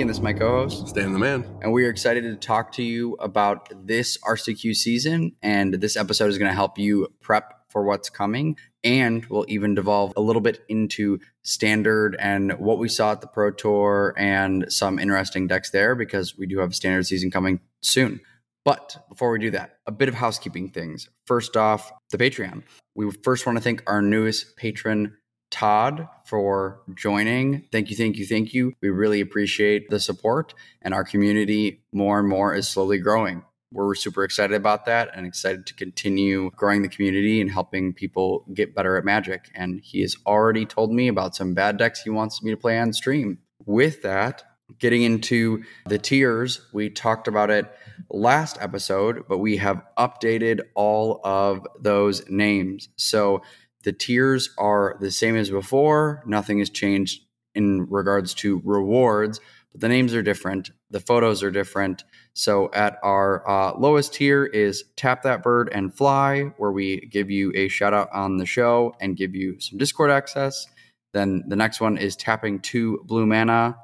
and 0.00 0.08
this 0.08 0.16
is 0.16 0.22
my 0.22 0.32
co-host. 0.32 0.88
Stan 0.88 1.12
the 1.12 1.18
man. 1.18 1.44
And 1.60 1.72
we 1.72 1.84
are 1.84 1.90
excited 1.90 2.22
to 2.22 2.34
talk 2.34 2.72
to 2.72 2.82
you 2.82 3.14
about 3.20 3.68
this 3.86 4.16
RCQ 4.18 4.74
season. 4.74 5.36
And 5.42 5.74
this 5.74 5.96
episode 5.96 6.30
is 6.30 6.38
going 6.38 6.48
to 6.48 6.54
help 6.54 6.78
you 6.78 7.08
prep 7.20 7.52
for 7.68 7.84
what's 7.84 8.08
coming. 8.08 8.56
And 8.82 9.26
we'll 9.26 9.44
even 9.48 9.74
devolve 9.74 10.14
a 10.16 10.22
little 10.22 10.40
bit 10.40 10.64
into 10.68 11.18
standard 11.42 12.16
and 12.18 12.52
what 12.58 12.78
we 12.78 12.88
saw 12.88 13.12
at 13.12 13.20
the 13.20 13.26
Pro 13.26 13.50
Tour 13.50 14.14
and 14.16 14.72
some 14.72 14.98
interesting 14.98 15.46
decks 15.46 15.70
there 15.70 15.94
because 15.94 16.36
we 16.36 16.46
do 16.46 16.60
have 16.60 16.70
a 16.70 16.74
standard 16.74 17.06
season 17.06 17.30
coming 17.30 17.60
soon. 17.82 18.20
But 18.64 19.04
before 19.08 19.30
we 19.30 19.38
do 19.38 19.50
that, 19.50 19.78
a 19.86 19.92
bit 19.92 20.08
of 20.08 20.14
housekeeping 20.14 20.70
things. 20.70 21.08
First 21.26 21.56
off, 21.56 21.92
the 22.10 22.18
Patreon. 22.18 22.62
We 22.94 23.10
first 23.22 23.44
want 23.44 23.58
to 23.58 23.62
thank 23.62 23.82
our 23.86 24.00
newest 24.00 24.56
patron, 24.56 25.16
Todd, 25.50 26.08
for 26.24 26.80
joining. 26.94 27.66
Thank 27.72 27.90
you, 27.90 27.96
thank 27.96 28.16
you, 28.16 28.26
thank 28.26 28.54
you. 28.54 28.72
We 28.80 28.88
really 28.88 29.20
appreciate 29.20 29.90
the 29.90 29.98
support, 29.98 30.54
and 30.80 30.94
our 30.94 31.04
community 31.04 31.82
more 31.92 32.18
and 32.20 32.28
more 32.28 32.54
is 32.54 32.68
slowly 32.68 32.98
growing. 32.98 33.42
We're 33.72 33.94
super 33.94 34.24
excited 34.24 34.56
about 34.56 34.86
that 34.86 35.10
and 35.14 35.26
excited 35.26 35.66
to 35.66 35.74
continue 35.74 36.50
growing 36.56 36.82
the 36.82 36.88
community 36.88 37.40
and 37.40 37.50
helping 37.50 37.92
people 37.92 38.44
get 38.52 38.74
better 38.74 38.96
at 38.96 39.04
Magic. 39.04 39.48
And 39.54 39.80
he 39.80 40.00
has 40.00 40.16
already 40.26 40.66
told 40.66 40.92
me 40.92 41.06
about 41.06 41.36
some 41.36 41.54
bad 41.54 41.76
decks 41.76 42.02
he 42.02 42.10
wants 42.10 42.42
me 42.42 42.50
to 42.50 42.56
play 42.56 42.78
on 42.80 42.92
stream. 42.92 43.38
With 43.66 44.02
that, 44.02 44.42
getting 44.80 45.02
into 45.02 45.62
the 45.86 45.98
tiers, 45.98 46.66
we 46.72 46.90
talked 46.90 47.28
about 47.28 47.50
it 47.50 47.72
last 48.08 48.58
episode, 48.60 49.24
but 49.28 49.38
we 49.38 49.56
have 49.58 49.82
updated 49.96 50.62
all 50.74 51.20
of 51.22 51.66
those 51.80 52.28
names. 52.28 52.88
So 52.96 53.42
the 53.82 53.92
tiers 53.92 54.50
are 54.58 54.96
the 55.00 55.10
same 55.10 55.36
as 55.36 55.50
before. 55.50 56.22
Nothing 56.26 56.58
has 56.58 56.70
changed 56.70 57.22
in 57.54 57.86
regards 57.90 58.34
to 58.34 58.60
rewards, 58.64 59.40
but 59.72 59.80
the 59.80 59.88
names 59.88 60.14
are 60.14 60.22
different. 60.22 60.70
The 60.90 61.00
photos 61.00 61.42
are 61.42 61.50
different. 61.50 62.04
So 62.34 62.70
at 62.72 62.98
our 63.02 63.48
uh, 63.48 63.78
lowest 63.78 64.14
tier 64.14 64.44
is 64.44 64.84
Tap 64.96 65.22
That 65.22 65.42
Bird 65.42 65.70
and 65.72 65.94
Fly, 65.94 66.52
where 66.58 66.72
we 66.72 67.00
give 67.10 67.30
you 67.30 67.52
a 67.54 67.68
shout 67.68 67.94
out 67.94 68.08
on 68.12 68.36
the 68.36 68.46
show 68.46 68.94
and 69.00 69.16
give 69.16 69.34
you 69.34 69.58
some 69.60 69.78
Discord 69.78 70.10
access. 70.10 70.66
Then 71.12 71.42
the 71.48 71.56
next 71.56 71.80
one 71.80 71.98
is 71.98 72.16
Tapping 72.16 72.60
Two 72.60 73.02
Blue 73.04 73.26
Mana, 73.26 73.76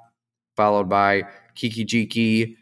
followed 0.57 0.89
by 0.89 1.25
Kiki 1.55 1.85
Jiki, 1.85 2.57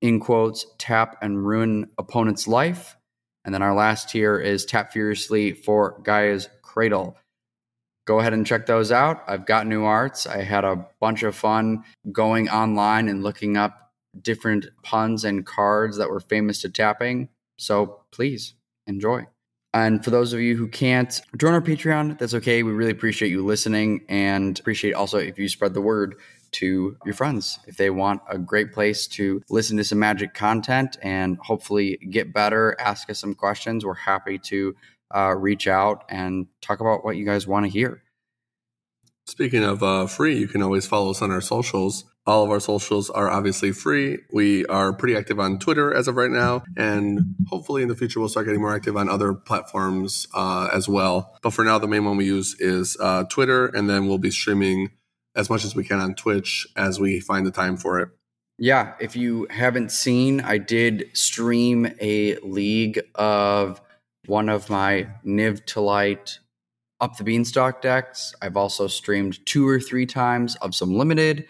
in 0.00 0.20
quotes, 0.20 0.66
Tap 0.78 1.16
and 1.22 1.44
Ruin 1.44 1.90
Opponent's 1.98 2.46
Life. 2.46 2.96
And 3.44 3.54
then 3.54 3.62
our 3.62 3.74
last 3.74 4.10
tier 4.10 4.38
is 4.38 4.64
Tap 4.64 4.92
Furiously 4.92 5.52
for 5.52 6.00
Gaia's 6.02 6.48
Cradle. 6.74 7.16
Go 8.04 8.18
ahead 8.18 8.32
and 8.34 8.44
check 8.44 8.66
those 8.66 8.90
out. 8.90 9.22
I've 9.28 9.46
got 9.46 9.68
new 9.68 9.84
arts. 9.84 10.26
I 10.26 10.42
had 10.42 10.64
a 10.64 10.84
bunch 11.00 11.22
of 11.22 11.36
fun 11.36 11.84
going 12.10 12.48
online 12.48 13.08
and 13.08 13.22
looking 13.22 13.56
up 13.56 13.92
different 14.20 14.66
puns 14.82 15.24
and 15.24 15.46
cards 15.46 15.96
that 15.98 16.10
were 16.10 16.18
famous 16.18 16.60
to 16.62 16.68
tapping. 16.68 17.28
So 17.58 18.00
please 18.10 18.54
enjoy. 18.88 19.28
And 19.72 20.04
for 20.04 20.10
those 20.10 20.32
of 20.32 20.40
you 20.40 20.56
who 20.56 20.66
can't 20.66 21.20
join 21.38 21.54
our 21.54 21.62
Patreon, 21.62 22.18
that's 22.18 22.34
okay. 22.34 22.64
We 22.64 22.72
really 22.72 22.90
appreciate 22.90 23.30
you 23.30 23.44
listening 23.44 24.04
and 24.08 24.58
appreciate 24.58 24.94
also 24.94 25.18
if 25.18 25.38
you 25.38 25.48
spread 25.48 25.74
the 25.74 25.80
word 25.80 26.16
to 26.54 26.96
your 27.04 27.14
friends 27.14 27.58
if 27.66 27.76
they 27.76 27.90
want 27.90 28.22
a 28.28 28.38
great 28.38 28.72
place 28.72 29.08
to 29.08 29.42
listen 29.50 29.76
to 29.76 29.82
some 29.82 29.98
magic 29.98 30.34
content 30.34 30.96
and 31.02 31.36
hopefully 31.38 31.98
get 32.10 32.32
better, 32.32 32.76
ask 32.78 33.10
us 33.10 33.18
some 33.20 33.34
questions. 33.34 33.84
We're 33.84 33.94
happy 33.94 34.38
to 34.38 34.76
uh, 35.14 35.34
reach 35.36 35.66
out 35.66 36.04
and 36.08 36.46
talk 36.60 36.80
about 36.80 37.04
what 37.04 37.16
you 37.16 37.24
guys 37.24 37.46
want 37.46 37.64
to 37.64 37.70
hear. 37.70 38.02
Speaking 39.26 39.64
of 39.64 39.82
uh, 39.82 40.06
free, 40.06 40.38
you 40.38 40.48
can 40.48 40.62
always 40.62 40.86
follow 40.86 41.10
us 41.10 41.22
on 41.22 41.30
our 41.30 41.40
socials. 41.40 42.04
All 42.26 42.44
of 42.44 42.50
our 42.50 42.60
socials 42.60 43.10
are 43.10 43.30
obviously 43.30 43.72
free. 43.72 44.18
We 44.32 44.66
are 44.66 44.92
pretty 44.92 45.16
active 45.16 45.40
on 45.40 45.58
Twitter 45.58 45.94
as 45.94 46.08
of 46.08 46.16
right 46.16 46.30
now, 46.30 46.62
and 46.76 47.34
hopefully 47.48 47.82
in 47.82 47.88
the 47.88 47.94
future 47.94 48.20
we'll 48.20 48.28
start 48.28 48.46
getting 48.46 48.60
more 48.60 48.74
active 48.74 48.96
on 48.96 49.08
other 49.08 49.34
platforms 49.34 50.26
uh, 50.34 50.68
as 50.72 50.88
well. 50.88 51.36
But 51.42 51.52
for 51.52 51.64
now, 51.64 51.78
the 51.78 51.86
main 51.86 52.04
one 52.04 52.16
we 52.16 52.26
use 52.26 52.58
is 52.60 52.96
uh, 53.00 53.24
Twitter, 53.24 53.66
and 53.66 53.88
then 53.88 54.08
we'll 54.08 54.18
be 54.18 54.30
streaming 54.30 54.90
as 55.34 55.50
much 55.50 55.64
as 55.64 55.74
we 55.74 55.84
can 55.84 56.00
on 56.00 56.14
Twitch 56.14 56.66
as 56.76 57.00
we 57.00 57.20
find 57.20 57.46
the 57.46 57.50
time 57.50 57.76
for 57.76 58.00
it. 58.00 58.08
Yeah, 58.58 58.94
if 59.00 59.16
you 59.16 59.46
haven't 59.50 59.90
seen, 59.90 60.40
I 60.40 60.58
did 60.58 61.10
stream 61.12 61.92
a 62.00 62.36
league 62.38 63.00
of 63.14 63.80
one 64.26 64.48
of 64.48 64.70
my 64.70 65.08
Niv 65.24 65.64
to 65.66 65.80
Light 65.80 66.38
up 67.00 67.16
the 67.16 67.24
beanstalk 67.24 67.82
decks. 67.82 68.34
I've 68.40 68.56
also 68.56 68.86
streamed 68.86 69.44
two 69.46 69.68
or 69.68 69.80
three 69.80 70.06
times 70.06 70.56
of 70.56 70.74
some 70.74 70.94
limited. 70.94 71.46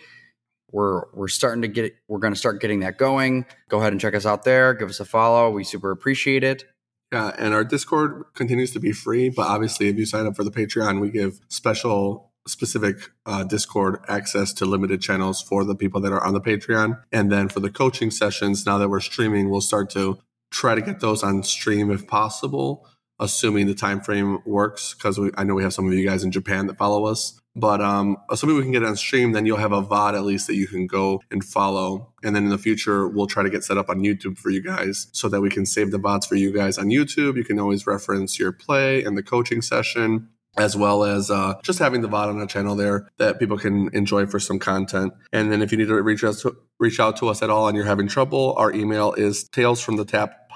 We're 0.72 1.04
we're 1.12 1.28
starting 1.28 1.62
to 1.62 1.68
get 1.68 1.94
we're 2.08 2.18
going 2.18 2.32
to 2.32 2.38
start 2.38 2.60
getting 2.60 2.80
that 2.80 2.98
going. 2.98 3.46
Go 3.68 3.78
ahead 3.78 3.92
and 3.92 4.00
check 4.00 4.14
us 4.14 4.26
out 4.26 4.44
there. 4.44 4.74
Give 4.74 4.88
us 4.88 4.98
a 5.00 5.04
follow. 5.04 5.50
We 5.50 5.62
super 5.62 5.90
appreciate 5.90 6.42
it. 6.42 6.64
Yeah, 7.12 7.32
and 7.38 7.54
our 7.54 7.62
Discord 7.62 8.24
continues 8.34 8.72
to 8.72 8.80
be 8.80 8.90
free, 8.90 9.28
but 9.28 9.46
obviously, 9.46 9.88
if 9.88 9.96
you 9.96 10.06
sign 10.06 10.26
up 10.26 10.34
for 10.34 10.42
the 10.42 10.50
Patreon, 10.50 11.00
we 11.00 11.10
give 11.10 11.38
special 11.48 12.32
specific 12.48 13.10
uh, 13.24 13.44
Discord 13.44 14.00
access 14.08 14.52
to 14.54 14.66
limited 14.66 15.00
channels 15.00 15.40
for 15.40 15.64
the 15.64 15.76
people 15.76 16.00
that 16.00 16.12
are 16.12 16.24
on 16.24 16.34
the 16.34 16.40
Patreon. 16.40 17.00
And 17.12 17.30
then 17.30 17.48
for 17.48 17.60
the 17.60 17.70
coaching 17.70 18.10
sessions, 18.10 18.66
now 18.66 18.78
that 18.78 18.88
we're 18.88 19.00
streaming, 19.00 19.50
we'll 19.50 19.60
start 19.60 19.90
to 19.90 20.18
try 20.54 20.74
to 20.74 20.80
get 20.80 21.00
those 21.00 21.22
on 21.22 21.42
stream 21.42 21.90
if 21.90 22.06
possible, 22.06 22.88
assuming 23.18 23.66
the 23.66 23.74
time 23.74 24.00
frame 24.00 24.38
works. 24.46 24.94
Because 24.94 25.18
I 25.36 25.44
know 25.44 25.54
we 25.54 25.62
have 25.62 25.74
some 25.74 25.86
of 25.86 25.92
you 25.92 26.06
guys 26.06 26.24
in 26.24 26.30
Japan 26.30 26.66
that 26.68 26.78
follow 26.78 27.06
us. 27.06 27.40
But 27.56 27.80
um, 27.80 28.16
assuming 28.30 28.56
we 28.56 28.62
can 28.62 28.72
get 28.72 28.84
on 28.84 28.96
stream, 28.96 29.30
then 29.30 29.46
you'll 29.46 29.58
have 29.58 29.72
a 29.72 29.82
VOD 29.82 30.14
at 30.14 30.24
least 30.24 30.48
that 30.48 30.56
you 30.56 30.66
can 30.66 30.88
go 30.88 31.20
and 31.30 31.44
follow. 31.44 32.12
And 32.24 32.34
then 32.34 32.44
in 32.44 32.50
the 32.50 32.58
future, 32.58 33.06
we'll 33.06 33.28
try 33.28 33.44
to 33.44 33.50
get 33.50 33.62
set 33.62 33.78
up 33.78 33.88
on 33.88 34.00
YouTube 34.00 34.38
for 34.38 34.50
you 34.50 34.60
guys 34.60 35.06
so 35.12 35.28
that 35.28 35.40
we 35.40 35.50
can 35.50 35.64
save 35.64 35.92
the 35.92 35.98
VODs 36.00 36.26
for 36.26 36.34
you 36.34 36.52
guys 36.52 36.78
on 36.78 36.86
YouTube. 36.86 37.36
You 37.36 37.44
can 37.44 37.60
always 37.60 37.86
reference 37.86 38.40
your 38.40 38.50
play 38.50 39.04
and 39.04 39.16
the 39.16 39.22
coaching 39.22 39.62
session 39.62 40.28
as 40.56 40.76
well 40.76 41.04
as 41.04 41.30
uh, 41.30 41.54
just 41.62 41.78
having 41.78 42.00
the 42.00 42.08
VOD 42.08 42.28
on 42.28 42.40
a 42.40 42.46
channel 42.46 42.76
there 42.76 43.08
that 43.18 43.38
people 43.38 43.58
can 43.58 43.88
enjoy 43.92 44.26
for 44.26 44.38
some 44.38 44.58
content. 44.58 45.12
And 45.32 45.50
then 45.50 45.62
if 45.62 45.72
you 45.72 45.78
need 45.78 45.88
to 45.88 46.00
reach 46.02 46.22
us 46.22 46.42
to, 46.42 46.56
reach 46.78 47.00
out 47.00 47.16
to 47.18 47.28
us 47.28 47.42
at 47.42 47.50
all 47.50 47.68
and 47.68 47.76
you're 47.76 47.86
having 47.86 48.08
trouble, 48.08 48.54
our 48.56 48.72
email 48.72 49.12
is 49.12 49.48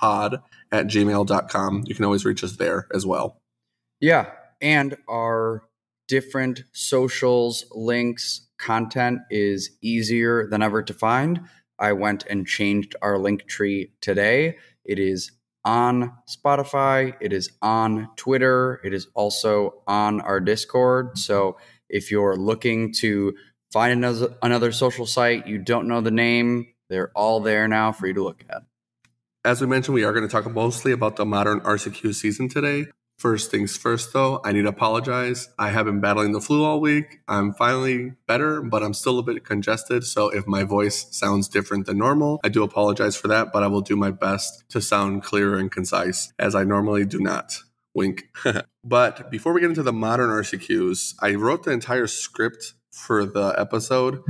talesfromthetappod 0.01 0.43
at 0.73 0.87
gmail.com. 0.87 1.85
You 1.87 1.95
can 1.95 2.05
always 2.05 2.25
reach 2.25 2.45
us 2.45 2.57
there 2.57 2.87
as 2.95 3.07
well. 3.07 3.41
Yeah. 4.01 4.31
And 4.61 4.97
our 5.09 5.65
different 6.09 6.65
socials, 6.73 7.65
links, 7.73 8.49
content 8.59 9.21
is 9.31 9.71
easier 9.83 10.47
than 10.49 10.63
ever 10.63 10.83
to 10.83 10.95
find. 10.95 11.41
I 11.79 11.93
went 11.93 12.25
and 12.29 12.47
changed 12.47 12.97
our 13.03 13.19
link 13.19 13.47
tree 13.47 13.93
today. 14.01 14.57
It 14.85 14.99
is 14.99 15.31
on 15.65 16.13
Spotify, 16.29 17.15
it 17.21 17.33
is 17.33 17.51
on 17.61 18.09
Twitter, 18.17 18.81
it 18.85 18.95
is 18.95 19.09
also 19.15 19.83
on 19.87 20.21
our 20.23 20.41
Discord. 20.41 21.19
So 21.19 21.59
if 21.89 22.11
you're 22.11 22.37
looking 22.37 22.93
to 22.95 23.35
find 23.73 23.93
another, 23.93 24.35
another 24.43 24.73
social 24.73 25.05
site, 25.05 25.47
you 25.47 25.59
don't 25.59 25.87
know 25.87 26.01
the 26.01 26.11
name, 26.11 26.69
they're 26.89 27.11
all 27.15 27.41
there 27.41 27.69
now 27.69 27.93
for 27.93 28.07
you 28.07 28.15
to 28.15 28.23
look 28.23 28.45
at. 28.49 28.63
As 29.45 29.61
we 29.61 29.69
mentioned, 29.69 29.95
we 29.95 30.03
are 30.03 30.13
going 30.13 30.27
to 30.27 30.31
talk 30.31 30.53
mostly 30.53 30.91
about 30.91 31.15
the 31.17 31.25
modern 31.25 31.61
RCQ 31.61 32.13
season 32.15 32.49
today. 32.49 32.87
First 33.19 33.51
things 33.53 33.77
first, 33.77 34.13
though, 34.13 34.41
I 34.45 34.53
need 34.53 34.63
to 34.63 34.69
apologize. 34.69 35.49
I 35.59 35.71
have 35.71 35.87
been 35.87 36.01
battling 36.01 36.33
the 36.33 36.41
flu 36.41 36.65
all 36.65 36.81
week. 36.81 37.21
I'm 37.29 37.55
finally 37.55 38.15
better, 38.27 38.61
but 38.63 38.83
I'm 38.83 38.95
still 38.95 39.19
a 39.19 39.23
bit 39.23 39.45
congested. 39.45 40.05
So 40.05 40.29
if 40.29 40.47
my 40.47 40.65
voice 40.65 41.07
sounds 41.17 41.49
different 41.49 41.87
than 41.87 41.99
normal, 41.99 42.41
I 42.45 42.49
do 42.49 42.65
apologize 42.65 43.17
for 43.17 43.29
that, 43.29 43.53
but 43.53 43.63
I 43.63 43.69
will 43.69 43.81
do 43.81 43.97
my 43.97 44.11
best 44.11 44.65
to 44.71 44.81
sound 44.81 45.23
clear 45.23 45.57
and 45.57 45.71
concise, 45.71 46.33
as 46.39 46.55
I 46.55 46.65
normally 46.65 47.05
do 47.05 47.21
not. 47.21 47.59
Wink. 47.95 48.25
but 48.85 49.31
before 49.31 49.53
we 49.53 49.61
get 49.61 49.71
into 49.71 49.83
the 49.85 49.93
modern 49.93 50.31
RCQs, 50.31 51.15
I 51.21 51.35
wrote 51.35 51.63
the 51.63 51.71
entire 51.71 52.09
script 52.09 52.75
for 52.91 53.25
the 53.25 53.55
episode 53.57 54.21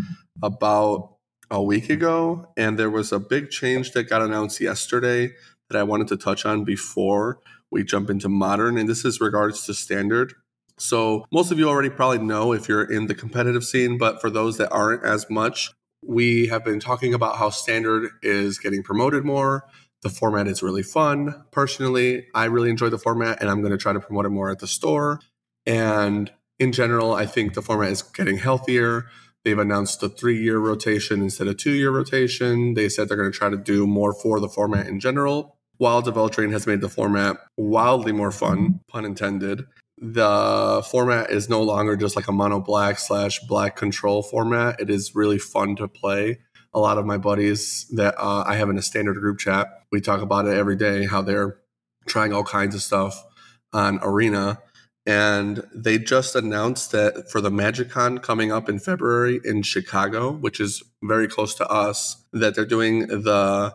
about 0.43 1.18
a 1.51 1.63
week 1.63 1.85
mm-hmm. 1.85 1.95
ago, 1.95 2.53
and 2.57 2.79
there 2.79 2.91
was 2.91 3.13
a 3.13 3.19
big 3.19 3.51
change 3.51 3.93
that 3.93 4.05
got 4.05 4.23
announced 4.23 4.61
yesterday 4.61 5.33
that 5.69 5.79
I 5.79 5.83
wanted 5.83 6.09
to 6.09 6.17
touch 6.17 6.47
on 6.47 6.65
before 6.65 7.41
we 7.71 7.85
jump 7.85 8.11
into 8.11 8.29
modern, 8.29 8.79
and 8.79 8.89
this 8.89 9.05
is 9.05 9.21
regards 9.21 9.67
to 9.67 9.75
standard. 9.75 10.35
So, 10.79 11.27
most 11.33 11.51
of 11.51 11.59
you 11.59 11.69
already 11.69 11.91
probably 11.91 12.19
know 12.19 12.53
if 12.53 12.69
you're 12.69 12.85
in 12.85 13.07
the 13.07 13.15
competitive 13.15 13.65
scene, 13.65 13.99
but 13.99 14.21
for 14.21 14.31
those 14.31 14.59
that 14.59 14.71
aren't 14.71 15.05
as 15.05 15.29
much, 15.29 15.73
we 16.05 16.47
have 16.47 16.65
been 16.65 16.81
talking 16.81 17.15
about 17.15 17.37
how 17.37 17.51
standard 17.51 18.11
is 18.23 18.59
getting 18.59 18.83
promoted 18.83 19.25
more. 19.25 19.65
The 20.03 20.09
format 20.09 20.47
is 20.47 20.63
really 20.63 20.85
fun. 20.85 21.45
Personally, 21.51 22.27
I 22.35 22.45
really 22.45 22.71
enjoy 22.71 22.89
the 22.89 22.99
format 22.99 23.41
and 23.41 23.51
I'm 23.51 23.61
going 23.61 23.73
to 23.73 23.79
try 23.79 23.93
to 23.93 24.01
promote 24.01 24.27
it 24.27 24.31
more 24.31 24.51
at 24.51 24.61
the 24.61 24.69
store. 24.69 25.21
And 25.67 26.31
in 26.59 26.73
general, 26.73 27.15
I 27.15 27.27
think 27.27 27.55
the 27.55 27.63
format 27.63 27.91
is 27.91 28.03
getting 28.03 28.39
healthier. 28.39 29.07
They've 29.49 29.59
announced 29.59 30.03
a 30.03 30.11
three 30.11 30.43
year 30.43 30.59
rotation 30.59 31.23
instead 31.23 31.47
of 31.49 31.57
two 31.57 31.71
year 31.71 31.91
rotation. 31.91 32.75
They 32.75 32.91
said 32.91 33.09
they're 33.09 33.17
going 33.17 33.33
to 33.33 33.39
try 33.39 33.49
to 33.49 33.57
do 33.57 33.87
more 33.87 34.13
for 34.13 34.41
the 34.41 34.49
format 34.49 34.89
in 34.89 35.01
general. 35.01 35.57
Wild 35.79 36.07
of 36.07 36.17
Eldraine 36.17 36.53
has 36.53 36.67
made 36.67 36.83
the 36.83 36.91
format 36.91 37.39
wildly 37.57 38.13
more 38.13 38.31
fun, 38.31 38.81
pun 38.89 39.07
intended. 39.07 39.65
the 40.01 40.87
format 40.91 41.31
is 41.31 41.49
no 41.49 41.63
longer 41.63 41.97
just 41.97 42.15
like 42.15 42.29
a 42.29 42.33
mono 42.33 42.61
black 42.61 42.99
slash 42.99 43.41
black 43.41 43.75
control 43.75 44.23
format. 44.23 44.79
It 44.81 44.91
is 44.91 45.15
really 45.15 45.39
fun 45.39 45.77
to 45.77 45.89
play. 45.89 46.41
A 46.75 46.79
lot 46.79 46.99
of 46.99 47.07
my 47.07 47.17
buddies 47.17 47.87
that 47.95 48.15
uh, 48.19 48.45
I 48.47 48.57
have 48.57 48.69
in 48.69 48.77
a 48.77 48.83
standard 48.83 49.17
group 49.17 49.39
chat, 49.39 49.67
we 49.91 50.03
talk 50.03 50.21
about 50.21 50.47
it 50.47 50.57
every 50.57 50.77
day 50.77 51.07
how 51.07 51.23
they're 51.23 51.57
trying 52.07 52.35
all 52.35 52.45
kinds 52.45 52.75
of 52.75 52.83
stuff 52.83 53.25
on 53.73 53.99
Arena. 54.03 54.59
And 55.09 55.65
they 55.75 55.99
just 55.99 56.37
announced 56.37 56.93
that 56.93 57.31
for 57.31 57.41
the 57.41 57.51
MagicCon 57.51 58.23
coming 58.23 58.53
up 58.53 58.69
in 58.69 58.79
February 58.79 59.41
in 59.43 59.63
Chicago, 59.63 60.31
which 60.31 60.61
is 60.61 60.83
very 61.03 61.27
close 61.27 61.55
to 61.57 61.67
us, 61.67 62.23
that 62.33 62.55
they're 62.55 62.65
doing 62.65 63.07
the 63.09 63.75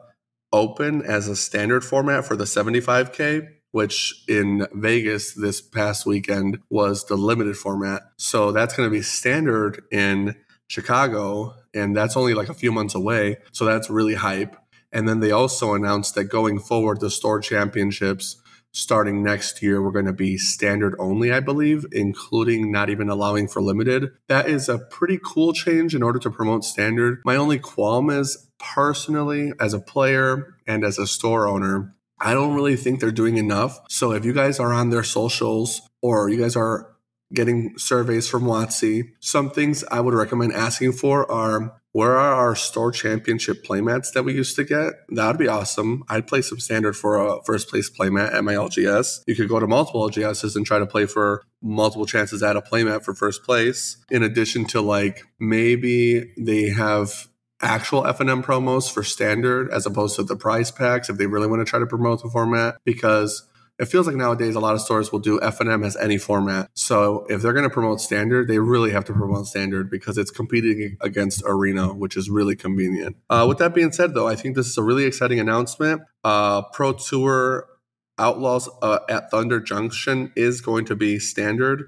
Open 0.51 1.01
as 1.01 1.27
a 1.27 1.35
standard 1.35 1.83
format 1.83 2.25
for 2.25 2.35
the 2.35 2.43
75K 2.43 3.49
which 3.73 4.23
in 4.27 4.67
Vegas 4.71 5.33
this 5.33 5.59
past 5.59 6.05
weekend 6.05 6.59
was 6.69 7.05
the 7.05 7.15
limited 7.15 7.57
format. 7.57 8.03
So 8.17 8.51
that's 8.51 8.75
going 8.75 8.87
to 8.87 8.93
be 8.93 9.01
standard 9.01 9.83
in 9.91 10.35
Chicago, 10.67 11.55
and 11.73 11.97
that's 11.97 12.15
only 12.15 12.35
like 12.35 12.49
a 12.49 12.53
few 12.53 12.71
months 12.71 12.93
away. 12.93 13.37
So 13.51 13.65
that's 13.65 13.89
really 13.89 14.13
hype. 14.13 14.55
And 14.91 15.09
then 15.09 15.21
they 15.21 15.31
also 15.31 15.73
announced 15.73 16.13
that 16.13 16.25
going 16.25 16.59
forward, 16.59 16.99
the 16.99 17.09
store 17.09 17.39
championships 17.41 18.39
starting 18.73 19.23
next 19.23 19.61
year, 19.61 19.81
we're 19.81 19.91
going 19.91 20.05
to 20.05 20.13
be 20.13 20.37
standard 20.37 20.95
only, 20.99 21.31
I 21.31 21.39
believe, 21.39 21.85
including 21.91 22.71
not 22.71 22.89
even 22.89 23.07
allowing 23.07 23.47
for 23.47 23.61
limited. 23.61 24.09
That 24.27 24.49
is 24.49 24.67
a 24.67 24.79
pretty 24.79 25.19
cool 25.23 25.53
change 25.53 25.95
in 25.95 26.03
order 26.03 26.19
to 26.19 26.29
promote 26.29 26.65
standard. 26.65 27.21
My 27.23 27.35
only 27.35 27.59
qualm 27.59 28.09
is 28.09 28.49
personally, 28.59 29.53
as 29.59 29.73
a 29.73 29.79
player 29.79 30.55
and 30.67 30.83
as 30.83 30.97
a 30.97 31.07
store 31.07 31.47
owner, 31.47 31.95
I 32.19 32.33
don't 32.33 32.55
really 32.55 32.75
think 32.75 32.99
they're 32.99 33.11
doing 33.11 33.37
enough. 33.37 33.79
So 33.89 34.11
if 34.11 34.25
you 34.25 34.33
guys 34.33 34.59
are 34.59 34.73
on 34.73 34.89
their 34.89 35.03
socials 35.03 35.81
or 36.01 36.29
you 36.29 36.39
guys 36.39 36.55
are 36.55 36.89
getting 37.33 37.77
surveys 37.77 38.27
from 38.29 38.43
WotC, 38.43 39.09
some 39.19 39.49
things 39.49 39.83
I 39.91 39.99
would 39.99 40.13
recommend 40.13 40.53
asking 40.53 40.93
for 40.93 41.29
are 41.29 41.81
where 41.93 42.17
are 42.17 42.33
our 42.33 42.55
store 42.55 42.91
championship 42.91 43.63
playmats 43.63 44.11
that 44.13 44.23
we 44.23 44.33
used 44.33 44.55
to 44.57 44.63
get? 44.63 44.93
That 45.09 45.27
would 45.27 45.37
be 45.37 45.47
awesome. 45.47 46.03
I'd 46.09 46.27
play 46.27 46.41
some 46.41 46.59
standard 46.59 46.97
for 46.97 47.17
a 47.17 47.41
first 47.43 47.69
place 47.69 47.89
playmat 47.89 48.33
at 48.33 48.43
my 48.43 48.55
LGS. 48.55 49.21
You 49.27 49.35
could 49.35 49.47
go 49.47 49.59
to 49.59 49.67
multiple 49.67 50.09
LGSs 50.09 50.55
and 50.55 50.65
try 50.65 50.79
to 50.79 50.87
play 50.87 51.05
for 51.05 51.43
multiple 51.61 52.07
chances 52.07 52.41
at 52.41 52.57
a 52.57 52.61
playmat 52.61 53.03
for 53.03 53.13
first 53.13 53.43
place. 53.43 53.97
In 54.09 54.23
addition 54.23 54.65
to 54.65 54.81
like 54.81 55.21
maybe 55.39 56.33
they 56.35 56.69
have 56.69 57.27
actual 57.61 58.03
FNM 58.03 58.43
promos 58.43 58.91
for 58.91 59.03
standard 59.03 59.71
as 59.71 59.85
opposed 59.85 60.15
to 60.15 60.23
the 60.23 60.35
prize 60.35 60.71
packs 60.71 61.09
if 61.09 61.17
they 61.17 61.27
really 61.27 61.47
want 61.47 61.61
to 61.61 61.69
try 61.69 61.79
to 61.79 61.85
promote 61.85 62.21
the 62.21 62.29
format 62.29 62.75
because 62.83 63.47
it 63.79 63.85
feels 63.85 64.05
like 64.05 64.15
nowadays 64.15 64.55
a 64.55 64.59
lot 64.59 64.75
of 64.75 64.81
stores 64.81 65.11
will 65.11 65.19
do 65.19 65.39
FNM 65.39 65.85
as 65.85 65.95
any 65.97 66.17
format. 66.17 66.69
So 66.75 67.25
if 67.29 67.41
they're 67.41 67.53
going 67.53 67.67
to 67.67 67.73
promote 67.73 68.01
standard, 68.01 68.47
they 68.47 68.59
really 68.59 68.91
have 68.91 69.05
to 69.05 69.13
promote 69.13 69.47
standard 69.47 69.89
because 69.89 70.17
it's 70.17 70.31
competing 70.31 70.97
against 71.01 71.41
Arena, 71.45 71.87
which 71.93 72.15
is 72.15 72.29
really 72.29 72.55
convenient. 72.55 73.17
Uh, 73.29 73.45
with 73.47 73.57
that 73.57 73.73
being 73.73 73.91
said, 73.91 74.13
though, 74.13 74.27
I 74.27 74.35
think 74.35 74.55
this 74.55 74.67
is 74.67 74.77
a 74.77 74.83
really 74.83 75.05
exciting 75.05 75.39
announcement. 75.39 76.03
Uh, 76.23 76.61
Pro 76.61 76.93
Tour 76.93 77.67
Outlaws 78.19 78.69
uh, 78.81 78.99
at 79.09 79.31
Thunder 79.31 79.59
Junction 79.59 80.31
is 80.35 80.61
going 80.61 80.85
to 80.85 80.95
be 80.95 81.17
standard 81.17 81.85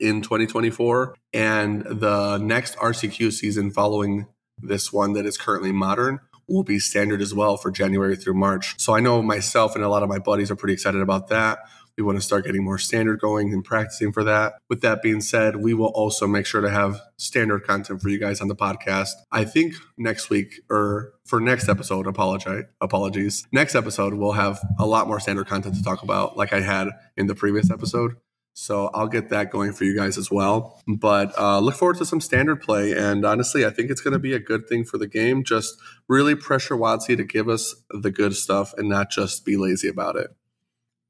in 0.00 0.22
2024, 0.22 1.14
and 1.34 1.82
the 1.82 2.38
next 2.38 2.76
RCQ 2.76 3.32
season 3.32 3.70
following 3.70 4.26
this 4.60 4.92
one 4.92 5.12
that 5.12 5.26
is 5.26 5.36
currently 5.36 5.72
modern 5.72 6.20
will 6.48 6.64
be 6.64 6.78
standard 6.78 7.20
as 7.20 7.34
well 7.34 7.56
for 7.56 7.70
January 7.70 8.16
through 8.16 8.34
March. 8.34 8.74
So 8.80 8.94
I 8.94 9.00
know 9.00 9.22
myself 9.22 9.74
and 9.74 9.84
a 9.84 9.88
lot 9.88 10.02
of 10.02 10.08
my 10.08 10.18
buddies 10.18 10.50
are 10.50 10.56
pretty 10.56 10.74
excited 10.74 11.00
about 11.00 11.28
that. 11.28 11.58
We 11.96 12.04
want 12.04 12.16
to 12.16 12.22
start 12.22 12.44
getting 12.44 12.62
more 12.62 12.78
standard 12.78 13.18
going 13.18 13.52
and 13.52 13.64
practicing 13.64 14.12
for 14.12 14.22
that. 14.22 14.54
With 14.68 14.82
that 14.82 15.02
being 15.02 15.20
said, 15.20 15.56
we 15.56 15.74
will 15.74 15.88
also 15.88 16.28
make 16.28 16.46
sure 16.46 16.60
to 16.60 16.70
have 16.70 17.00
standard 17.16 17.64
content 17.64 18.00
for 18.00 18.08
you 18.08 18.20
guys 18.20 18.40
on 18.40 18.46
the 18.46 18.54
podcast. 18.54 19.10
I 19.32 19.44
think 19.44 19.74
next 19.96 20.30
week 20.30 20.60
or 20.70 21.12
for 21.24 21.40
next 21.40 21.68
episode, 21.68 22.06
apologize, 22.06 22.66
apologies. 22.80 23.48
Next 23.50 23.74
episode, 23.74 24.14
we'll 24.14 24.32
have 24.32 24.60
a 24.78 24.86
lot 24.86 25.08
more 25.08 25.18
standard 25.18 25.48
content 25.48 25.74
to 25.74 25.82
talk 25.82 26.04
about, 26.04 26.36
like 26.36 26.52
I 26.52 26.60
had 26.60 26.88
in 27.16 27.26
the 27.26 27.34
previous 27.34 27.68
episode. 27.68 28.14
So 28.60 28.90
I'll 28.92 29.06
get 29.06 29.28
that 29.28 29.52
going 29.52 29.72
for 29.72 29.84
you 29.84 29.94
guys 29.94 30.18
as 30.18 30.32
well. 30.32 30.82
But 30.88 31.32
uh, 31.38 31.60
look 31.60 31.76
forward 31.76 31.96
to 31.98 32.04
some 32.04 32.20
standard 32.20 32.60
play. 32.60 32.90
And 32.92 33.24
honestly, 33.24 33.64
I 33.64 33.70
think 33.70 33.88
it's 33.88 34.00
going 34.00 34.14
to 34.14 34.18
be 34.18 34.34
a 34.34 34.40
good 34.40 34.66
thing 34.68 34.84
for 34.84 34.98
the 34.98 35.06
game. 35.06 35.44
Just 35.44 35.76
really 36.08 36.34
pressure 36.34 36.76
WotC 36.76 37.16
to 37.16 37.22
give 37.22 37.48
us 37.48 37.76
the 37.88 38.10
good 38.10 38.34
stuff 38.34 38.74
and 38.76 38.88
not 38.88 39.10
just 39.10 39.44
be 39.44 39.56
lazy 39.56 39.86
about 39.86 40.16
it. 40.16 40.34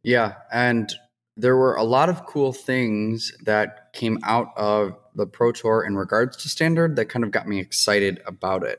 Yeah. 0.02 0.34
And 0.52 0.92
there 1.38 1.56
were 1.56 1.74
a 1.74 1.84
lot 1.84 2.10
of 2.10 2.26
cool 2.26 2.52
things 2.52 3.32
that 3.46 3.94
came 3.94 4.18
out 4.24 4.48
of 4.58 4.98
the 5.14 5.26
Pro 5.26 5.50
Tour 5.52 5.82
in 5.82 5.96
regards 5.96 6.36
to 6.42 6.50
standard 6.50 6.96
that 6.96 7.06
kind 7.06 7.24
of 7.24 7.30
got 7.30 7.48
me 7.48 7.60
excited 7.60 8.20
about 8.26 8.62
it 8.62 8.78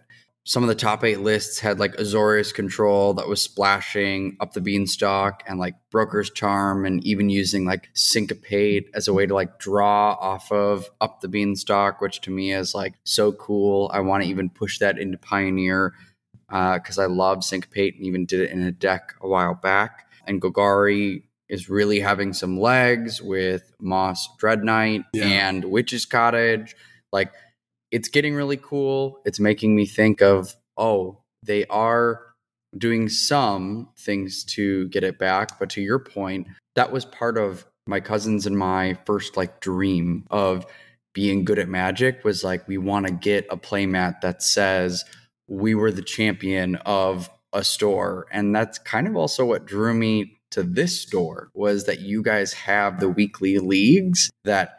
some 0.50 0.64
of 0.64 0.68
the 0.68 0.74
top 0.74 1.04
eight 1.04 1.20
lists 1.20 1.60
had 1.60 1.80
like 1.80 1.96
Azorius 1.98 2.52
control 2.52 3.14
that 3.14 3.28
was 3.28 3.40
splashing 3.40 4.36
up 4.40 4.54
the 4.54 4.62
beanstalk 4.62 5.44
and 5.46 5.60
like 5.60 5.76
Broker's 5.92 6.32
Charm 6.32 6.88
and 6.88 7.06
even 7.06 7.30
using 7.30 7.66
like 7.66 7.92
Syncopate 7.94 8.90
as 8.96 9.08
a 9.08 9.14
way 9.14 9.28
to 9.28 9.36
like 9.36 9.60
draw 9.60 10.14
off 10.14 10.52
of 10.52 10.90
up 11.02 11.22
the 11.22 11.28
beanstalk, 11.28 12.02
which 12.02 12.22
to 12.22 12.32
me 12.32 12.52
is 12.52 12.74
like 12.74 12.96
so 13.04 13.32
cool. 13.32 13.92
I 13.94 14.00
want 14.00 14.24
to 14.24 14.30
even 14.30 14.50
push 14.50 14.80
that 14.80 14.98
into 14.98 15.20
Pioneer 15.20 15.94
because 16.48 16.98
uh, 16.98 17.04
I 17.04 17.06
love 17.06 17.44
Syncopate 17.44 17.98
and 17.98 18.08
even 18.08 18.26
did 18.26 18.40
it 18.40 18.50
in 18.50 18.64
a 18.64 18.72
deck 18.72 19.14
a 19.22 19.28
while 19.28 19.54
back. 19.54 20.08
And 20.26 20.42
Golgari 20.42 21.22
is 21.48 21.70
really 21.70 22.00
having 22.00 22.34
some 22.34 22.60
legs 22.60 23.22
with 23.22 23.72
Moss 23.80 24.28
Dread 24.40 24.64
Knight 24.64 25.04
yeah. 25.14 25.26
and 25.26 25.66
Witch's 25.66 26.08
Cottage. 26.08 26.76
Like, 27.12 27.34
it's 27.92 28.10
getting 28.10 28.36
really 28.36 28.58
cool. 28.58 29.20
It's 29.26 29.40
making 29.40 29.76
me 29.76 29.86
think 29.86 30.22
of, 30.22 30.56
oh, 30.78 31.20
they 31.44 31.66
are 31.66 32.22
doing 32.78 33.10
some 33.10 33.90
things 33.98 34.44
to 34.44 34.88
get 34.90 35.04
it 35.04 35.18
back. 35.18 35.60
But 35.60 35.70
to 35.72 35.82
your 35.82 36.00
point, 36.00 36.48
that 36.76 36.92
was 36.92 37.06
part 37.06 37.38
of 37.38 37.66
my 37.88 38.00
cousins 38.00 38.46
and 38.46 38.58
my 38.58 38.94
first 39.06 39.36
like 39.36 39.60
dream 39.60 40.26
of 40.30 40.66
being 41.14 41.44
good 41.44 41.58
at 41.58 41.68
magic 41.68 42.24
was 42.24 42.44
like, 42.44 42.68
we 42.68 42.78
want 42.78 43.08
to 43.08 43.12
get 43.12 43.48
a 43.50 43.58
playmat 43.58 44.22
that 44.22 44.44
says 44.44 45.04
we 45.48 45.74
were 45.74 45.92
the 45.92 46.04
champion 46.04 46.76
of 46.86 47.30
a 47.52 47.64
store. 47.64 48.28
And 48.32 48.56
that's 48.56 48.78
kind 48.78 49.08
of 49.08 49.16
also 49.16 49.46
what 49.46 49.66
drew 49.66 49.94
me 49.94 50.40
to 50.52 50.62
this 50.64 51.00
store 51.02 51.50
was 51.54 51.86
that 51.86 52.02
you 52.02 52.22
guys 52.22 52.54
have 52.54 53.00
the 53.00 53.10
weekly 53.10 53.58
leagues 53.58 54.30
that 54.46 54.79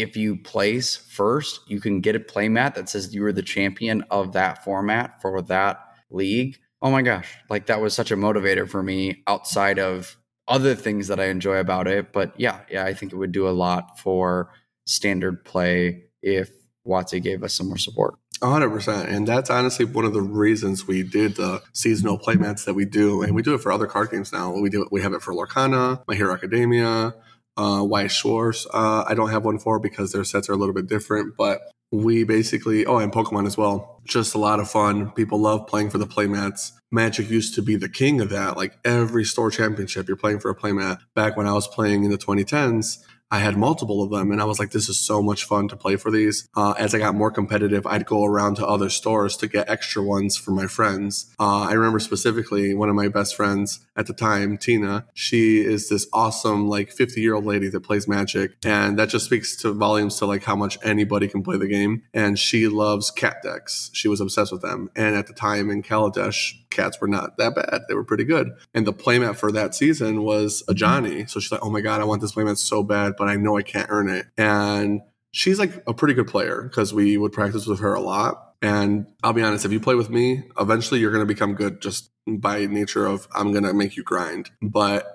if 0.00 0.16
you 0.16 0.36
place 0.36 0.96
first, 0.96 1.60
you 1.66 1.80
can 1.80 2.00
get 2.00 2.16
a 2.16 2.20
playmat 2.20 2.74
that 2.74 2.88
says 2.88 3.14
you 3.14 3.22
were 3.22 3.32
the 3.32 3.42
champion 3.42 4.02
of 4.10 4.32
that 4.32 4.64
format 4.64 5.20
for 5.20 5.42
that 5.42 5.80
league. 6.10 6.58
Oh 6.80 6.90
my 6.90 7.02
gosh, 7.02 7.34
like 7.50 7.66
that 7.66 7.80
was 7.80 7.94
such 7.94 8.10
a 8.10 8.16
motivator 8.16 8.68
for 8.68 8.82
me 8.82 9.22
outside 9.26 9.78
of 9.78 10.16
other 10.46 10.74
things 10.74 11.08
that 11.08 11.20
I 11.20 11.26
enjoy 11.26 11.58
about 11.58 11.86
it. 11.86 12.12
But 12.12 12.38
yeah, 12.38 12.60
yeah, 12.70 12.84
I 12.84 12.94
think 12.94 13.12
it 13.12 13.16
would 13.16 13.32
do 13.32 13.48
a 13.48 13.50
lot 13.50 13.98
for 13.98 14.50
standard 14.86 15.44
play 15.44 16.04
if 16.22 16.50
WotC 16.86 17.22
gave 17.22 17.42
us 17.42 17.54
some 17.54 17.68
more 17.68 17.78
support. 17.78 18.14
100%. 18.40 19.08
And 19.08 19.26
that's 19.26 19.50
honestly 19.50 19.84
one 19.84 20.04
of 20.04 20.12
the 20.12 20.22
reasons 20.22 20.86
we 20.86 21.02
did 21.02 21.36
the 21.36 21.60
seasonal 21.72 22.18
playmats 22.18 22.64
that 22.64 22.74
we 22.74 22.84
do. 22.84 23.22
And 23.22 23.34
we 23.34 23.42
do 23.42 23.54
it 23.54 23.60
for 23.60 23.72
other 23.72 23.86
card 23.86 24.10
games 24.10 24.32
now. 24.32 24.52
We 24.52 24.70
do 24.70 24.82
it, 24.82 24.88
we 24.92 25.02
have 25.02 25.12
it 25.12 25.22
for 25.22 25.34
Lorcana, 25.34 26.02
My 26.06 26.14
Hero 26.14 26.32
Academia, 26.32 27.14
uh, 27.58 27.82
Weiss 27.84 28.12
Schwarz. 28.12 28.66
Uh, 28.72 29.04
I 29.06 29.14
don't 29.14 29.30
have 29.30 29.44
one 29.44 29.58
for 29.58 29.78
because 29.78 30.12
their 30.12 30.24
sets 30.24 30.48
are 30.48 30.52
a 30.52 30.56
little 30.56 30.74
bit 30.74 30.86
different, 30.86 31.36
but 31.36 31.60
we 31.90 32.24
basically, 32.24 32.86
oh, 32.86 32.98
and 32.98 33.12
Pokemon 33.12 33.46
as 33.46 33.56
well. 33.56 34.00
Just 34.04 34.34
a 34.34 34.38
lot 34.38 34.60
of 34.60 34.70
fun. 34.70 35.10
People 35.12 35.40
love 35.40 35.66
playing 35.66 35.90
for 35.90 35.98
the 35.98 36.06
playmats. 36.06 36.72
Magic 36.90 37.28
used 37.30 37.54
to 37.54 37.62
be 37.62 37.76
the 37.76 37.88
king 37.88 38.20
of 38.20 38.30
that. 38.30 38.56
Like 38.56 38.78
every 38.84 39.24
store 39.24 39.50
championship, 39.50 40.06
you're 40.06 40.16
playing 40.16 40.40
for 40.40 40.50
a 40.50 40.54
playmat. 40.54 40.98
Back 41.14 41.36
when 41.36 41.46
I 41.46 41.52
was 41.52 41.66
playing 41.66 42.04
in 42.04 42.10
the 42.10 42.18
2010s, 42.18 42.98
I 43.30 43.40
had 43.40 43.58
multiple 43.58 44.02
of 44.02 44.10
them, 44.10 44.32
and 44.32 44.40
I 44.40 44.44
was 44.46 44.58
like, 44.58 44.70
this 44.70 44.88
is 44.88 44.98
so 44.98 45.22
much 45.22 45.44
fun 45.44 45.68
to 45.68 45.76
play 45.76 45.96
for 45.96 46.10
these. 46.10 46.48
Uh, 46.56 46.72
as 46.78 46.94
I 46.94 46.98
got 46.98 47.14
more 47.14 47.30
competitive, 47.30 47.86
I'd 47.86 48.06
go 48.06 48.24
around 48.24 48.54
to 48.56 48.66
other 48.66 48.88
stores 48.88 49.36
to 49.38 49.48
get 49.48 49.68
extra 49.68 50.02
ones 50.02 50.38
for 50.38 50.52
my 50.52 50.66
friends. 50.66 51.30
Uh, 51.38 51.66
I 51.68 51.72
remember 51.74 51.98
specifically 51.98 52.72
one 52.74 52.88
of 52.88 52.94
my 52.94 53.08
best 53.08 53.36
friends 53.36 53.86
at 53.98 54.06
the 54.06 54.14
time, 54.14 54.56
Tina. 54.56 55.06
She 55.12 55.58
is 55.58 55.88
this 55.88 56.06
awesome, 56.12 56.68
like 56.68 56.92
50 56.92 57.20
year 57.20 57.34
old 57.34 57.44
lady 57.44 57.68
that 57.68 57.80
plays 57.80 58.06
Magic, 58.06 58.52
and 58.64 58.98
that 58.98 59.08
just 59.08 59.24
speaks 59.26 59.56
to 59.56 59.72
volumes 59.72 60.16
to 60.18 60.26
like 60.26 60.44
how 60.44 60.54
much 60.54 60.78
anybody 60.84 61.26
can 61.26 61.42
play 61.42 61.58
the 61.58 61.66
game. 61.66 62.04
And 62.14 62.38
she 62.38 62.68
loves 62.68 63.10
cat 63.10 63.38
decks. 63.42 63.90
She 63.92 64.06
was 64.08 64.20
obsessed 64.20 64.52
with 64.52 64.62
them. 64.62 64.90
And 64.94 65.16
at 65.16 65.26
the 65.26 65.32
time 65.32 65.68
in 65.68 65.82
Kaladesh, 65.82 66.52
cats 66.70 67.00
were 67.00 67.08
not 67.08 67.36
that 67.38 67.56
bad. 67.56 67.82
They 67.88 67.94
were 67.94 68.04
pretty 68.04 68.24
good. 68.24 68.52
And 68.72 68.86
the 68.86 68.92
playmat 68.92 69.36
for 69.36 69.50
that 69.52 69.74
season 69.74 70.22
was 70.22 70.62
a 70.68 70.74
Johnny. 70.74 71.26
So 71.26 71.40
she's 71.40 71.50
like, 71.50 71.64
oh 71.64 71.70
my 71.70 71.80
God, 71.80 72.00
I 72.00 72.04
want 72.04 72.20
this 72.20 72.32
playmat 72.32 72.58
so 72.58 72.84
bad, 72.84 73.14
but 73.18 73.28
I 73.28 73.34
know 73.34 73.56
I 73.56 73.62
can't 73.62 73.90
earn 73.90 74.08
it. 74.08 74.26
And 74.36 75.00
she's 75.32 75.58
like 75.58 75.82
a 75.86 75.94
pretty 75.94 76.14
good 76.14 76.28
player 76.28 76.62
because 76.62 76.92
we 76.92 77.16
would 77.16 77.32
practice 77.32 77.66
with 77.66 77.80
her 77.80 77.94
a 77.94 78.00
lot. 78.00 78.54
And 78.60 79.06
I'll 79.22 79.32
be 79.32 79.42
honest, 79.42 79.64
if 79.64 79.72
you 79.72 79.80
play 79.80 79.94
with 79.94 80.10
me, 80.10 80.42
eventually 80.58 81.00
you're 81.00 81.12
going 81.12 81.22
to 81.22 81.32
become 81.32 81.54
good 81.54 81.80
just 81.80 82.10
by 82.26 82.66
nature 82.66 83.06
of 83.06 83.28
I'm 83.34 83.52
going 83.52 83.64
to 83.64 83.72
make 83.72 83.96
you 83.96 84.02
grind. 84.02 84.50
But 84.60 85.14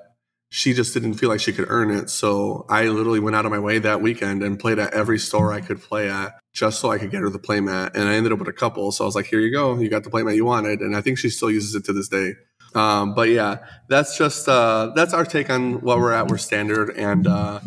she 0.50 0.74
just 0.74 0.94
didn't 0.94 1.16
feel 1.16 1.30
like 1.30 1.40
she 1.40 1.52
could 1.52 1.66
earn 1.68 1.90
it. 1.90 2.12
So 2.12 2.66
I 2.70 2.86
literally 2.86 3.20
went 3.20 3.36
out 3.36 3.46
of 3.46 3.52
my 3.52 3.58
way 3.58 3.80
that 3.80 4.02
weekend 4.02 4.44
and 4.44 4.60
played 4.60 4.78
at 4.78 4.94
every 4.94 5.18
store 5.18 5.52
I 5.52 5.62
could 5.62 5.82
play 5.82 6.10
at 6.10 6.40
just 6.54 6.80
so 6.80 6.92
I 6.92 7.00
could 7.00 7.10
get 7.10 7.22
her 7.22 7.30
the 7.32 7.40
playmat. 7.40 7.96
And 7.96 8.08
I 8.08 8.14
ended 8.14 8.32
up 8.32 8.38
with 8.38 8.48
a 8.48 8.54
couple. 8.54 8.92
So 8.92 9.04
I 9.04 9.08
was 9.08 9.16
like, 9.16 9.26
here 9.26 9.40
you 9.40 9.52
go. 9.52 9.76
You 9.80 9.90
got 9.90 10.04
the 10.04 10.12
playmat 10.12 10.36
you 10.36 10.46
wanted. 10.46 10.80
And 10.82 10.96
I 10.96 11.02
think 11.02 11.18
she 11.18 11.30
still 11.30 11.50
uses 11.50 11.74
it 11.74 11.86
to 11.86 11.94
this 11.94 12.08
day. 12.08 12.36
Um, 12.76 13.16
but 13.16 13.30
yeah, 13.30 13.66
that's 13.90 14.16
just, 14.16 14.48
uh, 14.48 14.92
that's 14.96 15.14
our 15.14 15.26
take 15.26 15.50
on 15.50 15.82
what 15.82 15.98
we're 15.98 16.14
at. 16.14 16.28
We're 16.28 16.38
standard 16.38 16.92
and, 16.92 17.26
uh, 17.26 17.60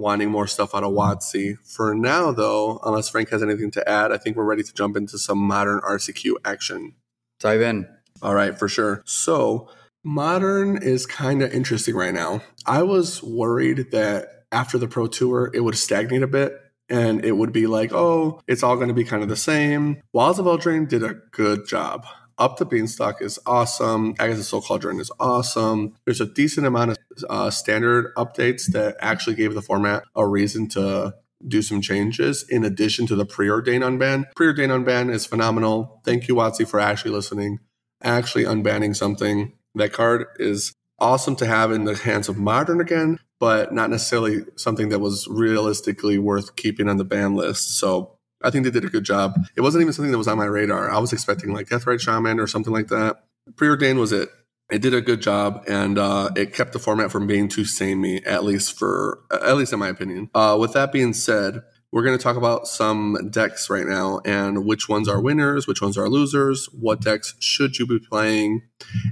wanting 0.00 0.30
more 0.30 0.46
stuff 0.46 0.74
out 0.74 0.82
of 0.82 0.92
WotC. 0.92 1.58
For 1.64 1.94
now, 1.94 2.32
though, 2.32 2.80
unless 2.84 3.08
Frank 3.08 3.28
has 3.28 3.42
anything 3.42 3.70
to 3.72 3.88
add, 3.88 4.10
I 4.10 4.16
think 4.16 4.36
we're 4.36 4.44
ready 4.44 4.62
to 4.62 4.74
jump 4.74 4.96
into 4.96 5.18
some 5.18 5.38
modern 5.38 5.80
RCQ 5.80 6.36
action. 6.44 6.94
Dive 7.38 7.60
in. 7.60 7.86
All 8.22 8.34
right, 8.34 8.58
for 8.58 8.68
sure. 8.68 9.02
So, 9.04 9.68
modern 10.02 10.82
is 10.82 11.06
kind 11.06 11.42
of 11.42 11.52
interesting 11.52 11.94
right 11.94 12.14
now. 12.14 12.42
I 12.66 12.82
was 12.82 13.22
worried 13.22 13.90
that 13.92 14.44
after 14.50 14.78
the 14.78 14.88
Pro 14.88 15.06
Tour, 15.06 15.50
it 15.54 15.60
would 15.60 15.76
stagnate 15.76 16.22
a 16.22 16.26
bit 16.26 16.58
and 16.88 17.24
it 17.24 17.32
would 17.32 17.52
be 17.52 17.66
like, 17.66 17.92
oh, 17.92 18.40
it's 18.48 18.62
all 18.62 18.76
going 18.76 18.88
to 18.88 18.94
be 18.94 19.04
kind 19.04 19.22
of 19.22 19.28
the 19.28 19.36
same. 19.36 20.02
Wilds 20.12 20.38
of 20.38 20.46
Eldraine 20.46 20.88
did 20.88 21.04
a 21.04 21.14
good 21.30 21.66
job. 21.66 22.04
Up 22.40 22.56
the 22.56 22.64
Beanstalk 22.64 23.20
is 23.20 23.38
awesome. 23.44 24.14
Agatha's 24.18 24.48
Soul 24.48 24.62
Cauldron 24.62 24.98
is 24.98 25.12
awesome. 25.20 25.94
There's 26.06 26.22
a 26.22 26.26
decent 26.26 26.66
amount 26.66 26.92
of 26.92 26.96
uh, 27.28 27.50
standard 27.50 28.14
updates 28.16 28.72
that 28.72 28.96
actually 28.98 29.36
gave 29.36 29.52
the 29.52 29.60
format 29.60 30.04
a 30.16 30.26
reason 30.26 30.66
to 30.70 31.14
do 31.46 31.60
some 31.60 31.82
changes 31.82 32.44
in 32.48 32.64
addition 32.64 33.06
to 33.08 33.14
the 33.14 33.26
preordain 33.26 33.82
unban. 33.82 34.24
Preordain 34.34 34.70
unban 34.70 35.12
is 35.12 35.26
phenomenal. 35.26 36.00
Thank 36.04 36.28
you, 36.28 36.34
WotC, 36.34 36.66
for 36.66 36.80
actually 36.80 37.10
listening, 37.10 37.60
actually 38.02 38.44
unbanning 38.44 38.96
something. 38.96 39.52
That 39.74 39.92
card 39.92 40.26
is 40.38 40.72
awesome 40.98 41.36
to 41.36 41.46
have 41.46 41.72
in 41.72 41.84
the 41.84 41.94
hands 41.94 42.28
of 42.30 42.38
modern 42.38 42.80
again, 42.80 43.18
but 43.38 43.72
not 43.72 43.90
necessarily 43.90 44.44
something 44.56 44.88
that 44.88 45.00
was 45.00 45.28
realistically 45.28 46.18
worth 46.18 46.56
keeping 46.56 46.88
on 46.88 46.96
the 46.96 47.04
ban 47.04 47.34
list. 47.34 47.76
So 47.78 48.16
I 48.42 48.50
think 48.50 48.64
they 48.64 48.70
did 48.70 48.84
a 48.84 48.88
good 48.88 49.04
job. 49.04 49.34
It 49.56 49.60
wasn't 49.60 49.82
even 49.82 49.92
something 49.92 50.12
that 50.12 50.18
was 50.18 50.28
on 50.28 50.38
my 50.38 50.46
radar. 50.46 50.90
I 50.90 50.98
was 50.98 51.12
expecting 51.12 51.52
like 51.52 51.68
Deathrite 51.68 52.00
Shaman 52.00 52.40
or 52.40 52.46
something 52.46 52.72
like 52.72 52.88
that. 52.88 53.24
Preordained 53.56 53.98
was 53.98 54.12
it. 54.12 54.28
It 54.70 54.82
did 54.82 54.94
a 54.94 55.00
good 55.00 55.20
job, 55.20 55.64
and 55.66 55.98
uh, 55.98 56.30
it 56.36 56.54
kept 56.54 56.72
the 56.72 56.78
format 56.78 57.10
from 57.10 57.26
being 57.26 57.48
too 57.48 57.64
samey, 57.64 58.24
at 58.24 58.44
least 58.44 58.78
for 58.78 59.18
at 59.32 59.56
least 59.56 59.72
in 59.72 59.80
my 59.80 59.88
opinion. 59.88 60.30
Uh, 60.32 60.56
with 60.60 60.74
that 60.74 60.92
being 60.92 61.12
said, 61.12 61.62
we're 61.92 62.04
going 62.04 62.16
to 62.16 62.22
talk 62.22 62.36
about 62.36 62.68
some 62.68 63.30
decks 63.30 63.68
right 63.68 63.86
now 63.86 64.20
and 64.24 64.64
which 64.64 64.88
ones 64.88 65.08
are 65.08 65.20
winners, 65.20 65.66
which 65.66 65.82
ones 65.82 65.98
are 65.98 66.08
losers, 66.08 66.66
what 66.66 67.00
decks 67.00 67.34
should 67.40 67.78
you 67.78 67.86
be 67.86 67.98
playing. 67.98 68.62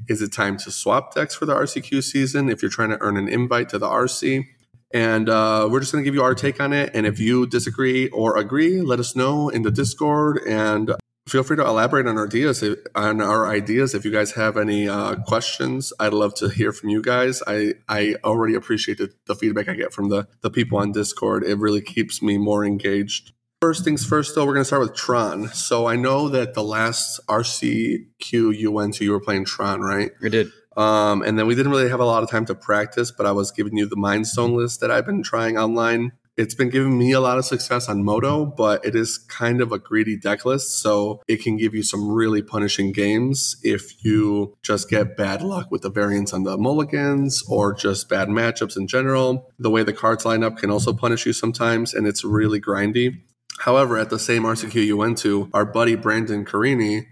Is 0.08 0.23
it 0.23 0.32
time 0.32 0.56
to 0.58 0.70
swap 0.70 1.14
decks 1.14 1.35
for 1.35 1.44
the 1.44 1.54
RCQ 1.54 2.04
season 2.04 2.49
if 2.49 2.62
you're 2.62 2.70
trying 2.70 2.90
to 2.90 3.00
earn 3.00 3.16
an 3.16 3.28
invite 3.28 3.68
to 3.70 3.78
the 3.78 3.88
RC? 3.88 4.44
And 4.92 5.28
uh, 5.28 5.68
we're 5.71 5.80
just 5.80 5.92
going 5.92 6.02
to 6.02 6.07
give 6.07 6.14
you 6.14 6.23
our 6.23 6.35
take 6.35 6.61
on 6.61 6.73
it. 6.73 6.90
And 6.95 7.07
if 7.07 7.21
you 7.21 7.47
disagree 7.47 8.09
or 8.09 8.37
agree, 8.38 8.80
let 8.80 8.99
us 8.99 9.14
know 9.14 9.49
in 9.49 9.62
the 9.62 9.71
Discord. 9.71 10.40
And 10.47 10.95
feel 11.28 11.42
free 11.42 11.57
to 11.57 11.64
elaborate 11.64 12.07
on 12.07 12.16
our 12.16 12.26
ideas. 12.26 12.64
On 12.95 13.21
our 13.21 13.47
ideas, 13.47 13.95
if 13.95 14.04
you 14.04 14.11
guys 14.11 14.33
have 14.33 14.57
any 14.57 14.88
uh, 14.88 15.16
questions, 15.16 15.92
I'd 16.00 16.14
love 16.14 16.35
to 16.37 16.49
hear 16.49 16.73
from 16.73 16.88
you 16.88 17.02
guys. 17.02 17.42
I 17.47 17.75
I 17.88 18.16
already 18.25 18.54
appreciate 18.54 18.99
the, 18.99 19.12
the 19.26 19.35
feedback 19.35 19.68
I 19.68 19.75
get 19.75 19.92
from 19.92 20.09
the 20.09 20.26
the 20.40 20.50
people 20.50 20.78
on 20.78 20.92
Discord. 20.92 21.45
It 21.45 21.59
really 21.59 21.83
keeps 21.83 22.23
me 22.23 22.38
more 22.38 22.64
engaged. 22.64 23.33
First 23.61 23.83
things 23.83 24.07
first, 24.07 24.35
though, 24.35 24.47
we're 24.47 24.54
going 24.54 24.62
to 24.62 24.66
start 24.66 24.83
with 24.83 24.95
Tron. 24.95 25.49
So 25.49 25.87
I 25.87 25.97
know 25.97 26.28
that 26.28 26.54
the 26.54 26.62
last 26.62 27.18
RCQ 27.26 28.57
you 28.57 28.71
went 28.71 28.95
to, 28.95 29.04
you 29.04 29.11
were 29.11 29.21
playing 29.21 29.47
Tron, 29.47 29.80
right? 29.80 30.12
I 30.23 30.28
did. 30.28 30.52
Um, 30.78 31.23
and 31.23 31.37
then 31.37 31.49
we 31.49 31.56
didn't 31.56 31.73
really 31.73 31.90
have 31.90 31.99
a 31.99 32.04
lot 32.04 32.23
of 32.23 32.30
time 32.30 32.47
to 32.47 32.54
practice, 32.54 33.11
but 33.11 33.26
I 33.26 33.32
was 33.32 33.50
giving 33.50 33.76
you 33.76 33.87
the 33.87 33.97
Mindstone 33.97 34.54
list 34.54 34.78
that 34.80 34.92
I've 34.92 35.04
been 35.04 35.25
trying 35.25 35.58
online. 35.58 36.12
It's 36.37 36.54
been 36.54 36.70
giving 36.70 36.97
me 36.97 37.11
a 37.11 37.18
lot 37.18 37.37
of 37.37 37.44
success 37.44 37.88
on 37.88 38.04
Moto, 38.04 38.47
but 38.47 38.85
it 38.85 38.94
is 38.94 39.18
kind 39.18 39.61
of 39.61 39.73
a 39.73 39.80
greedy 39.80 40.16
deck 40.16 40.44
list. 40.44 40.80
So 40.80 41.20
it 41.26 41.42
can 41.42 41.56
give 41.56 41.75
you 41.75 41.82
some 41.82 42.08
really 42.08 42.42
punishing 42.42 42.92
games 42.92 43.56
if 43.64 44.04
you 44.04 44.56
just 44.62 44.88
get 44.88 45.16
bad 45.16 45.42
luck 45.42 45.68
with 45.73 45.82
the 45.82 45.90
variants 45.90 46.32
on 46.32 46.44
the 46.44 46.56
mulligans 46.56 47.42
or 47.49 47.75
just 47.75 48.08
bad 48.08 48.28
matchups 48.28 48.76
in 48.76 48.87
general. 48.87 49.50
The 49.58 49.70
way 49.70 49.82
the 49.82 49.92
cards 49.92 50.25
line 50.25 50.44
up 50.44 50.58
can 50.58 50.70
also 50.70 50.92
punish 50.92 51.26
you 51.26 51.32
sometimes, 51.32 51.92
and 51.92 52.06
it's 52.06 52.23
really 52.23 52.61
grindy. 52.61 53.23
However, 53.58 53.99
at 53.99 54.11
the 54.11 54.18
same 54.20 54.44
RCQ 54.44 54.75
you 54.87 54.97
went 54.97 55.18
to, 55.18 55.50
our 55.52 55.64
buddy 55.64 55.97
Brandon 55.97 56.44
Carini, 56.44 57.08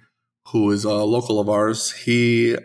who 0.52 0.70
is 0.70 0.84
a 0.84 0.94
local 0.94 1.40
of 1.40 1.48
ours, 1.48 1.90
he 1.90 2.56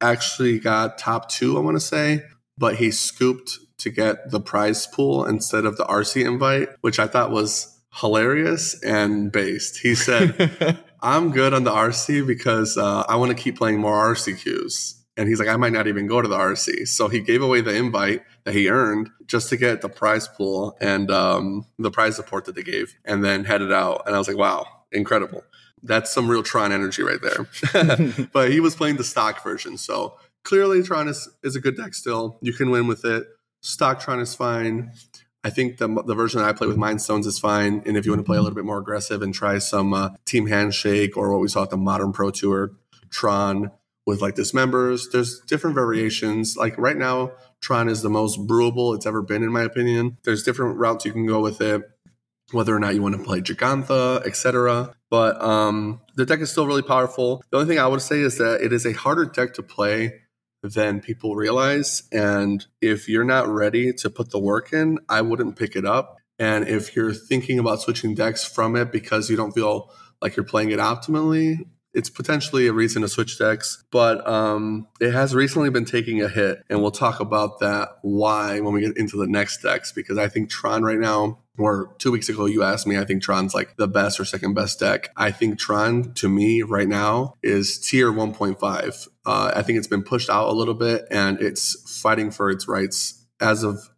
actually 0.00 0.58
got 0.58 0.98
top 0.98 1.28
two, 1.28 1.56
I 1.56 1.60
want 1.60 1.76
to 1.76 1.80
say, 1.80 2.22
but 2.58 2.76
he 2.76 2.90
scooped 2.90 3.58
to 3.78 3.90
get 3.90 4.30
the 4.30 4.40
prize 4.40 4.86
pool 4.86 5.24
instead 5.24 5.64
of 5.64 5.76
the 5.76 5.84
RC 5.84 6.24
invite, 6.24 6.68
which 6.80 6.98
I 6.98 7.06
thought 7.06 7.30
was 7.30 7.78
hilarious 7.92 8.80
and 8.82 9.30
based. 9.30 9.78
He 9.78 9.94
said, 9.94 10.78
I'm 11.02 11.30
good 11.30 11.54
on 11.54 11.64
the 11.64 11.70
RC 11.70 12.26
because 12.26 12.76
uh, 12.76 13.04
I 13.08 13.16
want 13.16 13.36
to 13.36 13.42
keep 13.42 13.56
playing 13.56 13.78
more 13.78 14.14
RCQs. 14.14 14.94
And 15.18 15.28
he's 15.28 15.38
like, 15.38 15.48
I 15.48 15.56
might 15.56 15.72
not 15.72 15.86
even 15.86 16.06
go 16.06 16.20
to 16.20 16.28
the 16.28 16.36
RC. 16.36 16.88
So 16.88 17.08
he 17.08 17.20
gave 17.20 17.40
away 17.40 17.62
the 17.62 17.74
invite 17.74 18.22
that 18.44 18.54
he 18.54 18.68
earned 18.68 19.10
just 19.26 19.48
to 19.48 19.56
get 19.56 19.80
the 19.80 19.88
prize 19.88 20.28
pool 20.28 20.76
and 20.80 21.10
um, 21.10 21.66
the 21.78 21.90
prize 21.90 22.16
support 22.16 22.44
that 22.44 22.54
they 22.54 22.62
gave 22.62 22.94
and 23.04 23.24
then 23.24 23.44
headed 23.44 23.72
out. 23.72 24.02
And 24.06 24.14
I 24.14 24.18
was 24.18 24.28
like, 24.28 24.36
wow, 24.36 24.66
incredible 24.92 25.42
that's 25.86 26.12
some 26.12 26.28
real 26.28 26.42
Tron 26.42 26.72
energy 26.72 27.02
right 27.02 27.20
there. 27.22 28.26
but 28.32 28.50
he 28.50 28.60
was 28.60 28.74
playing 28.74 28.96
the 28.96 29.04
stock 29.04 29.42
version. 29.42 29.78
So 29.78 30.16
clearly 30.44 30.82
Tron 30.82 31.08
is, 31.08 31.28
is 31.42 31.56
a 31.56 31.60
good 31.60 31.76
deck 31.76 31.94
still. 31.94 32.38
You 32.42 32.52
can 32.52 32.70
win 32.70 32.86
with 32.86 33.04
it. 33.04 33.26
Stock 33.62 34.00
Tron 34.00 34.20
is 34.20 34.34
fine. 34.34 34.92
I 35.42 35.50
think 35.50 35.78
the, 35.78 35.88
the 36.02 36.14
version 36.14 36.40
I 36.40 36.52
play 36.52 36.66
with 36.66 36.76
Mind 36.76 37.00
Stones 37.00 37.26
is 37.26 37.38
fine. 37.38 37.82
And 37.86 37.96
if 37.96 38.04
you 38.04 38.12
want 38.12 38.20
to 38.20 38.28
play 38.28 38.36
a 38.36 38.42
little 38.42 38.54
bit 38.54 38.64
more 38.64 38.78
aggressive 38.78 39.22
and 39.22 39.32
try 39.32 39.58
some 39.58 39.94
uh, 39.94 40.10
Team 40.24 40.46
Handshake 40.46 41.16
or 41.16 41.30
what 41.30 41.40
we 41.40 41.48
saw 41.48 41.62
at 41.62 41.70
the 41.70 41.76
Modern 41.76 42.12
Pro 42.12 42.30
Tour, 42.30 42.72
Tron 43.10 43.70
with 44.04 44.20
like 44.20 44.34
dismembers, 44.34 45.10
there's 45.12 45.40
different 45.40 45.74
variations. 45.74 46.56
Like 46.56 46.76
right 46.78 46.96
now, 46.96 47.32
Tron 47.60 47.88
is 47.88 48.02
the 48.02 48.10
most 48.10 48.46
brewable 48.46 48.94
it's 48.94 49.06
ever 49.06 49.22
been, 49.22 49.42
in 49.42 49.52
my 49.52 49.62
opinion. 49.62 50.18
There's 50.24 50.42
different 50.42 50.78
routes 50.78 51.04
you 51.04 51.12
can 51.12 51.26
go 51.26 51.40
with 51.40 51.60
it 51.60 51.82
whether 52.52 52.74
or 52.74 52.78
not 52.78 52.94
you 52.94 53.02
want 53.02 53.16
to 53.16 53.22
play 53.22 53.40
Jegantha, 53.40 54.24
etc. 54.26 54.94
But 55.10 55.40
um, 55.42 56.00
the 56.14 56.26
deck 56.26 56.40
is 56.40 56.50
still 56.50 56.66
really 56.66 56.82
powerful. 56.82 57.42
The 57.50 57.58
only 57.58 57.68
thing 57.68 57.78
I 57.78 57.86
would 57.86 58.02
say 58.02 58.20
is 58.20 58.38
that 58.38 58.60
it 58.60 58.72
is 58.72 58.86
a 58.86 58.92
harder 58.92 59.24
deck 59.24 59.54
to 59.54 59.62
play 59.62 60.20
than 60.62 61.00
people 61.00 61.36
realize. 61.36 62.04
And 62.12 62.64
if 62.80 63.08
you're 63.08 63.24
not 63.24 63.48
ready 63.48 63.92
to 63.94 64.10
put 64.10 64.30
the 64.30 64.38
work 64.38 64.72
in, 64.72 64.98
I 65.08 65.20
wouldn't 65.22 65.56
pick 65.56 65.76
it 65.76 65.84
up. 65.84 66.18
And 66.38 66.68
if 66.68 66.94
you're 66.94 67.14
thinking 67.14 67.58
about 67.58 67.80
switching 67.80 68.14
decks 68.14 68.44
from 68.44 68.76
it 68.76 68.92
because 68.92 69.30
you 69.30 69.36
don't 69.36 69.52
feel 69.52 69.90
like 70.20 70.36
you're 70.36 70.44
playing 70.44 70.70
it 70.70 70.78
optimally, 70.78 71.60
it's 71.96 72.10
potentially 72.10 72.66
a 72.66 72.74
reason 72.74 73.00
to 73.00 73.08
switch 73.08 73.38
decks, 73.38 73.82
but 73.90 74.26
um, 74.28 74.86
it 75.00 75.12
has 75.12 75.34
recently 75.34 75.70
been 75.70 75.86
taking 75.86 76.20
a 76.20 76.28
hit, 76.28 76.62
and 76.68 76.82
we'll 76.82 76.90
talk 76.90 77.20
about 77.20 77.60
that 77.60 77.88
why 78.02 78.60
when 78.60 78.74
we 78.74 78.82
get 78.82 78.98
into 78.98 79.16
the 79.16 79.26
next 79.26 79.62
decks 79.62 79.92
because 79.92 80.18
I 80.18 80.28
think 80.28 80.50
Tron 80.50 80.82
right 80.82 80.98
now 80.98 81.38
or 81.58 81.94
two 81.98 82.10
weeks 82.10 82.28
ago 82.28 82.46
you 82.46 82.62
asked 82.62 82.86
me 82.86 82.98
i 82.98 83.04
think 83.04 83.22
tron's 83.22 83.54
like 83.54 83.76
the 83.76 83.88
best 83.88 84.20
or 84.20 84.24
second 84.24 84.54
best 84.54 84.78
deck. 84.80 85.08
I 85.16 85.30
think 85.30 85.58
tron 85.58 86.12
to 86.14 86.28
me 86.28 86.62
right 86.62 86.88
now 86.88 87.34
is 87.42 87.78
tier 87.78 88.12
1.5 88.12 89.08
uh, 89.24 89.52
i 89.54 89.62
think 89.62 89.78
it's 89.78 89.86
been 89.86 90.02
pushed 90.02 90.30
out 90.30 90.48
a 90.48 90.52
little 90.52 90.74
bit 90.74 91.06
and 91.10 91.40
it's 91.40 92.00
fighting 92.00 92.30
for 92.30 92.50
its 92.50 92.68
rights 92.68 93.26
as 93.40 93.62
of 93.62 93.90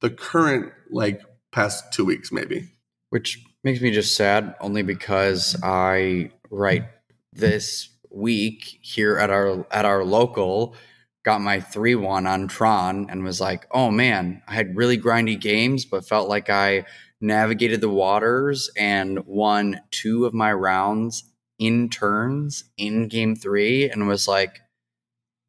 the 0.00 0.10
current 0.10 0.72
like 0.90 1.22
past 1.52 1.92
two 1.92 2.04
weeks 2.04 2.30
maybe. 2.30 2.68
Which 3.10 3.42
makes 3.62 3.80
me 3.80 3.90
just 3.90 4.16
sad 4.16 4.54
only 4.60 4.82
because 4.82 5.56
i 5.62 6.30
right 6.50 6.84
this 7.32 7.88
week 8.10 8.78
here 8.82 9.16
at 9.18 9.30
our 9.30 9.66
at 9.70 9.84
our 9.84 10.04
local 10.04 10.74
got 11.24 11.40
my 11.40 11.58
3 11.58 11.94
1 11.94 12.26
on 12.26 12.48
Tron 12.48 13.08
and 13.08 13.24
was 13.24 13.40
like, 13.40 13.66
oh 13.70 13.90
man, 13.90 14.42
I 14.46 14.52
had 14.54 14.76
really 14.76 14.98
grindy 14.98 15.40
games, 15.40 15.86
but 15.86 16.06
felt 16.06 16.28
like 16.28 16.50
I 16.50 16.84
navigated 17.20 17.80
the 17.80 17.88
waters 17.88 18.70
and 18.76 19.24
won 19.26 19.80
two 19.90 20.26
of 20.26 20.34
my 20.34 20.52
rounds 20.52 21.24
in 21.58 21.88
turns 21.88 22.64
in 22.76 23.08
game 23.08 23.36
three 23.36 23.88
and 23.88 24.06
was 24.06 24.28
like, 24.28 24.60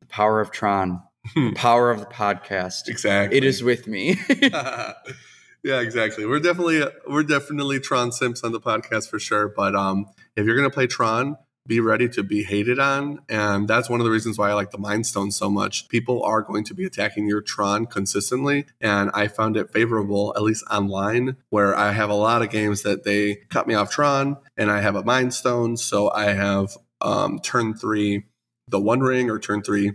the 0.01 0.07
power 0.07 0.39
of 0.39 0.51
Tron, 0.51 1.01
the 1.35 1.53
power 1.55 1.91
of 1.91 1.99
the 1.99 2.05
podcast. 2.05 2.87
Exactly. 2.87 3.37
It 3.37 3.43
is 3.43 3.63
with 3.63 3.87
me. 3.87 4.17
yeah, 5.63 5.79
exactly. 5.81 6.25
We're 6.25 6.39
definitely 6.39 6.83
we're 7.07 7.23
definitely 7.23 7.79
Tron 7.79 8.11
Simps 8.11 8.43
on 8.43 8.51
the 8.51 8.59
podcast 8.59 9.09
for 9.09 9.19
sure. 9.19 9.47
But 9.47 9.75
um 9.75 10.05
if 10.35 10.45
you're 10.45 10.55
gonna 10.55 10.69
play 10.69 10.87
Tron, 10.87 11.37
be 11.67 11.79
ready 11.79 12.07
to 12.09 12.23
be 12.23 12.43
hated 12.43 12.79
on. 12.79 13.21
And 13.27 13.67
that's 13.67 13.89
one 13.89 13.99
of 13.99 14.05
the 14.05 14.11
reasons 14.11 14.37
why 14.37 14.49
I 14.49 14.53
like 14.53 14.71
the 14.71 14.77
Mind 14.77 15.07
Stone 15.07 15.31
so 15.31 15.49
much. 15.49 15.87
People 15.89 16.23
are 16.23 16.41
going 16.41 16.63
to 16.65 16.73
be 16.73 16.85
attacking 16.85 17.27
your 17.27 17.41
Tron 17.41 17.85
consistently. 17.87 18.65
And 18.79 19.09
I 19.13 19.27
found 19.27 19.57
it 19.57 19.71
favorable, 19.71 20.33
at 20.35 20.43
least 20.43 20.63
online, 20.69 21.37
where 21.49 21.75
I 21.75 21.91
have 21.91 22.09
a 22.09 22.15
lot 22.15 22.41
of 22.41 22.49
games 22.49 22.83
that 22.83 23.03
they 23.03 23.37
cut 23.49 23.67
me 23.67 23.73
off 23.73 23.89
Tron 23.89 24.37
and 24.57 24.71
I 24.71 24.81
have 24.81 24.95
a 24.95 25.03
Mind 25.03 25.33
Stone. 25.33 25.77
So 25.77 26.11
I 26.11 26.25
have 26.25 26.77
um, 27.01 27.39
turn 27.39 27.73
three, 27.73 28.25
the 28.67 28.79
One 28.79 29.01
Ring, 29.01 29.29
or 29.29 29.39
turn 29.39 29.61
three, 29.61 29.93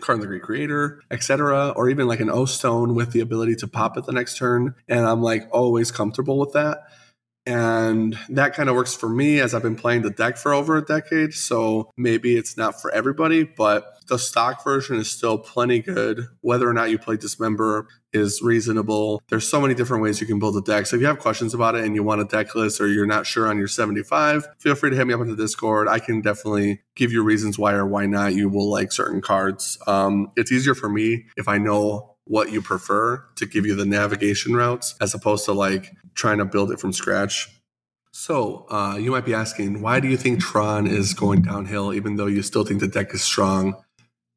Karn 0.00 0.20
the 0.20 0.26
Great 0.26 0.42
Creator, 0.42 1.02
etc., 1.10 1.70
or 1.70 1.88
even 1.88 2.06
like 2.06 2.20
an 2.20 2.30
O 2.30 2.44
Stone 2.44 2.94
with 2.94 3.12
the 3.12 3.20
ability 3.20 3.56
to 3.56 3.66
pop 3.66 3.96
at 3.96 4.04
the 4.04 4.12
next 4.12 4.36
turn. 4.36 4.74
And 4.88 5.06
I'm 5.06 5.22
like 5.22 5.48
always 5.52 5.90
comfortable 5.90 6.38
with 6.38 6.52
that. 6.52 6.84
And 7.46 8.18
that 8.28 8.54
kind 8.54 8.68
of 8.68 8.74
works 8.74 8.94
for 8.94 9.08
me 9.08 9.40
as 9.40 9.54
I've 9.54 9.62
been 9.62 9.76
playing 9.76 10.02
the 10.02 10.10
deck 10.10 10.36
for 10.36 10.52
over 10.52 10.76
a 10.76 10.84
decade. 10.84 11.32
So 11.32 11.90
maybe 11.96 12.36
it's 12.36 12.56
not 12.56 12.80
for 12.80 12.90
everybody, 12.90 13.44
but 13.44 13.96
the 14.08 14.18
stock 14.18 14.64
version 14.64 14.96
is 14.96 15.10
still 15.10 15.38
plenty 15.38 15.80
good. 15.80 16.26
Whether 16.40 16.68
or 16.68 16.72
not 16.72 16.90
you 16.90 16.98
play 16.98 17.16
Dismember 17.16 17.86
is 18.12 18.42
reasonable. 18.42 19.22
There's 19.28 19.48
so 19.48 19.60
many 19.60 19.74
different 19.74 20.02
ways 20.02 20.20
you 20.20 20.26
can 20.26 20.38
build 20.40 20.56
a 20.56 20.60
deck. 20.60 20.86
So 20.86 20.96
if 20.96 21.02
you 21.02 21.06
have 21.06 21.18
questions 21.18 21.54
about 21.54 21.76
it 21.76 21.84
and 21.84 21.94
you 21.94 22.02
want 22.02 22.20
a 22.20 22.24
deck 22.24 22.54
list 22.54 22.80
or 22.80 22.88
you're 22.88 23.06
not 23.06 23.26
sure 23.26 23.46
on 23.46 23.58
your 23.58 23.68
75, 23.68 24.48
feel 24.58 24.74
free 24.74 24.90
to 24.90 24.96
hit 24.96 25.06
me 25.06 25.14
up 25.14 25.20
in 25.20 25.28
the 25.28 25.36
Discord. 25.36 25.86
I 25.86 26.00
can 26.00 26.20
definitely 26.22 26.80
give 26.96 27.12
you 27.12 27.22
reasons 27.22 27.58
why 27.58 27.74
or 27.74 27.86
why 27.86 28.06
not 28.06 28.34
you 28.34 28.48
will 28.48 28.70
like 28.70 28.90
certain 28.90 29.20
cards. 29.20 29.78
Um, 29.86 30.32
it's 30.36 30.50
easier 30.50 30.74
for 30.74 30.88
me 30.88 31.26
if 31.36 31.46
I 31.46 31.58
know 31.58 32.15
what 32.26 32.50
you 32.50 32.60
prefer 32.60 33.24
to 33.36 33.46
give 33.46 33.64
you 33.64 33.74
the 33.74 33.86
navigation 33.86 34.54
routes 34.54 34.94
as 35.00 35.14
opposed 35.14 35.44
to 35.44 35.52
like 35.52 35.92
trying 36.14 36.38
to 36.38 36.44
build 36.44 36.70
it 36.70 36.80
from 36.80 36.92
scratch. 36.92 37.48
So 38.12 38.66
uh, 38.70 38.96
you 38.98 39.10
might 39.10 39.24
be 39.24 39.34
asking, 39.34 39.82
why 39.82 40.00
do 40.00 40.08
you 40.08 40.16
think 40.16 40.40
Tron 40.40 40.86
is 40.86 41.14
going 41.14 41.42
downhill, 41.42 41.92
even 41.92 42.16
though 42.16 42.26
you 42.26 42.42
still 42.42 42.64
think 42.64 42.80
the 42.80 42.88
deck 42.88 43.12
is 43.12 43.22
strong? 43.22 43.76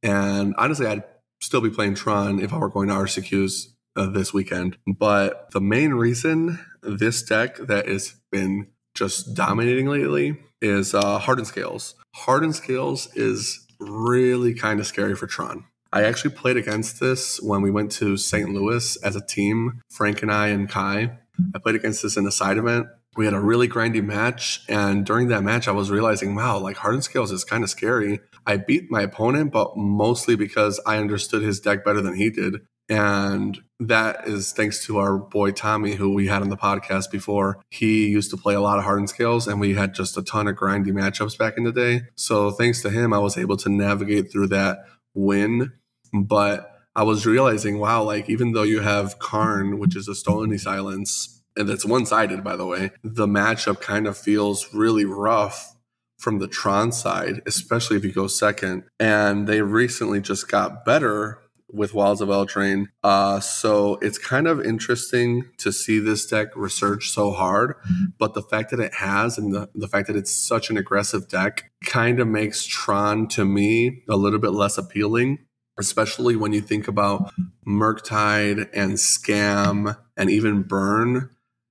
And 0.04 0.54
honestly, 0.58 0.86
I'd 0.86 1.04
still 1.42 1.62
be 1.62 1.70
playing 1.70 1.96
Tron 1.96 2.40
if 2.40 2.54
I 2.54 2.58
were 2.58 2.70
going 2.70 2.90
to 2.90 2.96
RCQs 2.96 3.68
uh, 3.96 4.08
this 4.08 4.34
weekend. 4.34 4.78
But 4.86 5.50
the 5.52 5.62
main 5.62 5.94
reason 5.94 6.60
this 6.82 7.24
deck 7.24 7.58
that 7.58 7.88
has 7.88 8.16
been 8.32 8.68
just 8.94 9.34
dominating 9.34 9.88
lately 9.88 10.38
is 10.62 10.94
uh, 10.94 11.20
Hardened 11.20 11.48
Scales. 11.48 11.96
Hardened 12.16 12.56
Scales 12.56 13.08
is 13.16 13.66
really 13.80 14.54
kind 14.54 14.80
of 14.80 14.88
scary 14.88 15.16
for 15.16 15.26
Tron. 15.26 15.66
I 15.92 16.04
actually 16.04 16.36
played 16.36 16.58
against 16.58 17.00
this 17.00 17.42
when 17.42 17.62
we 17.62 17.72
went 17.72 17.92
to 17.94 18.16
St. 18.16 18.50
Louis 18.50 18.96
as 18.98 19.16
a 19.16 19.26
team, 19.26 19.82
Frank 19.90 20.22
and 20.22 20.32
I 20.32 20.48
and 20.48 20.70
Kai. 20.70 21.18
I 21.56 21.60
played 21.60 21.76
against 21.76 22.04
this 22.04 22.18
in 22.18 22.28
a 22.28 22.32
side 22.32 22.58
event. 22.58 22.88
We 23.18 23.26
had 23.26 23.34
a 23.34 23.40
really 23.40 23.68
grindy 23.68 24.04
match, 24.04 24.64
and 24.70 25.04
during 25.06 25.30
that 25.30 25.44
match, 25.44 25.68
I 25.68 25.72
was 25.72 25.90
realizing, 25.90 26.36
wow, 26.36 26.60
like 26.60 26.78
Hardened 26.78 27.04
Scales 27.04 27.32
is 27.32 27.44
kind 27.44 27.64
of 27.64 27.70
scary. 27.70 28.20
I 28.46 28.58
beat 28.58 28.92
my 28.92 29.02
opponent, 29.02 29.52
but 29.52 29.76
mostly 29.76 30.36
because 30.36 30.80
I 30.86 30.98
understood 30.98 31.42
his 31.42 31.60
deck 31.60 31.84
better 31.84 32.02
than 32.02 32.16
he 32.16 32.30
did. 32.30 32.62
And 32.88 33.60
that 33.80 34.28
is 34.28 34.52
thanks 34.52 34.86
to 34.86 34.98
our 34.98 35.18
boy 35.18 35.52
Tommy, 35.52 35.96
who 35.96 36.14
we 36.14 36.28
had 36.28 36.42
on 36.42 36.50
the 36.50 36.58
podcast 36.58 37.12
before. 37.12 37.62
He 37.70 38.08
used 38.08 38.32
to 38.32 38.38
play 38.38 38.56
a 38.56 38.62
lot 38.62 38.78
of 38.78 38.84
Hardened 38.84 39.10
Scales, 39.10 39.48
and 39.48 39.60
we 39.60 39.74
had 39.74 39.94
just 39.94 40.18
a 40.18 40.24
ton 40.24 40.48
of 40.48 40.56
grindy 40.56 40.88
matchups 40.88 41.38
back 41.38 41.58
in 41.58 41.64
the 41.64 41.72
day. 41.72 42.02
So 42.16 42.52
thanks 42.52 42.82
to 42.82 42.90
him, 42.90 43.12
I 43.14 43.20
was 43.20 43.38
able 43.38 43.58
to 43.58 43.70
navigate 43.70 44.32
through 44.32 44.48
that 44.48 44.80
win 45.14 45.74
but 46.14 46.76
I 46.96 47.04
was 47.04 47.26
realizing, 47.26 47.80
wow, 47.80 48.04
like 48.04 48.30
even 48.30 48.54
though 48.54 48.64
you 48.64 48.82
have 48.82 49.20
Karn, 49.20 49.80
which 49.80 49.96
is 49.96 50.08
a 50.08 50.16
Stony 50.16 50.58
Silence, 50.58 51.42
and 51.56 51.70
it's 51.70 51.86
one 51.86 52.06
sided, 52.06 52.44
by 52.44 52.56
the 52.56 52.66
way, 52.66 52.92
the 53.04 53.28
matchup 53.28 53.82
kind 53.82 54.08
of 54.08 54.18
feels 54.18 54.74
really 54.74 55.06
rough 55.06 55.76
from 56.18 56.40
the 56.40 56.48
Tron 56.48 56.92
side, 56.92 57.42
especially 57.46 57.98
if 57.98 58.04
you 58.04 58.12
go 58.12 58.28
second. 58.28 58.84
And 59.00 59.48
they 59.48 59.62
recently 59.62 60.20
just 60.20 60.50
got 60.50 60.84
better 60.84 61.40
with 61.72 61.94
Wilds 61.94 62.22
of 62.22 62.30
Eldraine. 62.30 62.88
Uh, 63.04 63.40
so 63.40 63.98
it's 64.02 64.18
kind 64.18 64.48
of 64.48 64.64
interesting 64.64 65.46
to 65.58 65.72
see 65.72 66.00
this 66.00 66.26
deck 66.26 66.50
research 66.56 67.10
so 67.10 67.32
hard. 67.32 67.76
But 68.18 68.34
the 68.34 68.42
fact 68.42 68.72
that 68.72 68.80
it 68.80 68.96
has 68.96 69.38
and 69.38 69.54
the, 69.54 69.70
the 69.76 69.88
fact 69.88 70.08
that 70.08 70.16
it's 70.16 70.34
such 70.34 70.70
an 70.70 70.78
aggressive 70.78 71.28
deck 71.28 71.72
kind 71.86 72.20
of 72.20 72.28
makes 72.28 72.66
Tron 72.66 73.28
to 73.30 73.46
me 73.46 74.04
a 74.10 74.16
little 74.16 74.40
bit 74.40 74.52
less 74.52 74.78
appealing 74.78 75.40
especially 75.80 76.36
when 76.36 76.52
you 76.52 76.62
think 76.62 76.88
about 76.88 77.34
Murktide 77.66 78.70
and 78.74 78.94
Scam 78.94 79.98
and 80.18 80.30
even 80.30 80.64
Burn 80.64 81.30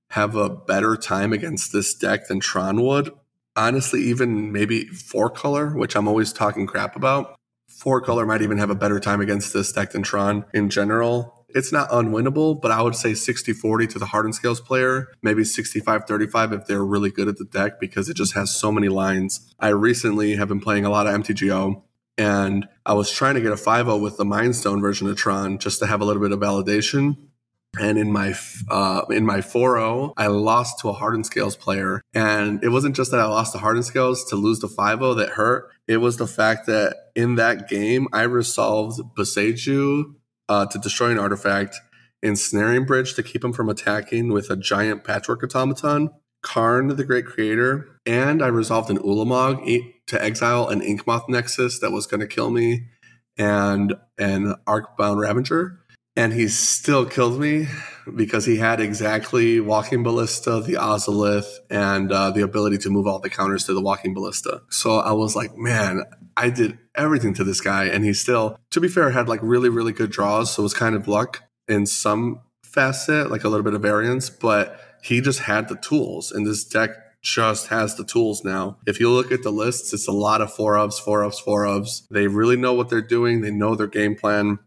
have 0.09 0.35
a 0.35 0.49
better 0.49 0.97
time 0.97 1.31
against 1.31 1.71
this 1.71 1.93
deck 1.93 2.27
than 2.27 2.39
Tron 2.39 2.81
would. 2.81 3.11
Honestly, 3.55 4.01
even 4.01 4.51
maybe 4.51 4.85
four 4.87 5.29
color, 5.29 5.75
which 5.77 5.95
I'm 5.95 6.07
always 6.07 6.33
talking 6.33 6.65
crap 6.65 6.95
about. 6.95 7.38
Four 7.79 8.01
color 8.01 8.25
might 8.25 8.41
even 8.41 8.57
have 8.57 8.69
a 8.69 8.75
better 8.75 8.99
time 8.99 9.21
against 9.21 9.53
this 9.53 9.71
deck 9.71 9.91
than 9.91 10.03
Tron 10.03 10.43
in 10.53 10.69
general. 10.69 11.45
It's 11.47 11.71
not 11.71 11.89
unwinnable, 11.91 12.61
but 12.61 12.71
I 12.71 12.81
would 12.81 12.93
say 12.93 13.13
60 13.13 13.53
40 13.53 13.87
to 13.87 13.99
the 13.99 14.07
Hardened 14.07 14.35
Scales 14.35 14.59
player, 14.59 15.07
maybe 15.21 15.45
65 15.45 16.03
35 16.05 16.51
if 16.51 16.65
they're 16.65 16.83
really 16.83 17.09
good 17.09 17.29
at 17.29 17.37
the 17.37 17.45
deck 17.45 17.79
because 17.79 18.09
it 18.09 18.17
just 18.17 18.33
has 18.33 18.53
so 18.53 18.69
many 18.69 18.89
lines. 18.89 19.55
I 19.61 19.69
recently 19.69 20.35
have 20.35 20.49
been 20.49 20.59
playing 20.59 20.83
a 20.83 20.89
lot 20.89 21.07
of 21.07 21.13
MTGO 21.23 21.81
and 22.17 22.67
I 22.85 22.91
was 22.91 23.09
trying 23.09 23.35
to 23.35 23.41
get 23.41 23.53
a 23.53 23.57
5 23.57 23.85
0 23.85 23.97
with 23.99 24.17
the 24.17 24.25
Mindstone 24.25 24.81
version 24.81 25.07
of 25.07 25.15
Tron 25.15 25.57
just 25.57 25.79
to 25.79 25.85
have 25.85 26.01
a 26.01 26.05
little 26.05 26.21
bit 26.21 26.33
of 26.33 26.39
validation. 26.41 27.15
And 27.77 27.97
in 27.99 28.11
my 28.11 28.33
uh, 28.69 29.01
in 29.11 29.25
my 29.25 29.39
4.0, 29.39 30.13
I 30.17 30.27
lost 30.27 30.79
to 30.79 30.89
a 30.89 30.93
Hardened 30.93 31.27
Scales 31.27 31.55
player, 31.55 32.01
and 32.13 32.63
it 32.63 32.69
wasn't 32.69 32.95
just 32.95 33.11
that 33.11 33.19
I 33.19 33.25
lost 33.25 33.51
to 33.53 33.59
Hardened 33.59 33.85
Scales 33.85 34.25
to 34.25 34.35
lose 34.35 34.59
the 34.59 34.67
5.0 34.67 35.17
that 35.17 35.29
hurt. 35.29 35.69
It 35.87 35.97
was 35.97 36.17
the 36.17 36.27
fact 36.27 36.65
that 36.65 36.95
in 37.15 37.35
that 37.35 37.69
game, 37.69 38.07
I 38.11 38.23
resolved 38.23 39.01
Boseiju 39.15 40.15
uh, 40.47 40.65
to 40.65 40.79
destroy 40.79 41.11
an 41.11 41.19
artifact, 41.19 41.77
Ensnaring 42.23 42.85
Bridge 42.85 43.13
to 43.13 43.23
keep 43.23 43.43
him 43.43 43.53
from 43.53 43.69
attacking 43.69 44.29
with 44.33 44.49
a 44.49 44.55
giant 44.55 45.03
Patchwork 45.03 45.43
Automaton, 45.43 46.09
Karn 46.41 46.87
the 46.87 47.03
Great 47.03 47.25
Creator, 47.25 47.87
and 48.05 48.41
I 48.41 48.47
resolved 48.47 48.89
an 48.89 48.97
Ulamog 48.97 49.63
to 50.07 50.23
exile 50.23 50.67
an 50.67 50.81
Inkmoth 50.81 51.29
Nexus 51.29 51.79
that 51.79 51.91
was 51.91 52.07
going 52.07 52.21
to 52.21 52.27
kill 52.27 52.49
me 52.49 52.87
and 53.37 53.93
an 54.17 54.55
Arcbound 54.67 55.21
Ravager. 55.21 55.79
And 56.19 56.33
he 56.33 56.49
still 56.49 57.05
killed 57.05 57.39
me 57.39 57.67
because 58.13 58.45
he 58.45 58.57
had 58.57 58.81
exactly 58.81 59.61
Walking 59.61 60.03
Ballista, 60.03 60.59
the 60.59 60.73
Ozolith, 60.73 61.47
and 61.69 62.11
uh, 62.11 62.29
the 62.31 62.41
ability 62.41 62.77
to 62.79 62.89
move 62.89 63.07
all 63.07 63.19
the 63.19 63.29
counters 63.29 63.63
to 63.67 63.73
the 63.73 63.79
Walking 63.79 64.13
Ballista. 64.13 64.61
So 64.69 64.97
I 64.99 65.13
was 65.13 65.33
like, 65.33 65.55
man, 65.55 66.03
I 66.35 66.49
did 66.49 66.77
everything 66.93 67.33
to 67.35 67.45
this 67.45 67.61
guy. 67.61 67.85
And 67.85 68.03
he 68.03 68.13
still, 68.13 68.59
to 68.71 68.81
be 68.81 68.89
fair, 68.89 69.11
had 69.11 69.29
like 69.29 69.39
really, 69.41 69.69
really 69.69 69.93
good 69.93 70.11
draws. 70.11 70.53
So 70.53 70.61
it 70.61 70.63
was 70.63 70.73
kind 70.73 70.93
of 70.93 71.07
luck 71.07 71.43
in 71.69 71.85
some 71.85 72.41
facet, 72.63 73.31
like 73.31 73.45
a 73.45 73.47
little 73.47 73.63
bit 73.63 73.73
of 73.73 73.81
variance, 73.81 74.29
but 74.29 74.77
he 75.01 75.21
just 75.21 75.39
had 75.39 75.69
the 75.69 75.77
tools. 75.77 76.33
And 76.33 76.45
this 76.45 76.65
deck 76.65 76.89
just 77.21 77.67
has 77.67 77.95
the 77.95 78.03
tools 78.03 78.43
now. 78.43 78.77
If 78.85 78.99
you 78.99 79.09
look 79.09 79.31
at 79.31 79.43
the 79.43 79.51
lists, 79.51 79.93
it's 79.93 80.09
a 80.09 80.11
lot 80.11 80.41
of 80.41 80.53
four 80.53 80.73
ofs, 80.73 80.99
four 80.99 81.21
ofs, 81.21 81.39
four 81.39 81.63
ofs. 81.63 82.05
They 82.09 82.27
really 82.27 82.57
know 82.57 82.73
what 82.73 82.89
they're 82.89 83.01
doing. 83.01 83.39
They 83.39 83.51
know 83.51 83.73
their 83.75 83.87
game 83.87 84.17
plan. 84.17 84.59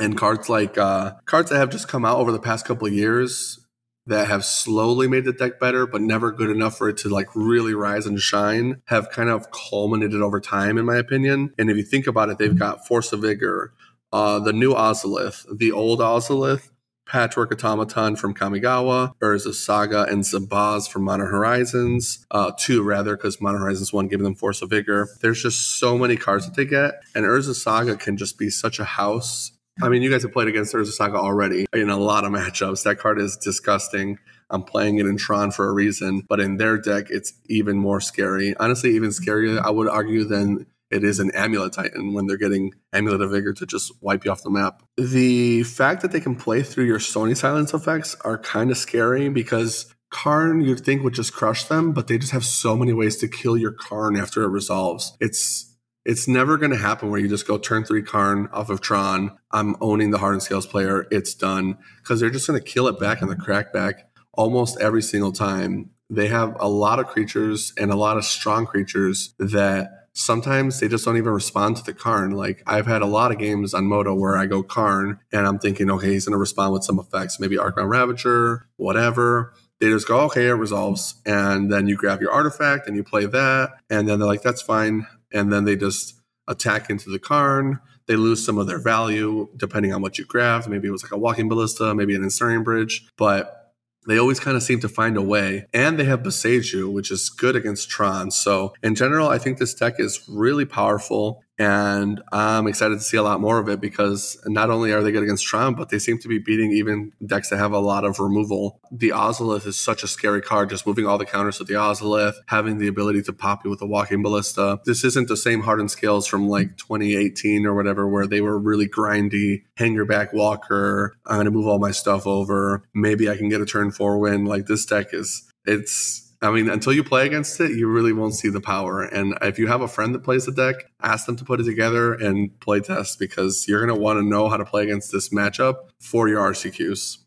And 0.00 0.16
cards 0.16 0.48
like 0.48 0.78
uh, 0.78 1.12
cards 1.26 1.50
that 1.50 1.58
have 1.58 1.70
just 1.70 1.88
come 1.88 2.04
out 2.04 2.18
over 2.18 2.32
the 2.32 2.40
past 2.40 2.64
couple 2.64 2.88
years 2.88 3.60
that 4.06 4.28
have 4.28 4.44
slowly 4.44 5.06
made 5.06 5.24
the 5.24 5.32
deck 5.32 5.60
better, 5.60 5.86
but 5.86 6.00
never 6.00 6.32
good 6.32 6.50
enough 6.50 6.76
for 6.76 6.88
it 6.88 6.96
to 6.98 7.08
like 7.08 7.28
really 7.34 7.74
rise 7.74 8.06
and 8.06 8.20
shine, 8.20 8.82
have 8.86 9.10
kind 9.10 9.28
of 9.28 9.50
culminated 9.50 10.20
over 10.20 10.40
time, 10.40 10.78
in 10.78 10.84
my 10.84 10.96
opinion. 10.96 11.52
And 11.58 11.70
if 11.70 11.76
you 11.76 11.82
think 11.82 12.06
about 12.06 12.28
it, 12.28 12.38
they've 12.38 12.58
got 12.58 12.86
Force 12.86 13.12
of 13.12 13.20
Vigor, 13.20 13.72
uh, 14.12 14.40
the 14.40 14.52
new 14.52 14.74
Ozolith, 14.74 15.46
the 15.56 15.70
old 15.70 16.00
Ozolith, 16.00 16.70
Patchwork 17.06 17.52
Automaton 17.52 18.14
from 18.14 18.34
Kamigawa, 18.34 19.14
Urza 19.20 19.52
Saga, 19.52 20.04
and 20.04 20.22
Zabaz 20.22 20.88
from 20.88 21.02
Modern 21.02 21.26
Horizons. 21.26 22.24
Uh, 22.30 22.52
two, 22.56 22.82
rather, 22.82 23.16
because 23.16 23.40
Modern 23.40 23.60
Horizons 23.60 23.92
1 23.92 24.06
gave 24.06 24.20
them 24.20 24.36
Force 24.36 24.62
of 24.62 24.70
Vigor. 24.70 25.08
There's 25.20 25.42
just 25.42 25.78
so 25.80 25.98
many 25.98 26.16
cards 26.16 26.46
that 26.46 26.54
they 26.54 26.64
get, 26.64 27.02
and 27.14 27.24
Urza 27.24 27.54
Saga 27.54 27.96
can 27.96 28.16
just 28.16 28.38
be 28.38 28.48
such 28.48 28.78
a 28.78 28.84
house. 28.84 29.52
I 29.82 29.88
mean, 29.88 30.02
you 30.02 30.10
guys 30.10 30.22
have 30.22 30.32
played 30.32 30.48
against 30.48 30.74
Urza 30.74 30.92
Saga 30.92 31.16
already 31.16 31.66
in 31.72 31.90
a 31.90 31.96
lot 31.96 32.24
of 32.24 32.32
matchups. 32.32 32.84
That 32.84 32.98
card 32.98 33.20
is 33.20 33.36
disgusting. 33.36 34.18
I'm 34.50 34.62
playing 34.62 34.98
it 34.98 35.06
in 35.06 35.16
Tron 35.16 35.52
for 35.52 35.68
a 35.68 35.72
reason, 35.72 36.22
but 36.28 36.40
in 36.40 36.56
their 36.56 36.76
deck, 36.76 37.06
it's 37.10 37.32
even 37.48 37.76
more 37.76 38.00
scary. 38.00 38.54
Honestly, 38.58 38.94
even 38.96 39.10
scarier, 39.10 39.60
I 39.62 39.70
would 39.70 39.88
argue, 39.88 40.24
than 40.24 40.66
it 40.90 41.04
is 41.04 41.20
an 41.20 41.30
amulet 41.32 41.72
titan 41.72 42.14
when 42.14 42.26
they're 42.26 42.36
getting 42.36 42.72
amulet 42.92 43.20
of 43.20 43.30
vigor 43.30 43.52
to 43.52 43.66
just 43.66 43.92
wipe 44.02 44.24
you 44.24 44.30
off 44.32 44.42
the 44.42 44.50
map. 44.50 44.82
The 44.96 45.62
fact 45.62 46.02
that 46.02 46.10
they 46.10 46.20
can 46.20 46.34
play 46.34 46.62
through 46.62 46.84
your 46.86 46.98
Stony 46.98 47.34
Silence 47.34 47.72
effects 47.72 48.16
are 48.22 48.38
kind 48.38 48.70
of 48.70 48.76
scary 48.76 49.28
because 49.28 49.94
Karn 50.10 50.60
you'd 50.60 50.80
think 50.80 51.04
would 51.04 51.14
just 51.14 51.32
crush 51.32 51.64
them, 51.64 51.92
but 51.92 52.08
they 52.08 52.18
just 52.18 52.32
have 52.32 52.44
so 52.44 52.76
many 52.76 52.92
ways 52.92 53.16
to 53.18 53.28
kill 53.28 53.56
your 53.56 53.72
Karn 53.72 54.16
after 54.16 54.42
it 54.42 54.48
resolves. 54.48 55.16
It's 55.20 55.69
it's 56.04 56.26
never 56.26 56.56
going 56.56 56.70
to 56.70 56.78
happen 56.78 57.10
where 57.10 57.20
you 57.20 57.28
just 57.28 57.46
go 57.46 57.58
turn 57.58 57.84
three 57.84 58.02
Karn 58.02 58.48
off 58.52 58.70
of 58.70 58.80
Tron. 58.80 59.36
I'm 59.50 59.76
owning 59.80 60.10
the 60.10 60.18
Hardened 60.18 60.42
Scales 60.42 60.66
player. 60.66 61.06
It's 61.10 61.34
done 61.34 61.78
because 61.98 62.20
they're 62.20 62.30
just 62.30 62.46
going 62.46 62.58
to 62.58 62.64
kill 62.64 62.88
it 62.88 62.98
back 62.98 63.22
in 63.22 63.28
the 63.28 63.36
crackback 63.36 64.04
almost 64.32 64.80
every 64.80 65.02
single 65.02 65.32
time. 65.32 65.90
They 66.08 66.28
have 66.28 66.56
a 66.58 66.68
lot 66.68 66.98
of 66.98 67.06
creatures 67.06 67.72
and 67.78 67.92
a 67.92 67.96
lot 67.96 68.16
of 68.16 68.24
strong 68.24 68.66
creatures 68.66 69.34
that 69.38 70.08
sometimes 70.12 70.80
they 70.80 70.88
just 70.88 71.04
don't 71.04 71.16
even 71.16 71.32
respond 71.32 71.76
to 71.76 71.84
the 71.84 71.94
Karn. 71.94 72.32
Like 72.32 72.62
I've 72.66 72.86
had 72.86 73.02
a 73.02 73.06
lot 73.06 73.30
of 73.30 73.38
games 73.38 73.74
on 73.74 73.84
Moto 73.84 74.14
where 74.14 74.36
I 74.36 74.46
go 74.46 74.62
Karn 74.62 75.20
and 75.32 75.46
I'm 75.46 75.58
thinking, 75.58 75.90
okay, 75.90 76.12
he's 76.12 76.24
going 76.24 76.32
to 76.32 76.38
respond 76.38 76.72
with 76.72 76.84
some 76.84 76.98
effects, 76.98 77.38
maybe 77.38 77.56
Arcbound 77.56 77.90
Ravager, 77.90 78.66
whatever. 78.76 79.52
They 79.78 79.88
just 79.88 80.08
go, 80.08 80.20
okay, 80.20 80.48
it 80.48 80.52
resolves. 80.52 81.14
And 81.24 81.72
then 81.72 81.86
you 81.86 81.96
grab 81.96 82.20
your 82.20 82.32
artifact 82.32 82.86
and 82.86 82.96
you 82.96 83.04
play 83.04 83.26
that. 83.26 83.70
And 83.88 84.08
then 84.08 84.18
they're 84.18 84.28
like, 84.28 84.42
that's 84.42 84.62
fine. 84.62 85.06
And 85.32 85.52
then 85.52 85.64
they 85.64 85.76
just 85.76 86.20
attack 86.48 86.90
into 86.90 87.10
the 87.10 87.18
Karn. 87.18 87.80
they 88.06 88.16
lose 88.16 88.44
some 88.44 88.58
of 88.58 88.66
their 88.66 88.80
value 88.80 89.48
depending 89.56 89.94
on 89.94 90.02
what 90.02 90.18
you 90.18 90.24
grab. 90.24 90.66
Maybe 90.66 90.88
it 90.88 90.90
was 90.90 91.04
like 91.04 91.12
a 91.12 91.18
walking 91.18 91.48
ballista, 91.48 91.94
maybe 91.94 92.16
an 92.16 92.24
ensnaring 92.24 92.64
bridge, 92.64 93.06
but 93.16 93.60
they 94.08 94.18
always 94.18 94.40
kind 94.40 94.56
of 94.56 94.62
seem 94.62 94.80
to 94.80 94.88
find 94.88 95.16
a 95.16 95.22
way. 95.22 95.66
And 95.72 95.98
they 95.98 96.04
have 96.04 96.22
Boseiju, 96.22 96.92
which 96.92 97.10
is 97.10 97.28
good 97.28 97.54
against 97.54 97.90
Tron. 97.90 98.30
So 98.30 98.72
in 98.82 98.94
general, 98.94 99.28
I 99.28 99.38
think 99.38 99.58
this 99.58 99.74
deck 99.74 100.00
is 100.00 100.20
really 100.28 100.64
powerful. 100.64 101.44
And 101.60 102.22
I'm 102.32 102.66
excited 102.66 102.94
to 102.94 103.04
see 103.04 103.18
a 103.18 103.22
lot 103.22 103.38
more 103.38 103.58
of 103.58 103.68
it 103.68 103.82
because 103.82 104.40
not 104.46 104.70
only 104.70 104.92
are 104.92 105.02
they 105.02 105.12
good 105.12 105.22
against 105.22 105.44
Tron, 105.44 105.74
but 105.74 105.90
they 105.90 105.98
seem 105.98 106.16
to 106.20 106.26
be 106.26 106.38
beating 106.38 106.72
even 106.72 107.12
decks 107.26 107.50
that 107.50 107.58
have 107.58 107.72
a 107.72 107.78
lot 107.78 108.06
of 108.06 108.18
removal. 108.18 108.80
The 108.90 109.10
Ozolith 109.10 109.66
is 109.66 109.78
such 109.78 110.02
a 110.02 110.08
scary 110.08 110.40
card, 110.40 110.70
just 110.70 110.86
moving 110.86 111.04
all 111.04 111.18
the 111.18 111.26
counters 111.26 111.58
with 111.58 111.68
the 111.68 111.74
Ozolith, 111.74 112.36
having 112.46 112.78
the 112.78 112.88
ability 112.88 113.20
to 113.24 113.34
pop 113.34 113.62
you 113.62 113.68
with 113.68 113.82
a 113.82 113.86
Walking 113.86 114.22
Ballista. 114.22 114.80
This 114.86 115.04
isn't 115.04 115.28
the 115.28 115.36
same 115.36 115.60
hardened 115.60 115.90
scales 115.90 116.26
from 116.26 116.48
like 116.48 116.78
2018 116.78 117.66
or 117.66 117.74
whatever, 117.74 118.08
where 118.08 118.26
they 118.26 118.40
were 118.40 118.58
really 118.58 118.88
grindy, 118.88 119.64
Hangarback 119.78 120.32
Walker, 120.32 121.14
I'm 121.26 121.44
to 121.44 121.50
move 121.50 121.66
all 121.66 121.78
my 121.78 121.90
stuff 121.90 122.26
over. 122.26 122.84
Maybe 122.94 123.28
I 123.28 123.36
can 123.36 123.50
get 123.50 123.60
a 123.60 123.66
turn 123.66 123.90
four 123.90 124.18
win. 124.18 124.46
Like 124.46 124.64
this 124.64 124.86
deck 124.86 125.08
is, 125.12 125.42
it's 125.66 126.29
I 126.42 126.50
mean, 126.50 126.70
until 126.70 126.94
you 126.94 127.04
play 127.04 127.26
against 127.26 127.60
it, 127.60 127.72
you 127.72 127.86
really 127.86 128.14
won't 128.14 128.34
see 128.34 128.48
the 128.48 128.62
power. 128.62 129.02
And 129.02 129.36
if 129.42 129.58
you 129.58 129.66
have 129.66 129.82
a 129.82 129.88
friend 129.88 130.14
that 130.14 130.24
plays 130.24 130.46
the 130.46 130.52
deck, 130.52 130.76
ask 131.02 131.26
them 131.26 131.36
to 131.36 131.44
put 131.44 131.60
it 131.60 131.64
together 131.64 132.14
and 132.14 132.58
play 132.60 132.80
test 132.80 133.18
because 133.18 133.66
you're 133.68 133.84
going 133.84 133.94
to 133.94 134.02
want 134.02 134.18
to 134.18 134.22
know 134.24 134.48
how 134.48 134.56
to 134.56 134.64
play 134.64 134.84
against 134.84 135.12
this 135.12 135.28
matchup 135.28 135.90
for 135.98 136.28
your 136.28 136.40
RCQs. 136.50 137.18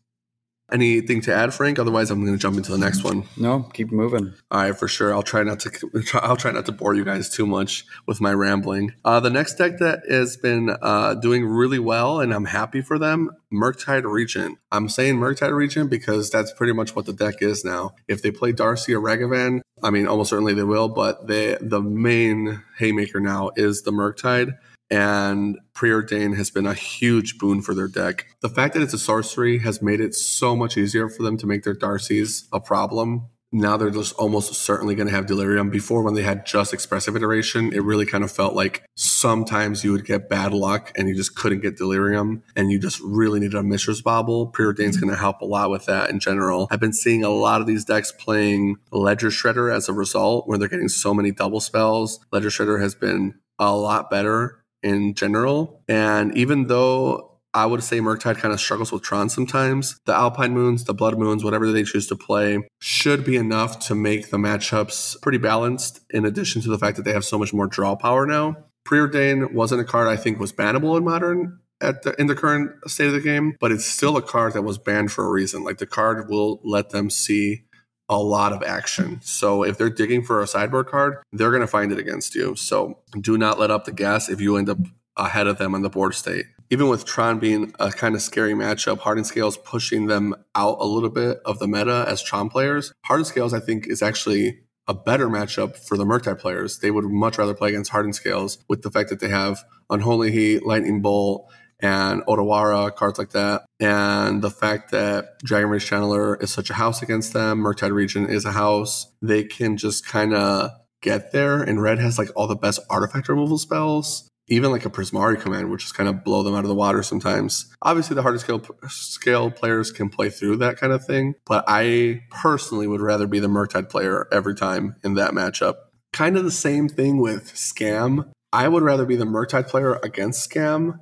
Anything 0.72 1.20
to 1.22 1.34
add, 1.34 1.52
Frank? 1.52 1.78
Otherwise, 1.78 2.10
I'm 2.10 2.24
going 2.24 2.32
to 2.32 2.40
jump 2.40 2.56
into 2.56 2.72
the 2.72 2.78
next 2.78 3.04
one. 3.04 3.24
No, 3.36 3.64
keep 3.74 3.92
moving. 3.92 4.32
All 4.50 4.62
right, 4.62 4.76
for 4.76 4.88
sure. 4.88 5.12
I'll 5.12 5.22
try 5.22 5.42
not 5.42 5.60
to. 5.60 5.70
I'll 6.22 6.38
try 6.38 6.52
not 6.52 6.64
to 6.66 6.72
bore 6.72 6.94
you 6.94 7.04
guys 7.04 7.28
too 7.28 7.46
much 7.46 7.84
with 8.06 8.20
my 8.20 8.32
rambling. 8.32 8.94
Uh, 9.04 9.20
the 9.20 9.30
next 9.30 9.56
deck 9.56 9.78
that 9.78 10.00
has 10.08 10.38
been 10.38 10.74
uh, 10.80 11.14
doing 11.14 11.44
really 11.44 11.78
well, 11.78 12.18
and 12.20 12.32
I'm 12.32 12.46
happy 12.46 12.80
for 12.80 12.98
them. 12.98 13.30
Murktide 13.52 14.10
Regent. 14.10 14.58
I'm 14.72 14.88
saying 14.88 15.16
Murktide 15.16 15.54
Regent 15.54 15.90
because 15.90 16.30
that's 16.30 16.52
pretty 16.52 16.72
much 16.72 16.96
what 16.96 17.04
the 17.04 17.12
deck 17.12 17.36
is 17.40 17.64
now. 17.64 17.94
If 18.08 18.22
they 18.22 18.30
play 18.30 18.52
Darcy 18.52 18.94
or 18.94 19.00
Ragavan, 19.00 19.60
I 19.82 19.90
mean, 19.90 20.06
almost 20.06 20.30
certainly 20.30 20.54
they 20.54 20.64
will. 20.64 20.88
But 20.88 21.26
they 21.26 21.58
the 21.60 21.82
main 21.82 22.62
haymaker 22.78 23.20
now 23.20 23.50
is 23.54 23.82
the 23.82 23.92
Murktide 23.92 24.54
and 24.94 25.58
Preordain 25.74 26.36
has 26.36 26.50
been 26.50 26.66
a 26.66 26.74
huge 26.74 27.36
boon 27.36 27.62
for 27.62 27.74
their 27.74 27.88
deck. 27.88 28.26
The 28.42 28.48
fact 28.48 28.74
that 28.74 28.82
it's 28.82 28.94
a 28.94 28.98
sorcery 28.98 29.58
has 29.58 29.82
made 29.82 30.00
it 30.00 30.14
so 30.14 30.54
much 30.54 30.76
easier 30.76 31.08
for 31.08 31.24
them 31.24 31.36
to 31.38 31.48
make 31.48 31.64
their 31.64 31.74
Darcy's 31.74 32.46
a 32.52 32.60
problem. 32.60 33.26
Now 33.50 33.76
they're 33.76 33.90
just 33.90 34.14
almost 34.14 34.54
certainly 34.54 34.94
going 34.94 35.08
to 35.08 35.14
have 35.14 35.26
Delirium. 35.26 35.70
Before, 35.70 36.02
when 36.02 36.14
they 36.14 36.22
had 36.22 36.46
just 36.46 36.72
Expressive 36.72 37.16
Iteration, 37.16 37.72
it 37.72 37.82
really 37.82 38.06
kind 38.06 38.22
of 38.22 38.30
felt 38.30 38.54
like 38.54 38.84
sometimes 38.94 39.82
you 39.82 39.90
would 39.90 40.04
get 40.04 40.28
bad 40.28 40.52
luck 40.52 40.92
and 40.96 41.08
you 41.08 41.14
just 41.16 41.34
couldn't 41.34 41.60
get 41.60 41.76
Delirium 41.76 42.44
and 42.54 42.70
you 42.70 42.78
just 42.78 43.00
really 43.00 43.40
needed 43.40 43.56
a 43.56 43.62
Mishra's 43.62 44.00
Bauble. 44.00 44.52
Preordain's 44.52 44.96
mm-hmm. 44.96 45.06
going 45.06 45.14
to 45.14 45.20
help 45.20 45.40
a 45.40 45.44
lot 45.44 45.70
with 45.70 45.86
that 45.86 46.10
in 46.10 46.20
general. 46.20 46.68
I've 46.70 46.80
been 46.80 46.92
seeing 46.92 47.24
a 47.24 47.30
lot 47.30 47.60
of 47.60 47.66
these 47.66 47.84
decks 47.84 48.12
playing 48.12 48.76
Ledger 48.92 49.30
Shredder 49.30 49.74
as 49.74 49.88
a 49.88 49.92
result, 49.92 50.46
where 50.48 50.58
they're 50.58 50.68
getting 50.68 50.88
so 50.88 51.12
many 51.14 51.32
double 51.32 51.60
spells. 51.60 52.20
Ledger 52.30 52.50
Shredder 52.50 52.80
has 52.80 52.94
been 52.94 53.34
a 53.58 53.76
lot 53.76 54.10
better 54.10 54.63
in 54.84 55.14
general. 55.14 55.82
And 55.88 56.36
even 56.36 56.68
though 56.68 57.34
I 57.54 57.66
would 57.66 57.84
say 57.84 58.00
Murktide 58.00 58.38
kind 58.38 58.52
of 58.52 58.60
struggles 58.60 58.90
with 58.90 59.02
Tron 59.02 59.28
sometimes. 59.28 60.00
The 60.06 60.12
Alpine 60.12 60.52
Moons, 60.52 60.84
the 60.84 60.92
Blood 60.92 61.16
Moons, 61.16 61.44
whatever 61.44 61.70
they 61.70 61.84
choose 61.84 62.08
to 62.08 62.16
play, 62.16 62.66
should 62.80 63.24
be 63.24 63.36
enough 63.36 63.78
to 63.86 63.94
make 63.94 64.30
the 64.30 64.38
matchups 64.38 65.22
pretty 65.22 65.38
balanced, 65.38 66.00
in 66.10 66.24
addition 66.24 66.62
to 66.62 66.68
the 66.68 66.78
fact 66.78 66.96
that 66.96 67.04
they 67.04 67.12
have 67.12 67.24
so 67.24 67.38
much 67.38 67.54
more 67.54 67.68
draw 67.68 67.94
power 67.94 68.26
now. 68.26 68.56
Preordain 68.84 69.52
wasn't 69.52 69.80
a 69.80 69.84
card 69.84 70.08
I 70.08 70.16
think 70.16 70.40
was 70.40 70.52
bannable 70.52 70.98
in 70.98 71.04
Modern 71.04 71.60
at 71.80 72.02
the, 72.02 72.20
in 72.20 72.26
the 72.26 72.34
current 72.34 72.72
state 72.90 73.06
of 73.06 73.12
the 73.12 73.20
game, 73.20 73.56
but 73.60 73.70
it's 73.70 73.86
still 73.86 74.16
a 74.16 74.22
card 74.22 74.54
that 74.54 74.62
was 74.62 74.76
banned 74.76 75.12
for 75.12 75.24
a 75.24 75.30
reason. 75.30 75.62
Like 75.62 75.78
the 75.78 75.86
card 75.86 76.28
will 76.28 76.60
let 76.64 76.90
them 76.90 77.08
see 77.08 77.64
a 78.08 78.18
lot 78.18 78.52
of 78.52 78.62
action. 78.62 79.20
So 79.22 79.62
if 79.62 79.78
they're 79.78 79.90
digging 79.90 80.22
for 80.22 80.42
a 80.42 80.46
sideboard 80.46 80.86
card, 80.86 81.16
they're 81.32 81.50
going 81.50 81.62
to 81.62 81.66
find 81.66 81.92
it 81.92 81.98
against 81.98 82.34
you. 82.34 82.54
So 82.56 82.98
do 83.18 83.38
not 83.38 83.58
let 83.58 83.70
up 83.70 83.84
the 83.84 83.92
gas 83.92 84.28
if 84.28 84.40
you 84.40 84.56
end 84.56 84.68
up 84.68 84.78
ahead 85.16 85.46
of 85.46 85.58
them 85.58 85.74
on 85.74 85.82
the 85.82 85.90
board 85.90 86.14
state. 86.14 86.46
Even 86.70 86.88
with 86.88 87.04
Tron 87.04 87.38
being 87.38 87.72
a 87.78 87.90
kind 87.90 88.14
of 88.14 88.22
scary 88.22 88.54
matchup, 88.54 88.98
Hardened 88.98 89.26
Scales 89.26 89.56
pushing 89.58 90.06
them 90.06 90.34
out 90.54 90.78
a 90.80 90.86
little 90.86 91.10
bit 91.10 91.38
of 91.44 91.58
the 91.58 91.68
meta 91.68 92.04
as 92.08 92.22
Tron 92.22 92.48
players. 92.48 92.92
Hardened 93.04 93.26
Scales, 93.26 93.54
I 93.54 93.60
think, 93.60 93.86
is 93.86 94.02
actually 94.02 94.60
a 94.86 94.94
better 94.94 95.28
matchup 95.28 95.76
for 95.76 95.96
the 95.96 96.04
Murktide 96.04 96.38
players. 96.38 96.78
They 96.78 96.90
would 96.90 97.04
much 97.04 97.38
rather 97.38 97.54
play 97.54 97.70
against 97.70 97.90
Hardened 97.90 98.16
Scales 98.16 98.58
with 98.68 98.82
the 98.82 98.90
fact 98.90 99.10
that 99.10 99.20
they 99.20 99.28
have 99.28 99.62
Unholy 99.90 100.32
Heat, 100.32 100.66
Lightning 100.66 101.00
Bolt, 101.00 101.50
and 101.84 102.22
Otawara, 102.22 102.94
cards 102.96 103.18
like 103.18 103.30
that. 103.30 103.66
And 103.78 104.40
the 104.40 104.50
fact 104.50 104.90
that 104.92 105.38
Dragon 105.40 105.68
Rage 105.68 105.88
Channeler 105.88 106.42
is 106.42 106.50
such 106.50 106.70
a 106.70 106.74
house 106.74 107.02
against 107.02 107.34
them, 107.34 107.60
Murktide 107.60 107.92
Regent 107.92 108.30
is 108.30 108.46
a 108.46 108.52
house, 108.52 109.12
they 109.20 109.44
can 109.44 109.76
just 109.76 110.06
kind 110.06 110.34
of 110.34 110.70
get 111.02 111.32
there. 111.32 111.62
And 111.62 111.82
Red 111.82 111.98
has 111.98 112.18
like 112.18 112.30
all 112.34 112.46
the 112.46 112.56
best 112.56 112.80
artifact 112.88 113.28
removal 113.28 113.58
spells. 113.58 114.28
Even 114.46 114.70
like 114.70 114.84
a 114.84 114.90
Prismari 114.90 115.40
command, 115.40 115.70
which 115.70 115.80
just 115.82 115.94
kind 115.94 116.06
of 116.06 116.22
blow 116.22 116.42
them 116.42 116.54
out 116.54 116.64
of 116.64 116.68
the 116.68 116.74
water 116.74 117.02
sometimes. 117.02 117.74
Obviously, 117.80 118.14
the 118.14 118.20
harder 118.20 118.38
scale 118.38 118.62
scale 118.88 119.50
players 119.50 119.90
can 119.90 120.10
play 120.10 120.28
through 120.28 120.58
that 120.58 120.76
kind 120.76 120.92
of 120.92 121.02
thing, 121.02 121.34
but 121.46 121.64
I 121.66 122.20
personally 122.30 122.86
would 122.86 123.00
rather 123.00 123.26
be 123.26 123.38
the 123.38 123.48
Murktide 123.48 123.88
player 123.88 124.28
every 124.30 124.54
time 124.54 124.96
in 125.02 125.14
that 125.14 125.30
matchup. 125.30 125.76
Kind 126.12 126.36
of 126.36 126.44
the 126.44 126.50
same 126.50 126.90
thing 126.90 127.22
with 127.22 127.54
Scam. 127.54 128.30
I 128.52 128.68
would 128.68 128.82
rather 128.82 129.06
be 129.06 129.16
the 129.16 129.24
Murktide 129.24 129.66
player 129.66 129.98
against 130.02 130.50
Scam 130.50 130.98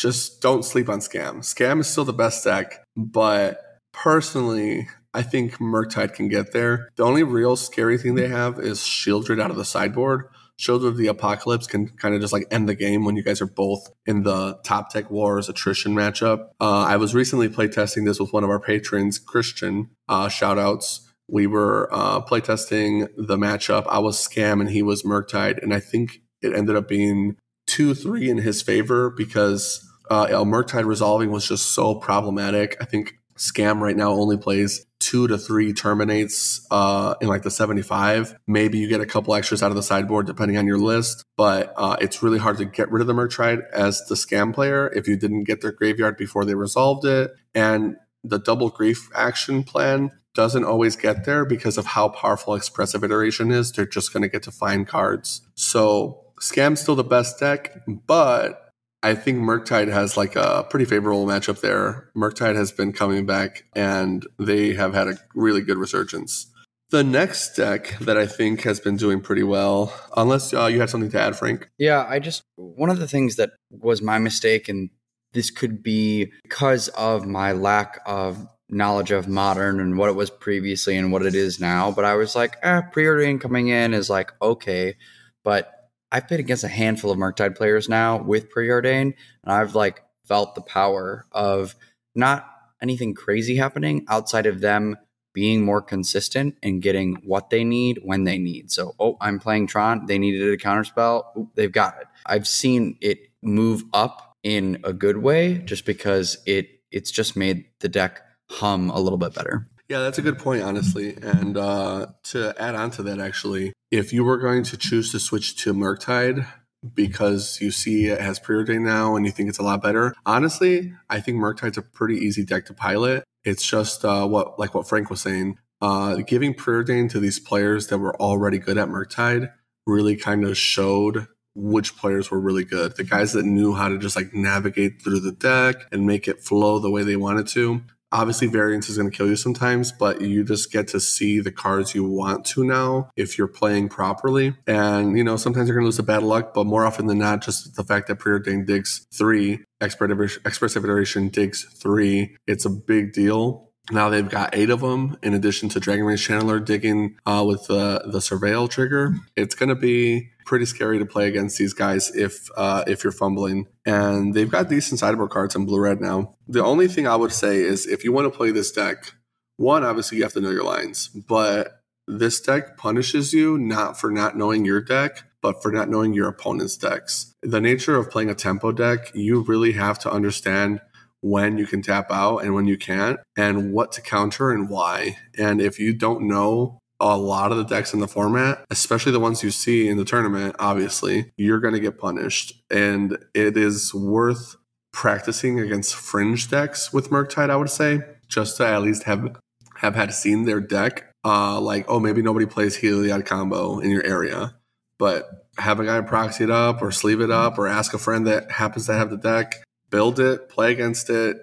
just 0.00 0.40
don't 0.40 0.64
sleep 0.64 0.88
on 0.88 1.00
Scam. 1.00 1.38
Scam 1.38 1.80
is 1.80 1.86
still 1.86 2.06
the 2.06 2.12
best 2.12 2.42
deck, 2.42 2.82
but 2.96 3.60
personally, 3.92 4.88
I 5.12 5.22
think 5.22 5.58
Murktide 5.58 6.14
can 6.14 6.28
get 6.28 6.52
there. 6.52 6.88
The 6.96 7.04
only 7.04 7.22
real 7.22 7.54
scary 7.54 7.98
thing 7.98 8.14
they 8.14 8.28
have 8.28 8.58
is 8.58 8.78
Sheoldred 8.78 9.40
out 9.40 9.50
of 9.50 9.56
the 9.56 9.64
sideboard. 9.64 10.24
Sheoldred 10.58 10.88
of 10.88 10.96
the 10.96 11.08
Apocalypse 11.08 11.66
can 11.66 11.88
kind 11.88 12.14
of 12.14 12.20
just 12.20 12.32
like 12.32 12.46
end 12.50 12.68
the 12.68 12.74
game 12.74 13.04
when 13.04 13.16
you 13.16 13.22
guys 13.22 13.42
are 13.42 13.46
both 13.46 13.90
in 14.06 14.22
the 14.22 14.58
top 14.64 14.90
tech 14.90 15.10
wars 15.10 15.48
attrition 15.48 15.94
matchup. 15.94 16.48
Uh, 16.60 16.84
I 16.88 16.96
was 16.96 17.14
recently 17.14 17.48
playtesting 17.48 18.06
this 18.06 18.18
with 18.18 18.32
one 18.32 18.44
of 18.44 18.50
our 18.50 18.60
patrons, 18.60 19.18
Christian. 19.18 19.90
Uh, 20.08 20.28
shout 20.28 20.58
outs. 20.58 21.06
We 21.28 21.46
were 21.46 21.88
uh, 21.92 22.22
playtesting 22.22 23.08
the 23.16 23.36
matchup. 23.36 23.86
I 23.88 23.98
was 23.98 24.16
Scam 24.16 24.60
and 24.60 24.70
he 24.70 24.82
was 24.82 25.02
Murktide, 25.02 25.62
and 25.62 25.74
I 25.74 25.80
think 25.80 26.22
it 26.42 26.54
ended 26.54 26.76
up 26.76 26.88
being 26.88 27.36
2 27.70 27.94
3 27.94 28.28
in 28.28 28.38
his 28.38 28.62
favor 28.62 29.10
because 29.10 29.88
uh, 30.10 30.26
Murktide 30.44 30.86
resolving 30.86 31.30
was 31.30 31.46
just 31.46 31.72
so 31.72 31.94
problematic. 31.94 32.76
I 32.80 32.84
think 32.84 33.14
Scam 33.36 33.80
right 33.80 33.96
now 33.96 34.10
only 34.10 34.36
plays 34.36 34.84
two 34.98 35.28
to 35.28 35.38
three 35.38 35.72
terminates 35.72 36.66
uh, 36.70 37.14
in 37.20 37.28
like 37.28 37.42
the 37.42 37.50
75. 37.50 38.36
Maybe 38.46 38.78
you 38.78 38.88
get 38.88 39.00
a 39.00 39.06
couple 39.06 39.34
extras 39.34 39.62
out 39.62 39.70
of 39.70 39.76
the 39.76 39.82
sideboard 39.82 40.26
depending 40.26 40.58
on 40.58 40.66
your 40.66 40.78
list, 40.78 41.24
but 41.36 41.72
uh, 41.76 41.96
it's 42.00 42.22
really 42.22 42.38
hard 42.38 42.58
to 42.58 42.64
get 42.64 42.90
rid 42.90 43.00
of 43.00 43.06
the 43.06 43.14
Murktide 43.14 43.62
as 43.72 44.04
the 44.06 44.14
Scam 44.16 44.52
player 44.52 44.88
if 44.88 45.08
you 45.08 45.16
didn't 45.16 45.44
get 45.44 45.62
their 45.62 45.72
graveyard 45.72 46.16
before 46.16 46.44
they 46.44 46.54
resolved 46.54 47.06
it. 47.06 47.30
And 47.54 47.96
the 48.22 48.38
double 48.38 48.68
grief 48.68 49.08
action 49.14 49.62
plan 49.62 50.10
doesn't 50.34 50.64
always 50.64 50.96
get 50.96 51.24
there 51.24 51.44
because 51.44 51.78
of 51.78 51.86
how 51.86 52.08
powerful 52.08 52.54
expressive 52.54 53.02
iteration 53.02 53.50
is. 53.50 53.72
They're 53.72 53.86
just 53.86 54.12
going 54.12 54.22
to 54.22 54.28
get 54.28 54.42
to 54.44 54.50
find 54.50 54.86
cards. 54.86 55.42
So 55.54 56.24
Scam's 56.40 56.80
still 56.80 56.96
the 56.96 57.04
best 57.04 57.38
deck, 57.38 57.82
but 57.86 58.70
I 59.02 59.14
think 59.14 59.38
Murktide 59.38 59.88
has 59.88 60.16
like 60.16 60.36
a 60.36 60.66
pretty 60.68 60.84
favorable 60.84 61.26
matchup 61.26 61.60
there. 61.60 62.10
Murktide 62.16 62.56
has 62.56 62.72
been 62.72 62.92
coming 62.92 63.26
back 63.26 63.64
and 63.74 64.26
they 64.38 64.74
have 64.74 64.94
had 64.94 65.08
a 65.08 65.18
really 65.34 65.62
good 65.62 65.78
resurgence. 65.78 66.46
The 66.90 67.04
next 67.04 67.54
deck 67.54 67.96
that 68.00 68.18
I 68.18 68.26
think 68.26 68.62
has 68.62 68.80
been 68.80 68.96
doing 68.96 69.20
pretty 69.20 69.44
well, 69.44 69.94
unless 70.16 70.52
uh, 70.52 70.66
you 70.66 70.80
had 70.80 70.90
something 70.90 71.10
to 71.10 71.20
add, 71.20 71.36
Frank. 71.36 71.70
Yeah, 71.78 72.04
I 72.08 72.18
just, 72.18 72.42
one 72.56 72.90
of 72.90 72.98
the 72.98 73.06
things 73.06 73.36
that 73.36 73.52
was 73.70 74.02
my 74.02 74.18
mistake, 74.18 74.68
and 74.68 74.90
this 75.32 75.50
could 75.50 75.84
be 75.84 76.32
because 76.42 76.88
of 76.88 77.26
my 77.26 77.52
lack 77.52 78.00
of 78.06 78.44
knowledge 78.68 79.12
of 79.12 79.28
modern 79.28 79.80
and 79.80 79.98
what 79.98 80.08
it 80.08 80.16
was 80.16 80.30
previously 80.30 80.96
and 80.96 81.12
what 81.12 81.24
it 81.24 81.34
is 81.34 81.60
now, 81.60 81.90
but 81.90 82.04
I 82.04 82.16
was 82.16 82.34
like, 82.34 82.56
eh, 82.62 82.82
preordain 82.92 83.40
coming 83.40 83.68
in 83.68 83.94
is 83.94 84.10
like, 84.10 84.32
okay. 84.42 84.96
But 85.44 85.72
I've 86.12 86.26
played 86.26 86.40
against 86.40 86.64
a 86.64 86.68
handful 86.68 87.10
of 87.10 87.18
Murktide 87.18 87.56
players 87.56 87.88
now 87.88 88.22
with 88.22 88.52
Preordain, 88.52 89.14
and 89.44 89.52
I've 89.52 89.74
like 89.74 90.02
felt 90.26 90.54
the 90.54 90.60
power 90.60 91.26
of 91.32 91.74
not 92.14 92.46
anything 92.82 93.14
crazy 93.14 93.56
happening 93.56 94.04
outside 94.08 94.46
of 94.46 94.60
them 94.60 94.96
being 95.32 95.62
more 95.64 95.80
consistent 95.80 96.56
and 96.62 96.82
getting 96.82 97.16
what 97.24 97.50
they 97.50 97.62
need 97.62 98.00
when 98.02 98.24
they 98.24 98.38
need. 98.38 98.70
So, 98.70 98.94
oh, 98.98 99.16
I'm 99.20 99.38
playing 99.38 99.68
Tron. 99.68 100.06
They 100.06 100.18
needed 100.18 100.52
a 100.52 100.56
counterspell. 100.56 101.36
Ooh, 101.36 101.50
they've 101.54 101.70
got 101.70 102.00
it. 102.00 102.08
I've 102.26 102.48
seen 102.48 102.96
it 103.00 103.18
move 103.42 103.84
up 103.92 104.36
in 104.42 104.80
a 104.84 104.92
good 104.92 105.18
way 105.18 105.58
just 105.58 105.84
because 105.84 106.38
it 106.46 106.68
it's 106.90 107.10
just 107.10 107.36
made 107.36 107.66
the 107.80 107.88
deck 107.88 108.22
hum 108.50 108.90
a 108.90 108.98
little 108.98 109.18
bit 109.18 109.34
better. 109.34 109.68
Yeah, 109.88 110.00
that's 110.00 110.18
a 110.18 110.22
good 110.22 110.38
point, 110.38 110.62
honestly. 110.62 111.16
And 111.20 111.56
uh, 111.56 112.06
to 112.24 112.54
add 112.60 112.74
on 112.74 112.90
to 112.92 113.02
that, 113.04 113.20
actually, 113.20 113.72
if 113.90 114.12
you 114.12 114.24
were 114.24 114.38
going 114.38 114.62
to 114.64 114.76
choose 114.76 115.12
to 115.12 115.20
switch 115.20 115.56
to 115.62 115.74
Murktide, 115.74 116.46
because 116.94 117.60
you 117.60 117.70
see 117.70 118.06
it 118.06 118.20
has 118.20 118.38
preordained 118.38 118.84
now 118.84 119.16
and 119.16 119.26
you 119.26 119.32
think 119.32 119.48
it's 119.48 119.58
a 119.58 119.62
lot 119.62 119.82
better. 119.82 120.14
Honestly, 120.24 120.94
I 121.08 121.20
think 121.20 121.38
Murktide's 121.38 121.78
a 121.78 121.82
pretty 121.82 122.16
easy 122.16 122.44
deck 122.44 122.66
to 122.66 122.74
pilot. 122.74 123.24
It's 123.44 123.62
just 123.62 124.04
uh, 124.04 124.26
what 124.26 124.58
like 124.58 124.74
what 124.74 124.88
Frank 124.88 125.10
was 125.10 125.20
saying. 125.20 125.58
Uh, 125.82 126.16
giving 126.16 126.54
preordained 126.54 127.10
to 127.10 127.20
these 127.20 127.38
players 127.38 127.86
that 127.88 127.98
were 127.98 128.14
already 128.20 128.58
good 128.58 128.76
at 128.76 128.88
Murktide 128.88 129.52
really 129.86 130.14
kind 130.14 130.44
of 130.44 130.56
showed 130.56 131.26
which 131.54 131.96
players 131.96 132.30
were 132.30 132.40
really 132.40 132.64
good. 132.64 132.96
The 132.96 133.04
guys 133.04 133.32
that 133.32 133.44
knew 133.44 133.74
how 133.74 133.88
to 133.88 133.98
just 133.98 134.16
like 134.16 134.34
navigate 134.34 135.02
through 135.02 135.20
the 135.20 135.32
deck 135.32 135.76
and 135.90 136.06
make 136.06 136.28
it 136.28 136.42
flow 136.42 136.78
the 136.78 136.90
way 136.90 137.02
they 137.02 137.16
wanted 137.16 137.48
to. 137.48 137.82
Obviously, 138.12 138.48
variance 138.48 138.88
is 138.88 138.96
going 138.98 139.10
to 139.10 139.16
kill 139.16 139.28
you 139.28 139.36
sometimes, 139.36 139.92
but 139.92 140.20
you 140.20 140.44
just 140.44 140.72
get 140.72 140.88
to 140.88 141.00
see 141.00 141.40
the 141.40 141.52
cards 141.52 141.94
you 141.94 142.04
want 142.04 142.44
to 142.46 142.64
now 142.64 143.10
if 143.16 143.38
you're 143.38 143.46
playing 143.46 143.88
properly. 143.88 144.54
And, 144.66 145.16
you 145.16 145.24
know, 145.24 145.36
sometimes 145.36 145.68
you're 145.68 145.76
going 145.76 145.84
to 145.84 145.88
lose 145.88 145.98
a 145.98 146.02
bad 146.02 146.22
luck, 146.22 146.52
but 146.52 146.66
more 146.66 146.84
often 146.84 147.06
than 147.06 147.18
not, 147.18 147.42
just 147.42 147.76
the 147.76 147.84
fact 147.84 148.08
that 148.08 148.16
preordained 148.16 148.66
digs 148.66 149.06
three, 149.12 149.64
expert 149.80 150.10
expressive 150.44 150.84
iteration 150.84 151.28
digs 151.28 151.64
three, 151.64 152.36
it's 152.46 152.64
a 152.64 152.70
big 152.70 153.12
deal 153.12 153.70
now 153.90 154.08
they've 154.08 154.28
got 154.28 154.54
eight 154.54 154.70
of 154.70 154.80
them 154.80 155.16
in 155.22 155.34
addition 155.34 155.68
to 155.70 155.80
Dragon 155.80 156.04
Rage 156.04 156.26
Channeler 156.26 156.64
digging 156.64 157.16
uh, 157.26 157.44
with 157.46 157.66
the 157.66 158.02
the 158.06 158.18
Surveil 158.18 158.68
trigger. 158.68 159.16
It's 159.36 159.54
going 159.54 159.68
to 159.68 159.74
be 159.74 160.30
pretty 160.50 160.66
scary 160.66 160.98
to 160.98 161.06
play 161.06 161.28
against 161.28 161.58
these 161.58 161.72
guys 161.72 162.10
if 162.16 162.48
uh, 162.56 162.82
if 162.88 163.04
you're 163.04 163.12
fumbling. 163.12 163.68
And 163.86 164.34
they've 164.34 164.50
got 164.50 164.68
decent 164.68 164.98
sideboard 164.98 165.30
cards 165.30 165.54
in 165.54 165.64
blue 165.64 165.78
red 165.78 166.00
now. 166.00 166.34
The 166.48 166.64
only 166.64 166.88
thing 166.88 167.06
I 167.06 167.14
would 167.14 167.32
say 167.32 167.60
is 167.60 167.86
if 167.86 168.02
you 168.02 168.12
want 168.12 168.30
to 168.30 168.36
play 168.36 168.50
this 168.50 168.72
deck, 168.72 169.14
one 169.58 169.84
obviously 169.84 170.18
you 170.18 170.24
have 170.24 170.32
to 170.32 170.40
know 170.40 170.50
your 170.50 170.64
lines, 170.64 171.06
but 171.08 171.82
this 172.08 172.40
deck 172.40 172.76
punishes 172.76 173.32
you 173.32 173.58
not 173.58 174.00
for 174.00 174.10
not 174.10 174.36
knowing 174.36 174.64
your 174.64 174.80
deck, 174.80 175.22
but 175.40 175.62
for 175.62 175.70
not 175.70 175.88
knowing 175.88 176.14
your 176.14 176.28
opponent's 176.28 176.76
decks. 176.76 177.32
The 177.42 177.60
nature 177.60 177.94
of 177.94 178.10
playing 178.10 178.30
a 178.30 178.34
tempo 178.34 178.72
deck, 178.72 179.12
you 179.14 179.42
really 179.42 179.72
have 179.72 180.00
to 180.00 180.10
understand 180.10 180.80
when 181.20 181.58
you 181.58 181.66
can 181.66 181.80
tap 181.80 182.10
out 182.10 182.38
and 182.38 182.54
when 182.54 182.66
you 182.66 182.76
can't, 182.76 183.20
and 183.36 183.72
what 183.72 183.92
to 183.92 184.00
counter 184.00 184.50
and 184.50 184.68
why. 184.68 185.16
And 185.38 185.60
if 185.60 185.78
you 185.78 185.92
don't 185.92 186.26
know 186.26 186.80
a 187.00 187.16
lot 187.16 187.52
of 187.52 187.58
the 187.58 187.64
decks 187.64 187.94
in 187.94 188.00
the 188.00 188.08
format, 188.08 188.64
especially 188.70 189.12
the 189.12 189.20
ones 189.20 189.42
you 189.42 189.50
see 189.50 189.88
in 189.88 189.96
the 189.96 190.04
tournament, 190.04 190.56
obviously, 190.58 191.32
you're 191.36 191.60
going 191.60 191.74
to 191.74 191.80
get 191.80 191.98
punished. 191.98 192.52
And 192.70 193.18
it 193.34 193.56
is 193.56 193.94
worth 193.94 194.56
practicing 194.92 195.58
against 195.58 195.94
fringe 195.94 196.50
decks 196.50 196.92
with 196.92 197.10
Murktide, 197.10 197.50
I 197.50 197.56
would 197.56 197.70
say, 197.70 198.00
just 198.28 198.56
to 198.58 198.66
at 198.66 198.82
least 198.82 199.04
have 199.04 199.36
have 199.76 199.94
had 199.94 200.12
seen 200.12 200.44
their 200.44 200.60
deck. 200.60 201.06
Uh, 201.24 201.60
like, 201.60 201.84
oh, 201.88 202.00
maybe 202.00 202.22
nobody 202.22 202.46
plays 202.46 202.78
Heliod 202.78 203.26
combo 203.26 203.78
in 203.78 203.90
your 203.90 204.04
area, 204.04 204.54
but 204.98 205.28
have 205.58 205.80
a 205.80 205.84
guy 205.84 206.00
proxy 206.00 206.44
it 206.44 206.50
up 206.50 206.80
or 206.80 206.90
sleeve 206.90 207.20
it 207.20 207.30
up 207.30 207.58
or 207.58 207.66
ask 207.66 207.92
a 207.92 207.98
friend 207.98 208.26
that 208.26 208.50
happens 208.50 208.86
to 208.86 208.94
have 208.94 209.10
the 209.10 209.16
deck 209.16 209.62
build 209.90 210.20
it, 210.20 210.48
play 210.48 210.72
against 210.72 211.10
it, 211.10 211.36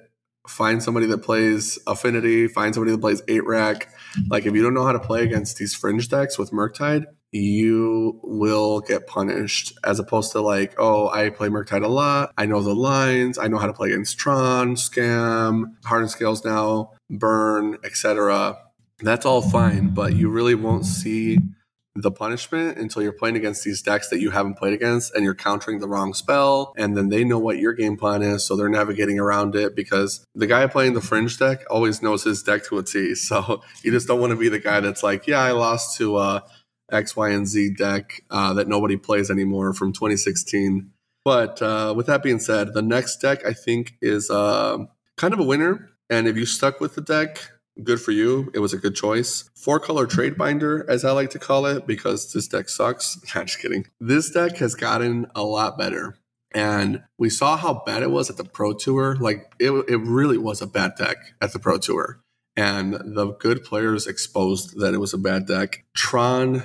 find 0.48 0.82
somebody 0.82 1.06
that 1.08 1.20
plays 1.20 1.78
Affinity, 1.86 2.48
find 2.48 2.74
somebody 2.74 2.92
that 2.92 3.02
plays 3.02 3.22
8 3.28 3.46
rack. 3.46 3.94
Like 4.30 4.46
if 4.46 4.54
you 4.54 4.64
don't 4.64 4.74
know 4.74 4.86
how 4.86 4.92
to 4.92 5.00
play 5.00 5.24
against 5.24 5.58
these 5.58 5.76
fringe 5.76 6.10
decks 6.10 6.38
with 6.38 6.52
Murktide, 6.52 7.06
you 7.32 8.20
will 8.24 8.80
get 8.80 9.08
punished 9.08 9.78
as 9.84 10.00
opposed 10.00 10.32
to 10.32 10.42
like, 10.42 10.76
oh, 10.78 11.10
I 11.10 11.30
play 11.30 11.50
Murktide 11.50 11.84
a 11.84 11.88
lot. 11.88 12.32
I 12.38 12.46
know 12.46 12.62
the 12.62 12.76
lines. 12.76 13.38
I 13.38 13.48
know 13.48 13.58
how 13.58 13.68
to 13.68 13.74
play 13.74 13.90
against 13.90 14.18
Tron, 14.18 14.76
Scam, 14.76 15.76
Hardened 15.84 16.12
Scales 16.12 16.46
now, 16.46 16.92
Burn, 17.10 17.78
etc. 17.84 18.58
That's 19.00 19.26
all 19.26 19.42
fine, 19.42 19.90
but 19.90 20.16
you 20.16 20.30
really 20.30 20.56
won't 20.56 20.86
see 20.86 21.40
the 22.02 22.12
punishment 22.12 22.78
until 22.78 23.02
you're 23.02 23.12
playing 23.12 23.36
against 23.36 23.64
these 23.64 23.82
decks 23.82 24.10
that 24.10 24.20
you 24.20 24.30
haven't 24.30 24.56
played 24.56 24.74
against 24.74 25.14
and 25.16 25.24
you're 25.24 25.36
countering 25.36 25.80
the 25.80 25.88
wrong 25.88 26.14
spell. 26.14 26.74
And 26.78 26.96
then 26.96 27.10
they 27.10 27.24
know 27.24 27.40
what 27.40 27.58
your 27.58 27.74
game 27.74 27.98
plan 27.98 28.22
is. 28.22 28.46
So 28.46 28.56
they're 28.56 28.70
navigating 28.70 29.20
around 29.20 29.56
it 29.56 29.76
because 29.76 30.24
the 30.36 30.48
guy 30.48 30.68
playing 30.68 30.94
the 30.94 31.02
fringe 31.02 31.38
deck 31.38 31.64
always 31.70 32.02
knows 32.02 32.24
his 32.24 32.44
deck 32.44 32.66
to 32.66 32.78
a 32.78 32.84
T. 32.84 33.16
So 33.28 33.62
you 33.84 33.92
just 33.92 34.08
don't 34.08 34.22
want 34.22 34.32
to 34.32 34.38
be 34.38 34.48
the 34.48 34.60
guy 34.60 34.80
that's 34.80 35.04
like, 35.04 35.28
yeah, 35.28 35.40
I 35.40 35.52
lost 35.52 35.98
to 35.98 36.16
uh, 36.16 36.40
X, 36.92 37.16
Y, 37.16 37.30
and 37.30 37.48
Z 37.48 37.74
deck 37.78 38.22
uh, 38.30 38.54
that 38.54 38.68
nobody 38.68 38.96
plays 38.96 39.30
anymore 39.30 39.74
from 39.74 39.92
2016. 39.92 40.92
But 41.26 41.62
uh, 41.62 41.94
with 41.98 42.06
that 42.06 42.24
being 42.24 42.40
said, 42.40 42.74
the 42.74 42.82
next 42.82 43.18
deck 43.18 43.46
I 43.46 43.52
think 43.54 43.96
is 44.02 44.30
uh, 44.30 44.78
kind 45.18 45.34
of 45.34 45.40
a 45.40 45.44
winner. 45.44 45.90
And 46.10 46.28
if 46.28 46.38
you 46.38 46.46
stuck 46.46 46.80
with 46.80 46.96
the 46.96 47.02
deck, 47.02 47.52
good 47.84 48.02
for 48.02 48.12
you. 48.12 48.52
It 48.54 48.60
was 48.60 48.74
a 48.74 48.78
good 48.78 48.96
choice. 48.96 49.50
Four 49.56 49.80
color 49.80 50.06
trade 50.06 50.38
binder, 50.38 50.86
as 50.90 51.06
I 51.06 51.12
like 51.12 51.30
to 51.32 51.40
call 51.40 51.66
it, 51.66 51.88
because 51.88 52.34
this 52.34 52.48
deck 52.48 52.70
sucks. 52.70 53.20
Not 53.36 53.48
just 53.48 53.60
kidding. 53.60 53.86
This 54.00 54.30
deck 54.30 54.58
has 54.58 54.76
gotten 54.76 55.28
a 55.36 55.44
lot 55.44 55.78
better. 55.78 56.18
And 56.54 57.04
we 57.18 57.30
saw 57.30 57.58
how 57.58 57.84
bad 57.86 58.04
it 58.04 58.12
was 58.12 58.30
at 58.30 58.38
the 58.38 58.46
Pro 58.46 58.74
Tour. 58.74 59.16
Like 59.18 59.54
it, 59.60 59.72
it 59.88 59.98
really 59.98 60.38
was 60.38 60.62
a 60.62 60.68
bad 60.68 60.94
deck 60.98 61.18
at 61.42 61.54
the 61.54 61.60
Pro 61.60 61.78
Tour. 61.78 62.22
And 62.56 62.94
the 62.94 63.36
good 63.40 63.64
players 63.64 64.08
exposed 64.08 64.80
that 64.80 64.94
it 64.94 65.00
was 65.00 65.14
a 65.14 65.18
bad 65.20 65.46
deck. 65.46 65.86
Tron 65.94 66.64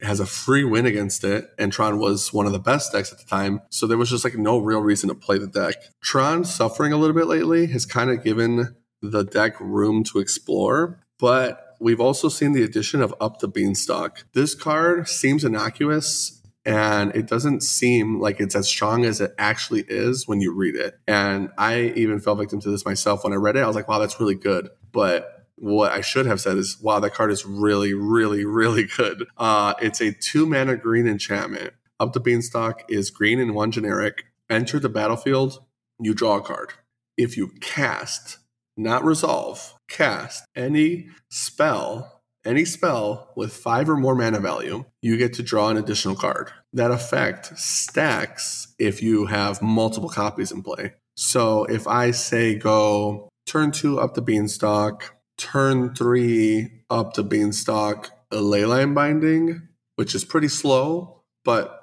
has 0.00 0.20
a 0.20 0.26
free 0.26 0.64
win 0.64 0.86
against 0.86 1.24
it, 1.24 1.50
and 1.58 1.72
Tron 1.72 1.98
was 1.98 2.32
one 2.32 2.46
of 2.46 2.52
the 2.52 2.58
best 2.58 2.92
decks 2.92 3.12
at 3.12 3.18
the 3.18 3.24
time. 3.24 3.60
So 3.70 3.86
there 3.86 3.98
was 3.98 4.10
just 4.10 4.24
like 4.24 4.36
no 4.36 4.58
real 4.58 4.80
reason 4.80 5.08
to 5.08 5.14
play 5.14 5.38
the 5.38 5.46
deck. 5.46 5.74
Tron 6.02 6.44
suffering 6.44 6.92
a 6.92 6.96
little 6.96 7.14
bit 7.14 7.26
lately 7.26 7.66
has 7.68 7.84
kind 7.84 8.10
of 8.10 8.24
given 8.24 8.74
the 9.10 9.24
deck 9.24 9.60
room 9.60 10.04
to 10.04 10.18
explore, 10.18 11.00
but 11.18 11.76
we've 11.80 12.00
also 12.00 12.28
seen 12.28 12.52
the 12.52 12.62
addition 12.62 13.02
of 13.02 13.14
Up 13.20 13.40
the 13.40 13.48
Beanstalk. 13.48 14.24
This 14.32 14.54
card 14.54 15.08
seems 15.08 15.44
innocuous 15.44 16.40
and 16.64 17.14
it 17.14 17.26
doesn't 17.26 17.62
seem 17.62 18.20
like 18.20 18.40
it's 18.40 18.56
as 18.56 18.66
strong 18.66 19.04
as 19.04 19.20
it 19.20 19.34
actually 19.38 19.84
is 19.86 20.26
when 20.26 20.40
you 20.40 20.54
read 20.54 20.76
it. 20.76 20.98
And 21.06 21.50
I 21.58 21.92
even 21.96 22.20
fell 22.20 22.36
victim 22.36 22.60
to 22.60 22.70
this 22.70 22.86
myself 22.86 23.22
when 23.22 23.32
I 23.32 23.36
read 23.36 23.56
it. 23.56 23.60
I 23.60 23.66
was 23.66 23.76
like, 23.76 23.88
wow, 23.88 23.98
that's 23.98 24.18
really 24.18 24.34
good. 24.34 24.70
But 24.90 25.46
what 25.56 25.92
I 25.92 26.00
should 26.00 26.26
have 26.26 26.40
said 26.40 26.56
is, 26.56 26.80
wow, 26.80 27.00
that 27.00 27.14
card 27.14 27.30
is 27.30 27.44
really, 27.44 27.92
really, 27.92 28.44
really 28.44 28.84
good. 28.84 29.26
Uh, 29.36 29.74
it's 29.80 30.00
a 30.00 30.12
two 30.12 30.46
mana 30.46 30.76
green 30.76 31.06
enchantment. 31.06 31.74
Up 32.00 32.12
the 32.12 32.20
Beanstalk 32.20 32.84
is 32.88 33.10
green 33.10 33.40
and 33.40 33.54
one 33.54 33.70
generic. 33.70 34.24
Enter 34.50 34.78
the 34.78 34.88
battlefield, 34.88 35.62
you 36.00 36.14
draw 36.14 36.36
a 36.36 36.42
card. 36.42 36.72
If 37.16 37.36
you 37.36 37.48
cast 37.60 38.38
not 38.76 39.04
resolve, 39.04 39.74
cast 39.88 40.44
any 40.56 41.08
spell, 41.30 42.22
any 42.44 42.64
spell 42.64 43.32
with 43.36 43.52
five 43.52 43.88
or 43.88 43.96
more 43.96 44.14
mana 44.14 44.40
value, 44.40 44.84
you 45.00 45.16
get 45.16 45.32
to 45.34 45.42
draw 45.42 45.68
an 45.68 45.76
additional 45.76 46.14
card. 46.14 46.50
That 46.72 46.90
effect 46.90 47.58
stacks 47.58 48.74
if 48.78 49.02
you 49.02 49.26
have 49.26 49.62
multiple 49.62 50.10
copies 50.10 50.52
in 50.52 50.62
play. 50.62 50.94
So 51.16 51.64
if 51.64 51.86
I 51.86 52.10
say 52.10 52.56
go 52.56 53.28
turn 53.46 53.70
two 53.70 54.00
up 54.00 54.14
the 54.14 54.22
beanstalk, 54.22 55.14
turn 55.38 55.94
three 55.94 56.82
up 56.90 57.14
the 57.14 57.22
beanstalk, 57.22 58.10
a 58.30 58.36
leyline 58.36 58.94
binding, 58.94 59.68
which 59.96 60.14
is 60.14 60.24
pretty 60.24 60.48
slow 60.48 61.22
but 61.44 61.80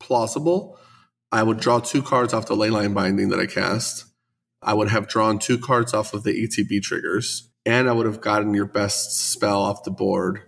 plausible. 0.00 0.78
I 1.32 1.42
would 1.42 1.58
draw 1.58 1.80
two 1.80 2.02
cards 2.02 2.32
off 2.32 2.46
the 2.46 2.56
leyline 2.56 2.94
binding 2.94 3.30
that 3.30 3.40
I 3.40 3.46
cast. 3.46 4.04
I 4.62 4.74
would 4.74 4.88
have 4.88 5.08
drawn 5.08 5.38
two 5.38 5.58
cards 5.58 5.94
off 5.94 6.14
of 6.14 6.22
the 6.22 6.32
ETB 6.32 6.82
triggers, 6.82 7.50
and 7.64 7.88
I 7.88 7.92
would 7.92 8.06
have 8.06 8.20
gotten 8.20 8.54
your 8.54 8.66
best 8.66 9.18
spell 9.32 9.60
off 9.60 9.84
the 9.84 9.90
board, 9.90 10.42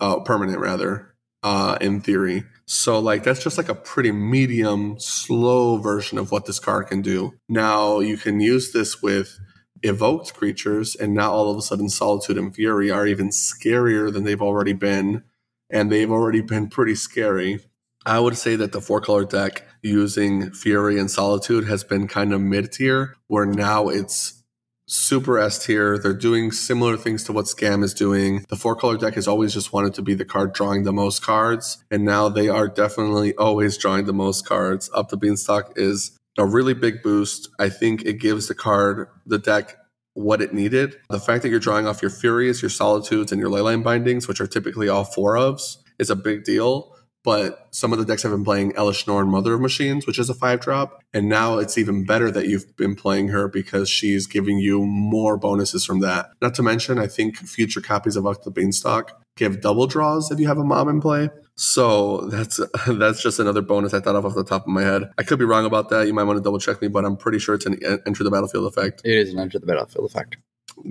uh, 0.00 0.20
permanent 0.20 0.58
rather, 0.58 1.14
uh, 1.42 1.78
in 1.80 2.00
theory. 2.00 2.44
So 2.66 2.98
like 3.00 3.24
that's 3.24 3.42
just 3.42 3.58
like 3.58 3.68
a 3.68 3.74
pretty 3.74 4.12
medium, 4.12 4.98
slow 4.98 5.76
version 5.78 6.18
of 6.18 6.30
what 6.30 6.46
this 6.46 6.60
card 6.60 6.86
can 6.86 7.02
do. 7.02 7.32
Now 7.48 8.00
you 8.00 8.16
can 8.16 8.40
use 8.40 8.72
this 8.72 9.02
with 9.02 9.38
evoked 9.82 10.34
creatures, 10.34 10.94
and 10.94 11.14
now 11.14 11.32
all 11.32 11.50
of 11.50 11.56
a 11.56 11.62
sudden 11.62 11.88
Solitude 11.88 12.38
and 12.38 12.54
Fury 12.54 12.90
are 12.90 13.06
even 13.06 13.30
scarier 13.30 14.12
than 14.12 14.24
they've 14.24 14.42
already 14.42 14.72
been, 14.72 15.24
and 15.70 15.90
they've 15.90 16.10
already 16.10 16.40
been 16.40 16.68
pretty 16.68 16.94
scary. 16.94 17.60
I 18.06 18.20
would 18.20 18.36
say 18.36 18.56
that 18.56 18.72
the 18.72 18.80
four 18.80 19.00
color 19.00 19.24
deck 19.24 19.66
using 19.82 20.50
Fury 20.52 20.98
and 20.98 21.10
Solitude 21.10 21.66
has 21.66 21.84
been 21.84 22.08
kind 22.08 22.32
of 22.32 22.40
mid 22.40 22.72
tier, 22.72 23.16
where 23.26 23.46
now 23.46 23.88
it's 23.88 24.42
super 24.86 25.38
S 25.38 25.64
tier. 25.64 25.98
They're 25.98 26.12
doing 26.12 26.50
similar 26.50 26.96
things 26.96 27.22
to 27.24 27.32
what 27.32 27.44
Scam 27.46 27.84
is 27.84 27.94
doing. 27.94 28.44
The 28.48 28.56
four 28.56 28.74
color 28.74 28.96
deck 28.96 29.14
has 29.14 29.28
always 29.28 29.54
just 29.54 29.72
wanted 29.72 29.94
to 29.94 30.02
be 30.02 30.14
the 30.14 30.24
card 30.24 30.52
drawing 30.52 30.82
the 30.82 30.92
most 30.92 31.22
cards, 31.22 31.84
and 31.90 32.04
now 32.04 32.28
they 32.28 32.48
are 32.48 32.68
definitely 32.68 33.34
always 33.36 33.78
drawing 33.78 34.06
the 34.06 34.12
most 34.12 34.46
cards. 34.46 34.90
Up 34.92 35.08
the 35.08 35.16
Beanstalk 35.16 35.72
is 35.76 36.18
a 36.36 36.44
really 36.44 36.74
big 36.74 37.02
boost. 37.02 37.48
I 37.58 37.68
think 37.68 38.02
it 38.04 38.14
gives 38.14 38.48
the 38.48 38.54
card, 38.54 39.08
the 39.26 39.38
deck, 39.38 39.76
what 40.14 40.42
it 40.42 40.52
needed. 40.52 40.96
The 41.08 41.20
fact 41.20 41.42
that 41.42 41.50
you're 41.50 41.60
drawing 41.60 41.86
off 41.86 42.02
your 42.02 42.10
Furies, 42.10 42.62
your 42.62 42.70
Solitudes, 42.70 43.30
and 43.30 43.40
your 43.40 43.50
Leyline 43.50 43.84
bindings, 43.84 44.26
which 44.26 44.40
are 44.40 44.46
typically 44.46 44.88
all 44.88 45.04
four 45.04 45.34
ofs, 45.34 45.76
is 45.98 46.10
a 46.10 46.16
big 46.16 46.44
deal 46.44 46.96
but 47.22 47.68
some 47.70 47.92
of 47.92 47.98
the 47.98 48.04
decks 48.04 48.22
have 48.22 48.32
been 48.32 48.44
playing 48.44 48.72
Elesh 48.72 49.06
Norn 49.06 49.28
Mother 49.28 49.54
of 49.54 49.60
Machines, 49.60 50.06
which 50.06 50.18
is 50.18 50.30
a 50.30 50.34
five 50.34 50.60
drop. 50.60 51.02
And 51.12 51.28
now 51.28 51.58
it's 51.58 51.76
even 51.76 52.04
better 52.04 52.30
that 52.30 52.48
you've 52.48 52.76
been 52.76 52.94
playing 52.94 53.28
her 53.28 53.48
because 53.48 53.90
she's 53.90 54.26
giving 54.26 54.58
you 54.58 54.84
more 54.84 55.36
bonuses 55.36 55.84
from 55.84 56.00
that. 56.00 56.30
Not 56.40 56.54
to 56.54 56.62
mention, 56.62 56.98
I 56.98 57.06
think 57.06 57.36
future 57.36 57.80
copies 57.80 58.16
of 58.16 58.26
Up 58.26 58.42
the 58.42 58.50
Beanstalk 58.50 59.20
give 59.36 59.60
double 59.60 59.86
draws 59.86 60.30
if 60.30 60.38
you 60.38 60.46
have 60.46 60.58
a 60.58 60.64
mom 60.64 60.88
in 60.88 61.00
play. 61.00 61.30
So 61.56 62.28
that's 62.28 62.60
that's 62.86 63.22
just 63.22 63.38
another 63.38 63.62
bonus 63.62 63.92
I 63.92 64.00
thought 64.00 64.16
of 64.16 64.24
off 64.24 64.34
the 64.34 64.44
top 64.44 64.62
of 64.62 64.68
my 64.68 64.82
head. 64.82 65.10
I 65.18 65.22
could 65.22 65.38
be 65.38 65.44
wrong 65.44 65.66
about 65.66 65.90
that. 65.90 66.06
You 66.06 66.14
might 66.14 66.24
want 66.24 66.38
to 66.38 66.42
double 66.42 66.58
check 66.58 66.80
me, 66.80 66.88
but 66.88 67.04
I'm 67.04 67.16
pretty 67.16 67.38
sure 67.38 67.54
it's 67.54 67.66
an 67.66 67.78
enter 68.06 68.24
the 68.24 68.30
battlefield 68.30 68.66
effect. 68.66 69.02
It 69.04 69.16
is 69.16 69.32
an 69.32 69.38
enter 69.38 69.58
the 69.58 69.66
battlefield 69.66 70.08
effect. 70.08 70.36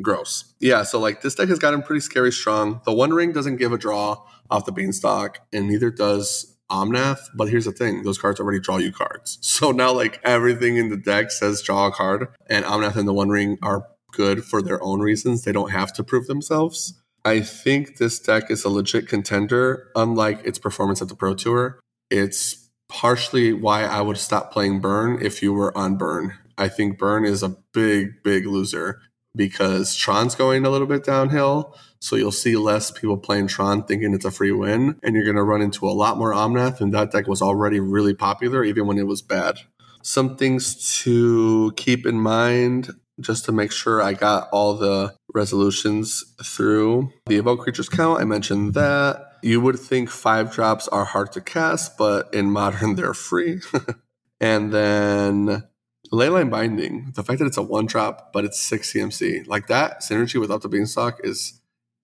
Gross. 0.01 0.53
Yeah, 0.59 0.83
so 0.83 0.99
like 0.99 1.21
this 1.21 1.35
deck 1.35 1.49
has 1.49 1.57
gotten 1.57 1.81
pretty 1.81 2.01
scary 2.01 2.31
strong. 2.31 2.81
The 2.85 2.93
One 2.93 3.11
Ring 3.11 3.31
doesn't 3.31 3.57
give 3.57 3.71
a 3.71 3.77
draw 3.77 4.23
off 4.49 4.65
the 4.65 4.71
Beanstalk, 4.71 5.39
and 5.53 5.67
neither 5.67 5.91
does 5.91 6.57
Omnath. 6.71 7.19
But 7.35 7.49
here's 7.49 7.65
the 7.65 7.71
thing: 7.71 8.03
those 8.03 8.17
cards 8.17 8.39
already 8.39 8.59
draw 8.59 8.77
you 8.77 8.91
cards. 8.91 9.37
So 9.59 9.71
now 9.71 9.91
like 9.91 10.21
everything 10.23 10.77
in 10.77 10.89
the 10.89 10.97
deck 10.97 11.31
says 11.31 11.61
draw 11.61 11.87
a 11.87 11.91
card, 11.91 12.27
and 12.47 12.63
Omnath 12.65 12.95
and 12.95 13.07
the 13.07 13.13
One 13.13 13.29
Ring 13.29 13.57
are 13.61 13.85
good 14.11 14.43
for 14.43 14.61
their 14.61 14.81
own 14.81 15.01
reasons. 15.01 15.43
They 15.43 15.51
don't 15.51 15.71
have 15.71 15.93
to 15.93 16.03
prove 16.03 16.27
themselves. 16.27 16.99
I 17.25 17.41
think 17.41 17.97
this 17.97 18.19
deck 18.19 18.49
is 18.49 18.63
a 18.63 18.69
legit 18.69 19.07
contender, 19.07 19.89
unlike 19.95 20.45
its 20.45 20.57
performance 20.57 21.01
at 21.01 21.09
the 21.09 21.15
Pro 21.15 21.35
Tour. 21.35 21.79
It's 22.09 22.69
partially 22.87 23.53
why 23.53 23.83
I 23.83 24.01
would 24.01 24.17
stop 24.17 24.51
playing 24.51 24.81
Burn 24.81 25.23
if 25.23 25.43
you 25.43 25.53
were 25.53 25.77
on 25.77 25.97
Burn. 25.97 26.33
I 26.57 26.69
think 26.69 26.97
Burn 26.97 27.25
is 27.25 27.43
a 27.43 27.55
big, 27.73 28.23
big 28.23 28.45
loser 28.45 29.01
because 29.35 29.95
Tron's 29.95 30.35
going 30.35 30.65
a 30.65 30.69
little 30.69 30.87
bit 30.87 31.03
downhill. 31.03 31.75
So 32.01 32.15
you'll 32.15 32.31
see 32.31 32.55
less 32.55 32.91
people 32.91 33.17
playing 33.17 33.47
Tron 33.47 33.83
thinking 33.83 34.13
it's 34.13 34.25
a 34.25 34.31
free 34.31 34.51
win, 34.51 34.97
and 35.03 35.15
you're 35.15 35.25
going 35.25 35.35
to 35.35 35.43
run 35.43 35.61
into 35.61 35.87
a 35.87 35.91
lot 35.91 36.17
more 36.17 36.31
Omnath, 36.31 36.79
and 36.79 36.93
that 36.93 37.11
deck 37.11 37.27
was 37.27 37.41
already 37.41 37.79
really 37.79 38.13
popular 38.13 38.63
even 38.63 38.87
when 38.87 38.97
it 38.97 39.07
was 39.07 39.21
bad. 39.21 39.57
Some 40.01 40.37
things 40.37 41.01
to 41.03 41.73
keep 41.75 42.05
in 42.05 42.19
mind 42.19 42.91
just 43.19 43.45
to 43.45 43.51
make 43.51 43.71
sure 43.71 44.01
I 44.01 44.13
got 44.13 44.49
all 44.51 44.75
the 44.75 45.13
resolutions 45.33 46.23
through. 46.43 47.11
The 47.25 47.35
evoke 47.35 47.61
creatures 47.61 47.89
count, 47.89 48.21
I 48.21 48.25
mentioned 48.25 48.73
that. 48.75 49.25
You 49.41 49.61
would 49.61 49.79
think 49.79 50.09
five 50.09 50.51
drops 50.53 50.87
are 50.87 51.05
hard 51.05 51.31
to 51.33 51.41
cast, 51.41 51.97
but 51.97 52.33
in 52.33 52.51
modern 52.51 52.95
they're 52.95 53.13
free. 53.13 53.61
and 54.39 54.71
then 54.71 55.63
Leyline 56.11 56.49
Binding, 56.49 57.11
the 57.15 57.23
fact 57.23 57.39
that 57.39 57.45
it's 57.45 57.57
a 57.57 57.61
one 57.61 57.85
drop, 57.85 58.33
but 58.33 58.45
it's 58.45 58.59
six 58.59 58.93
CMC, 58.93 59.47
like 59.47 59.67
that 59.67 60.01
synergy 60.01 60.39
without 60.39 60.61
the 60.61 60.69
Beanstalk 60.69 61.19
is 61.23 61.58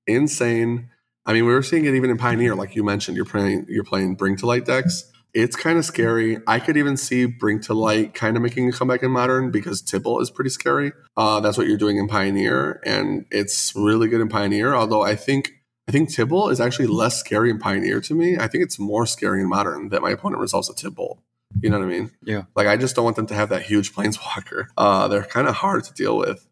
insane. 0.07 0.89
I 1.25 1.33
mean, 1.33 1.45
we 1.45 1.53
were 1.53 1.63
seeing 1.63 1.85
it 1.85 1.95
even 1.95 2.09
in 2.09 2.17
Pioneer, 2.17 2.55
like 2.55 2.75
you 2.75 2.83
mentioned. 2.83 3.17
You're 3.17 3.25
playing, 3.25 3.65
you're 3.67 3.83
playing 3.83 4.15
Bring 4.15 4.35
to 4.37 4.45
Light 4.45 4.65
decks. 4.65 5.11
It's 5.33 5.55
kind 5.55 5.77
of 5.77 5.83
scary. 5.83 6.37
I 6.47 6.59
could 6.59 6.77
even 6.77 6.95
see 6.95 7.25
Bring 7.25 7.59
to 7.61 7.73
Light 7.73 8.13
kind 8.13 8.37
of 8.37 8.43
making 8.43 8.69
a 8.69 8.71
comeback 8.71 9.03
in 9.03 9.11
Modern 9.11 9.51
because 9.51 9.81
Tibble 9.81 10.21
is 10.21 10.29
pretty 10.29 10.49
scary. 10.49 10.93
Uh, 11.17 11.41
that's 11.41 11.57
what 11.57 11.67
you're 11.67 11.77
doing 11.77 11.97
in 11.97 12.07
Pioneer, 12.07 12.81
and 12.85 13.25
it's 13.31 13.75
really 13.75 14.07
good 14.07 14.21
in 14.21 14.29
Pioneer. 14.29 14.73
Although 14.75 15.01
I 15.01 15.15
think 15.15 15.51
I 15.87 15.91
think 15.91 16.09
Tibble 16.09 16.49
is 16.49 16.61
actually 16.61 16.87
less 16.87 17.19
scary 17.19 17.49
in 17.49 17.59
Pioneer 17.59 17.99
to 18.01 18.13
me. 18.13 18.37
I 18.37 18.47
think 18.47 18.63
it's 18.63 18.79
more 18.79 19.05
scary 19.05 19.41
in 19.41 19.49
Modern 19.49 19.89
that 19.89 20.01
my 20.01 20.11
opponent 20.11 20.41
resolves 20.41 20.69
a 20.69 20.75
Tibble. 20.75 21.21
You 21.61 21.69
know 21.69 21.79
what 21.79 21.85
I 21.85 21.89
mean? 21.89 22.11
Yeah. 22.23 22.43
Like 22.55 22.67
I 22.67 22.77
just 22.77 22.95
don't 22.95 23.05
want 23.05 23.15
them 23.15 23.27
to 23.27 23.35
have 23.35 23.49
that 23.49 23.63
huge 23.63 23.93
planeswalker. 23.93 24.67
Uh, 24.77 25.07
they're 25.07 25.23
kind 25.23 25.47
of 25.47 25.55
hard 25.55 25.83
to 25.85 25.93
deal 25.93 26.17
with. 26.17 26.47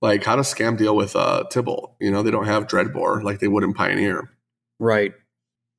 Like 0.00 0.24
how 0.24 0.36
does 0.36 0.52
Scam 0.52 0.76
deal 0.76 0.96
with 0.96 1.14
uh, 1.14 1.44
Tibble? 1.50 1.96
You 2.00 2.10
know, 2.10 2.22
they 2.22 2.30
don't 2.30 2.46
have 2.46 2.66
Dreadbore 2.66 3.22
like 3.22 3.40
they 3.40 3.48
would 3.48 3.64
in 3.64 3.74
Pioneer. 3.74 4.30
Right. 4.78 5.12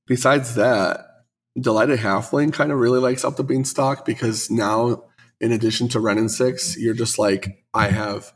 Besides 0.07 0.55
that, 0.55 1.07
Delighted 1.59 1.99
Halfling 1.99 2.53
kind 2.53 2.71
of 2.71 2.79
really 2.79 2.99
likes 2.99 3.25
up 3.25 3.35
the 3.35 3.43
beanstalk 3.43 4.05
because 4.05 4.49
now, 4.49 5.03
in 5.39 5.51
addition 5.51 5.89
to 5.89 5.99
Wrenn 5.99 6.17
and 6.17 6.31
Six, 6.31 6.77
you're 6.77 6.93
just 6.93 7.19
like, 7.19 7.65
I 7.73 7.87
have 7.87 8.31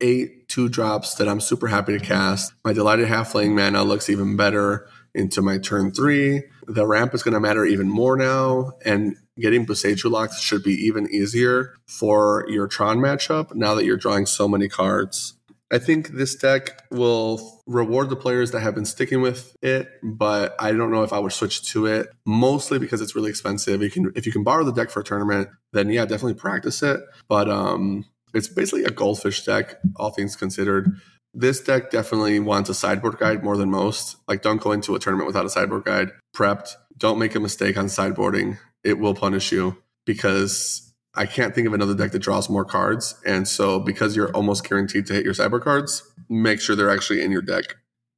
eight 0.00 0.48
two 0.48 0.68
drops 0.68 1.14
that 1.14 1.28
I'm 1.28 1.40
super 1.40 1.68
happy 1.68 1.98
to 1.98 2.04
cast. 2.04 2.52
My 2.64 2.72
Delighted 2.72 3.08
Halfling 3.08 3.54
mana 3.54 3.82
looks 3.82 4.08
even 4.08 4.36
better 4.36 4.88
into 5.14 5.42
my 5.42 5.58
turn 5.58 5.90
three. 5.90 6.42
The 6.66 6.86
ramp 6.86 7.14
is 7.14 7.22
going 7.22 7.34
to 7.34 7.40
matter 7.40 7.64
even 7.64 7.88
more 7.88 8.16
now, 8.16 8.72
and 8.84 9.16
getting 9.38 9.66
Boseiju 9.66 10.10
locked 10.10 10.34
should 10.40 10.62
be 10.62 10.74
even 10.74 11.08
easier 11.10 11.74
for 11.86 12.46
your 12.48 12.66
Tron 12.66 12.98
matchup 12.98 13.54
now 13.54 13.74
that 13.74 13.84
you're 13.84 13.96
drawing 13.96 14.26
so 14.26 14.48
many 14.48 14.68
cards. 14.68 15.34
I 15.72 15.78
think 15.78 16.10
this 16.10 16.36
deck 16.36 16.82
will 16.90 17.62
reward 17.66 18.08
the 18.08 18.16
players 18.16 18.52
that 18.52 18.60
have 18.60 18.74
been 18.74 18.84
sticking 18.84 19.22
with 19.22 19.56
it, 19.60 19.88
but 20.02 20.54
I 20.60 20.72
don't 20.72 20.92
know 20.92 21.02
if 21.02 21.12
I 21.12 21.18
would 21.18 21.32
switch 21.32 21.68
to 21.72 21.86
it. 21.86 22.10
Mostly 22.24 22.78
because 22.78 23.00
it's 23.00 23.16
really 23.16 23.30
expensive. 23.30 23.82
You 23.82 23.90
can 23.90 24.12
if 24.14 24.24
you 24.24 24.32
can 24.32 24.44
borrow 24.44 24.62
the 24.62 24.72
deck 24.72 24.90
for 24.90 25.00
a 25.00 25.04
tournament, 25.04 25.48
then 25.72 25.88
yeah, 25.88 26.04
definitely 26.04 26.34
practice 26.34 26.82
it. 26.82 27.00
But 27.28 27.50
um, 27.50 28.04
it's 28.34 28.48
basically 28.48 28.84
a 28.84 28.90
goldfish 28.90 29.44
deck, 29.44 29.76
all 29.96 30.10
things 30.10 30.36
considered. 30.36 30.90
This 31.34 31.60
deck 31.60 31.90
definitely 31.90 32.38
wants 32.38 32.70
a 32.70 32.74
sideboard 32.74 33.18
guide 33.18 33.42
more 33.42 33.56
than 33.56 33.70
most. 33.70 34.16
Like, 34.28 34.40
don't 34.40 34.62
go 34.62 34.72
into 34.72 34.94
a 34.94 35.00
tournament 35.00 35.26
without 35.26 35.44
a 35.44 35.50
sideboard 35.50 35.84
guide 35.84 36.12
prepped. 36.34 36.70
Don't 36.96 37.18
make 37.18 37.34
a 37.34 37.40
mistake 37.40 37.76
on 37.76 37.86
sideboarding. 37.86 38.58
It 38.84 38.98
will 38.98 39.14
punish 39.14 39.50
you 39.50 39.76
because 40.06 40.94
I 41.14 41.26
can't 41.26 41.54
think 41.54 41.66
of 41.66 41.74
another 41.74 41.94
deck 41.94 42.12
that 42.12 42.20
draws 42.20 42.48
more 42.48 42.64
cards. 42.64 43.16
And 43.26 43.48
so, 43.48 43.80
because 43.80 44.14
you're 44.14 44.30
almost 44.30 44.68
guaranteed 44.68 45.06
to 45.06 45.12
hit 45.12 45.24
your 45.24 45.34
cyber 45.34 45.60
cards, 45.60 46.02
make 46.28 46.60
sure 46.60 46.76
they're 46.76 46.90
actually 46.90 47.22
in 47.22 47.32
your 47.32 47.42
deck. 47.42 47.64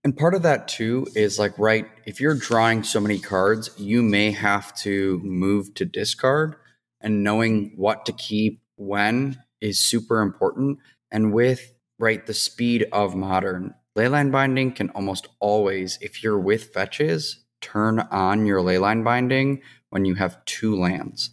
And 0.05 0.17
part 0.17 0.35
of 0.35 0.43
that 0.43 0.69
too 0.69 1.07
is 1.17 1.39
like, 1.39 1.59
right, 1.59 1.87
if 2.05 2.21
you're 2.21 2.35
drawing 2.35 2.85
so 2.85 3.01
many 3.01 3.19
cards, 3.19 3.71
you 3.77 4.03
may 4.03 4.31
have 4.31 4.73
to 4.79 5.21
move 5.25 5.75
to 5.75 5.85
discard, 5.85 6.57
and 7.01 7.25
knowing 7.25 7.73
what 7.77 8.07
to 8.07 8.13
keep 8.13 8.61
when 8.77 9.43
is 9.61 9.81
super 9.81 10.21
important. 10.21 10.79
And 11.11 11.33
with, 11.33 11.73
right, 11.99 12.25
the 12.27 12.35
speed 12.35 12.87
of 12.93 13.15
modern, 13.15 13.75
leyline 13.97 14.31
binding 14.31 14.73
can 14.73 14.91
almost 14.91 15.29
always, 15.41 15.99
if 16.01 16.23
you're 16.23 16.39
with 16.39 16.73
fetches, 16.73 17.45
turn 17.61 18.01
on 18.11 18.47
your 18.47 18.61
leyline 18.61 19.03
binding 19.03 19.63
when 19.91 20.05
you 20.05 20.15
have 20.15 20.45
two 20.45 20.77
lands. 20.77 21.31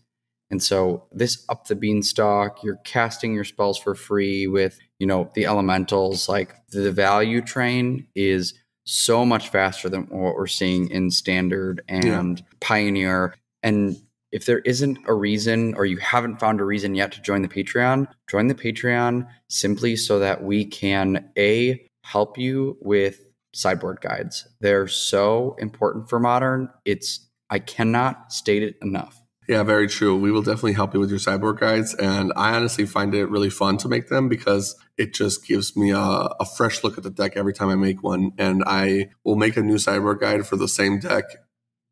And 0.49 0.61
so 0.61 1.07
this 1.11 1.43
up 1.49 1.67
the 1.67 1.75
beanstalk, 1.75 2.63
you're 2.63 2.79
casting 2.83 3.33
your 3.33 3.43
spells 3.43 3.79
for 3.79 3.95
free 3.95 4.45
with, 4.45 4.77
you 4.99 5.07
know, 5.07 5.31
the 5.33 5.45
elementals. 5.45 6.29
Like 6.29 6.55
the 6.69 6.91
value 6.91 7.41
train 7.41 8.05
is 8.15 8.53
so 8.85 9.25
much 9.25 9.49
faster 9.49 9.89
than 9.89 10.03
what 10.03 10.35
we're 10.35 10.45
seeing 10.45 10.89
in 10.89 11.09
standard 11.09 11.81
and 11.87 12.37
yeah. 12.37 12.45
pioneer. 12.59 13.35
And 13.63 13.97
if 14.33 14.45
there 14.45 14.59
isn't 14.59 14.97
a 15.07 15.13
reason 15.13 15.75
or 15.77 15.85
you 15.85 15.97
haven't 15.97 16.39
found 16.39 16.59
a 16.59 16.65
reason 16.65 16.95
yet 16.95 17.11
to 17.11 17.21
join 17.21 17.43
the 17.43 17.47
Patreon, 17.47 18.07
join 18.27 18.47
the 18.47 18.55
Patreon 18.55 19.27
simply 19.47 19.95
so 19.95 20.19
that 20.19 20.43
we 20.43 20.65
can 20.65 21.29
a 21.37 21.87
help 22.03 22.39
you 22.39 22.75
with 22.81 23.21
sideboard 23.53 24.01
guides. 24.01 24.47
They're 24.59 24.87
so 24.87 25.55
important 25.59 26.09
for 26.09 26.19
modern. 26.19 26.69
It's 26.83 27.29
I 27.51 27.59
cannot 27.59 28.33
state 28.33 28.63
it 28.63 28.75
enough. 28.81 29.21
Yeah, 29.47 29.61
very 29.61 29.87
true. 29.87 30.17
We 30.17 30.31
will 30.31 30.41
definitely 30.41 30.73
help 30.73 30.95
you 30.95 30.99
with 30.99 31.11
your 31.11 31.19
sideboard 31.19 31.59
guides. 31.59 31.93
And 31.93 32.33
I 32.35 32.55
honestly 32.55 32.85
find 32.87 33.13
it 33.13 33.27
really 33.27 33.51
fun 33.51 33.77
to 33.79 33.87
make 33.87 34.07
them 34.07 34.29
because 34.29 34.75
it 34.97 35.13
just 35.13 35.45
gives 35.45 35.75
me 35.75 35.91
a, 35.91 35.99
a, 35.99 36.45
fresh 36.45 36.83
look 36.83 36.97
at 36.97 37.03
the 37.03 37.09
deck 37.09 37.33
every 37.35 37.53
time 37.53 37.67
I 37.67 37.75
make 37.75 38.01
one. 38.01 38.31
And 38.37 38.63
I 38.65 39.09
will 39.25 39.35
make 39.35 39.57
a 39.57 39.61
new 39.61 39.77
sideboard 39.77 40.21
guide 40.21 40.47
for 40.47 40.55
the 40.55 40.69
same 40.69 40.99
deck 40.99 41.25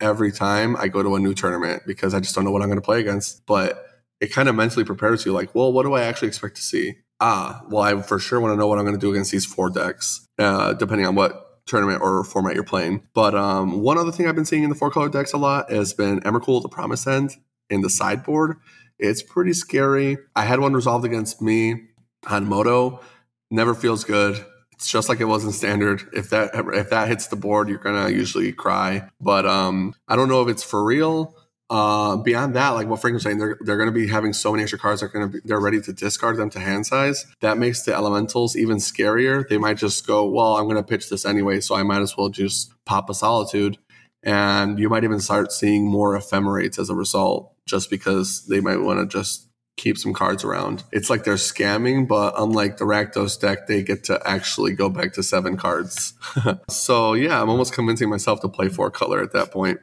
every 0.02 0.32
time 0.32 0.76
I 0.76 0.88
go 0.88 1.04
to 1.04 1.16
a 1.16 1.20
new 1.20 1.34
tournament 1.34 1.84
because 1.86 2.14
I 2.14 2.20
just 2.20 2.36
don't 2.36 2.44
know 2.44 2.52
what 2.52 2.62
I'm 2.62 2.68
going 2.68 2.80
to 2.80 2.86
play 2.86 3.00
against. 3.00 3.46
But 3.46 3.86
it 4.20 4.34
kind 4.34 4.50
of 4.50 4.56
mentally 4.56 4.84
prepares 4.84 5.26
you 5.26 5.32
like, 5.34 5.56
well, 5.56 5.72
what 5.72 5.84
do 5.84 5.94
I 5.94 6.04
actually 6.04 6.28
expect 6.28 6.56
to 6.58 6.62
see? 6.62 6.96
Ah, 7.20 7.62
well, 7.70 7.84
I 7.84 8.02
for 8.02 8.20
sure 8.20 8.40
want 8.40 8.54
to 8.54 8.58
know 8.58 8.68
what 8.68 8.80
I'm 8.80 8.86
going 8.86 8.98
to 8.98 9.02
do 9.02 9.12
against 9.12 9.32
these 9.32 9.46
four 9.46 9.70
decks, 9.70 10.28
uh, 10.40 10.74
depending 10.74 11.06
on 11.06 11.16
what 11.16 11.66
tournament 11.68 12.02
or 12.02 12.24
format 12.24 12.56
you're 12.56 12.64
playing. 12.64 13.08
But 13.14 13.36
um, 13.36 13.82
one 13.82 13.98
other 13.98 14.12
thing 14.12 14.28
I've 14.28 14.36
been 14.36 14.46
seeing 14.46 14.64
in 14.64 14.70
the 14.70 14.76
four 14.76 14.92
color 14.92 15.10
decks 15.10 15.34
a 15.34 15.38
lot 15.38 15.72
has 15.72 15.94
been 15.94 16.20
Emrakul, 16.22 16.62
the 16.62 16.70
Promise 16.70 17.08
End, 17.08 17.36
in 17.70 17.82
the 17.82 17.90
sideboard. 17.90 18.58
It's 19.00 19.24
pretty 19.24 19.54
scary. 19.54 20.18
I 20.36 20.46
had 20.46 20.60
one 20.60 20.74
resolved 20.74 21.06
against 21.06 21.42
me 21.42 21.88
on 22.28 22.48
Moto. 22.48 23.02
Never 23.50 23.74
feels 23.74 24.04
good. 24.04 24.46
It's 24.82 24.90
just 24.90 25.10
like 25.10 25.20
it 25.20 25.26
was 25.26 25.46
in 25.46 25.52
standard. 25.52 26.10
If 26.12 26.32
that 26.32 26.50
if 26.56 26.90
that 26.90 27.08
hits 27.08 27.28
the 27.28 27.36
board, 27.36 27.70
you're 27.70 27.78
gonna 27.78 28.10
usually 28.10 28.52
cry. 28.52 29.08
But 29.22 29.46
um, 29.46 29.94
I 30.08 30.16
don't 30.16 30.28
know 30.28 30.42
if 30.42 30.50
it's 30.50 30.64
for 30.64 30.84
real. 30.84 31.36
Uh, 31.70 32.18
beyond 32.18 32.56
that, 32.56 32.70
like 32.70 32.88
what 32.88 33.00
Frank 33.00 33.14
was 33.14 33.22
saying, 33.22 33.38
they're 33.38 33.60
they're 33.62 33.78
going 33.78 33.94
to 33.94 33.94
be 33.94 34.08
having 34.08 34.34
so 34.34 34.52
many 34.52 34.64
extra 34.64 34.80
cards. 34.80 35.02
They're 35.02 35.10
going 35.10 35.28
to 35.30 35.34
be 35.34 35.40
they're 35.46 35.60
ready 35.60 35.80
to 35.82 35.94
discard 35.94 36.38
them 36.38 36.50
to 36.50 36.60
hand 36.60 36.88
size. 36.88 37.28
That 37.42 37.60
makes 37.60 37.84
the 37.84 37.94
elementals 37.94 38.56
even 38.56 38.78
scarier. 38.78 39.48
They 39.48 39.60
might 39.60 39.78
just 39.78 40.08
go, 40.08 40.28
well, 40.28 40.58
I'm 40.58 40.64
going 40.64 40.78
to 40.78 40.84
pitch 40.84 41.10
this 41.10 41.26
anyway, 41.26 41.62
so 41.62 41.76
I 41.76 41.84
might 41.84 42.02
as 42.02 42.18
well 42.18 42.30
just 42.30 42.74
pop 42.86 43.08
a 43.08 43.14
solitude. 43.14 43.78
And 44.24 44.80
you 44.80 44.90
might 44.90 45.04
even 45.04 45.20
start 45.20 45.52
seeing 45.52 45.86
more 45.86 46.16
ephemerates 46.16 46.80
as 46.80 46.90
a 46.90 46.96
result, 46.96 47.54
just 47.68 47.92
because 47.92 48.48
they 48.48 48.62
might 48.62 48.82
want 48.82 49.00
to 49.00 49.06
just 49.06 49.48
keep 49.78 49.98
some 49.98 50.14
cards 50.14 50.44
around. 50.44 50.84
It's 50.92 51.10
like 51.10 51.24
they're 51.24 51.36
scamming, 51.36 52.08
but 52.08 52.34
unlike 52.38 52.78
the 52.78 52.86
Rakdos 52.86 53.40
deck, 53.40 53.68
they 53.68 53.82
get 53.82 54.04
to 54.06 54.22
actually 54.26 54.74
go 54.74 54.90
back 54.90 55.14
to 55.14 55.24
seven 55.24 55.58
cards. 55.58 56.14
so 56.70 57.14
yeah, 57.14 57.42
I'm 57.42 57.50
almost 57.50 57.74
convincing 57.74 58.10
myself 58.10 58.42
to 58.42 58.50
play 58.50 58.70
four 58.70 58.92
color 58.92 59.22
at 59.22 59.34
that 59.34 59.52
point. 59.52 59.80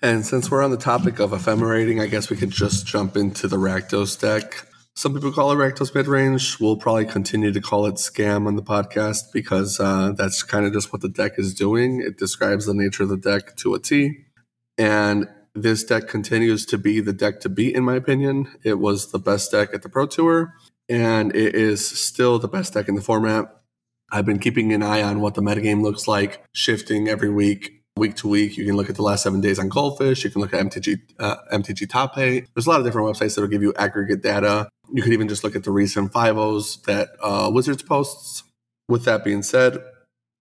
And 0.00 0.26
since 0.26 0.50
we're 0.50 0.64
on 0.64 0.72
the 0.72 0.76
topic 0.76 1.20
of 1.20 1.32
ephemerating, 1.32 2.00
I 2.00 2.06
guess 2.06 2.28
we 2.28 2.36
could 2.36 2.50
just 2.50 2.86
jump 2.86 3.16
into 3.16 3.46
the 3.46 3.56
Rakdos 3.56 4.20
deck. 4.20 4.66
Some 4.94 5.14
people 5.14 5.32
call 5.32 5.52
it 5.52 5.56
Rakdos 5.56 5.94
mid 5.94 6.06
range. 6.06 6.58
We'll 6.60 6.76
probably 6.76 7.06
continue 7.06 7.52
to 7.52 7.60
call 7.60 7.86
it 7.86 7.94
scam 7.94 8.46
on 8.46 8.56
the 8.56 8.62
podcast 8.62 9.32
because 9.32 9.80
uh, 9.80 10.12
that's 10.12 10.42
kind 10.42 10.66
of 10.66 10.72
just 10.72 10.92
what 10.92 11.02
the 11.02 11.08
deck 11.08 11.32
is 11.38 11.54
doing. 11.54 12.02
It 12.02 12.18
describes 12.18 12.66
the 12.66 12.74
nature 12.74 13.04
of 13.04 13.08
the 13.08 13.16
deck 13.16 13.56
to 13.58 13.74
a 13.74 13.78
T. 13.78 14.24
And 14.76 15.28
this 15.54 15.84
deck 15.84 16.08
continues 16.08 16.64
to 16.66 16.78
be 16.78 17.00
the 17.00 17.12
deck 17.12 17.40
to 17.40 17.48
beat, 17.48 17.76
in 17.76 17.84
my 17.84 17.96
opinion. 17.96 18.48
It 18.62 18.78
was 18.78 19.10
the 19.10 19.18
best 19.18 19.50
deck 19.50 19.70
at 19.74 19.82
the 19.82 19.88
Pro 19.88 20.06
Tour, 20.06 20.54
and 20.88 21.34
it 21.34 21.54
is 21.54 21.86
still 21.86 22.38
the 22.38 22.48
best 22.48 22.74
deck 22.74 22.88
in 22.88 22.94
the 22.94 23.02
format. 23.02 23.54
I've 24.10 24.26
been 24.26 24.38
keeping 24.38 24.72
an 24.72 24.82
eye 24.82 25.02
on 25.02 25.20
what 25.20 25.34
the 25.34 25.42
metagame 25.42 25.82
looks 25.82 26.06
like, 26.06 26.44
shifting 26.52 27.08
every 27.08 27.30
week, 27.30 27.82
week 27.96 28.14
to 28.16 28.28
week. 28.28 28.56
You 28.56 28.66
can 28.66 28.76
look 28.76 28.90
at 28.90 28.96
the 28.96 29.02
last 29.02 29.22
seven 29.22 29.40
days 29.40 29.58
on 29.58 29.68
Goldfish. 29.68 30.24
You 30.24 30.30
can 30.30 30.40
look 30.40 30.52
at 30.52 30.64
MTG, 30.64 31.00
uh, 31.18 31.36
MTG 31.52 31.88
Top 31.88 32.18
8. 32.18 32.46
There's 32.54 32.66
a 32.66 32.70
lot 32.70 32.80
of 32.80 32.86
different 32.86 33.08
websites 33.08 33.34
that 33.34 33.40
will 33.40 33.48
give 33.48 33.62
you 33.62 33.72
aggregate 33.74 34.22
data. 34.22 34.68
You 34.92 35.02
could 35.02 35.12
even 35.12 35.28
just 35.28 35.44
look 35.44 35.56
at 35.56 35.64
the 35.64 35.70
recent 35.70 36.12
5.0s 36.12 36.82
that 36.84 37.10
uh, 37.22 37.50
Wizards 37.52 37.82
posts. 37.82 38.44
With 38.88 39.04
that 39.04 39.24
being 39.24 39.42
said, 39.42 39.78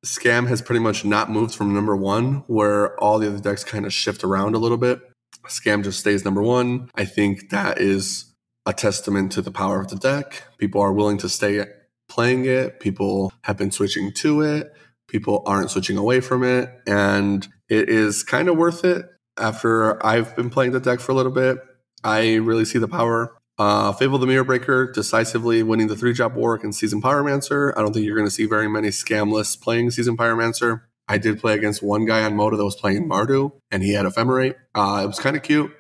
Scam 0.06 0.48
has 0.48 0.62
pretty 0.62 0.80
much 0.80 1.06
not 1.06 1.30
moved 1.30 1.54
from 1.54 1.74
number 1.74 1.96
one, 1.96 2.44
where 2.48 3.00
all 3.00 3.20
the 3.20 3.28
other 3.28 3.40
decks 3.40 3.64
kind 3.64 3.86
of 3.86 3.94
shift 3.94 4.24
around 4.24 4.56
a 4.56 4.60
little 4.60 4.78
bit. 4.78 5.00
Scam 5.48 5.84
just 5.84 6.00
stays 6.00 6.26
number 6.26 6.42
one. 6.42 6.90
I 6.96 7.06
think 7.06 7.50
that 7.50 7.80
is 7.80 8.34
a 8.66 8.74
testament 8.74 9.32
to 9.34 9.42
the 9.42 9.52
power 9.52 9.80
of 9.80 9.90
the 9.90 9.96
deck. 9.96 10.44
People 10.58 10.82
are 10.82 10.94
willing 10.94 11.18
to 11.20 11.30
stay 11.30 11.66
playing 12.10 12.46
it, 12.46 12.80
people 12.80 13.32
have 13.44 13.58
been 13.58 13.72
switching 13.72 14.12
to 14.12 14.42
it, 14.42 14.74
people 15.08 15.44
aren't 15.46 15.72
switching 15.72 15.98
away 15.98 16.20
from 16.20 16.44
it, 16.44 16.70
and 16.86 17.48
it 17.70 17.90
is 17.90 18.24
kind 18.24 18.50
of 18.50 18.58
worth 18.58 18.84
it. 18.84 19.06
After 19.38 20.06
I've 20.06 20.36
been 20.36 20.50
playing 20.50 20.74
the 20.74 20.80
deck 20.80 21.00
for 21.00 21.14
a 21.14 21.16
little 21.16 21.32
bit, 21.32 21.58
I 22.04 22.36
really 22.36 22.66
see 22.66 22.80
the 22.80 22.88
power. 22.88 23.36
Uh, 23.62 23.94
Fable 23.94 24.18
the 24.18 24.26
Mirror 24.26 24.46
Breaker 24.46 24.92
decisively 24.92 25.62
winning 25.62 25.86
the 25.86 25.96
three 25.96 26.14
drop 26.14 26.34
war 26.34 26.56
against 26.56 26.80
Season 26.80 27.00
Pyromancer. 27.00 27.72
I 27.78 27.82
don't 27.82 27.94
think 27.94 28.08
you're 28.08 28.16
going 28.16 28.26
to 28.26 28.34
see 28.34 28.48
very 28.48 28.68
many 28.68 28.88
scamless 28.88 29.60
playing 29.62 29.92
Season 29.92 30.18
Pyromancer. 30.18 30.82
I 31.08 31.20
did 31.20 31.40
play 31.40 31.54
against 31.54 31.84
one 31.84 32.06
guy 32.06 32.24
on 32.24 32.36
Moto 32.36 32.58
that 32.58 32.66
was 32.66 32.76
playing 32.76 33.08
Mardu, 33.08 33.52
and 33.70 33.84
he 33.84 33.94
had 33.94 34.08
Ephemerate. 34.08 34.56
Uh, 34.74 35.02
it 35.04 35.06
was 35.06 35.20
kind 35.20 35.36
of 35.36 35.44
cute. 35.44 35.72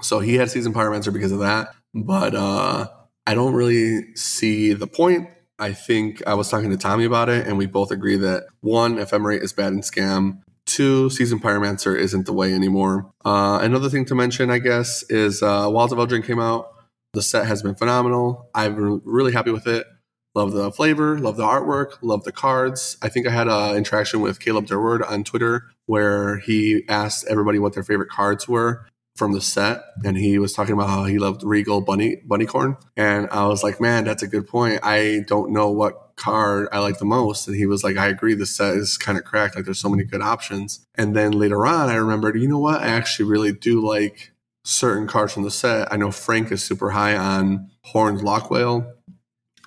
So 0.00 0.20
he 0.20 0.36
had 0.36 0.50
Season 0.50 0.72
Pyromancer 0.72 1.12
because 1.12 1.30
of 1.30 1.40
that. 1.40 1.74
But 1.92 2.34
uh, 2.34 2.88
I 3.26 3.34
don't 3.34 3.52
really 3.52 4.14
see 4.14 4.72
the 4.72 4.86
point. 4.86 5.28
I 5.58 5.74
think 5.74 6.26
I 6.26 6.32
was 6.32 6.48
talking 6.48 6.70
to 6.70 6.78
Tommy 6.78 7.04
about 7.04 7.28
it, 7.28 7.46
and 7.46 7.58
we 7.58 7.66
both 7.66 7.90
agree 7.90 8.16
that 8.16 8.44
one, 8.62 8.96
Ephemerate 8.96 9.42
is 9.42 9.52
bad 9.52 9.74
in 9.74 9.82
scam. 9.82 10.40
Two, 10.64 11.10
Season 11.10 11.38
Pyromancer 11.38 11.98
isn't 11.98 12.24
the 12.24 12.32
way 12.32 12.54
anymore. 12.54 13.10
Uh, 13.26 13.58
another 13.60 13.90
thing 13.90 14.06
to 14.06 14.14
mention, 14.14 14.50
I 14.50 14.58
guess, 14.58 15.02
is 15.10 15.42
uh, 15.42 15.68
Wilds 15.70 15.92
of 15.92 15.98
Eldraine 15.98 16.24
came 16.24 16.40
out 16.40 16.72
the 17.16 17.22
set 17.22 17.46
has 17.46 17.62
been 17.62 17.74
phenomenal. 17.74 18.50
I've 18.54 18.76
been 18.76 19.00
really 19.04 19.32
happy 19.32 19.50
with 19.50 19.66
it. 19.66 19.86
Love 20.34 20.52
the 20.52 20.70
flavor, 20.70 21.18
love 21.18 21.38
the 21.38 21.44
artwork, 21.44 21.96
love 22.02 22.24
the 22.24 22.30
cards. 22.30 22.98
I 23.00 23.08
think 23.08 23.26
I 23.26 23.30
had 23.30 23.48
an 23.48 23.74
interaction 23.74 24.20
with 24.20 24.38
Caleb 24.38 24.66
Durward 24.66 25.00
on 25.10 25.24
Twitter 25.24 25.62
where 25.86 26.36
he 26.40 26.84
asked 26.90 27.24
everybody 27.26 27.58
what 27.58 27.72
their 27.72 27.82
favorite 27.82 28.10
cards 28.10 28.46
were 28.46 28.86
from 29.16 29.32
the 29.32 29.40
set, 29.40 29.82
and 30.04 30.18
he 30.18 30.38
was 30.38 30.52
talking 30.52 30.74
about 30.74 30.90
how 30.90 31.04
he 31.04 31.18
loved 31.18 31.42
Regal 31.42 31.80
Bunny 31.80 32.20
Bunnicorn, 32.28 32.76
and 32.98 33.28
I 33.30 33.46
was 33.46 33.62
like, 33.62 33.80
man, 33.80 34.04
that's 34.04 34.22
a 34.22 34.26
good 34.26 34.46
point. 34.46 34.80
I 34.82 35.24
don't 35.26 35.52
know 35.52 35.70
what 35.70 36.12
card 36.16 36.68
I 36.70 36.80
like 36.80 36.98
the 36.98 37.06
most, 37.06 37.48
and 37.48 37.56
he 37.56 37.64
was 37.64 37.82
like, 37.82 37.96
I 37.96 38.08
agree, 38.08 38.34
the 38.34 38.44
set 38.44 38.74
is 38.74 38.98
kind 38.98 39.16
of 39.16 39.24
cracked. 39.24 39.56
Like, 39.56 39.64
there's 39.64 39.78
so 39.78 39.88
many 39.88 40.04
good 40.04 40.20
options. 40.20 40.84
And 40.96 41.16
then 41.16 41.32
later 41.32 41.64
on, 41.64 41.88
I 41.88 41.94
remembered, 41.94 42.38
you 42.38 42.46
know 42.46 42.58
what? 42.58 42.82
I 42.82 42.88
actually 42.88 43.30
really 43.30 43.52
do 43.52 43.80
like 43.80 44.32
certain 44.66 45.06
cards 45.06 45.32
from 45.32 45.44
the 45.44 45.50
set. 45.50 45.92
I 45.92 45.96
know 45.96 46.10
Frank 46.10 46.50
is 46.50 46.62
super 46.62 46.90
high 46.90 47.16
on 47.16 47.70
Horned 47.84 48.22
Loch-Whale. 48.22 48.92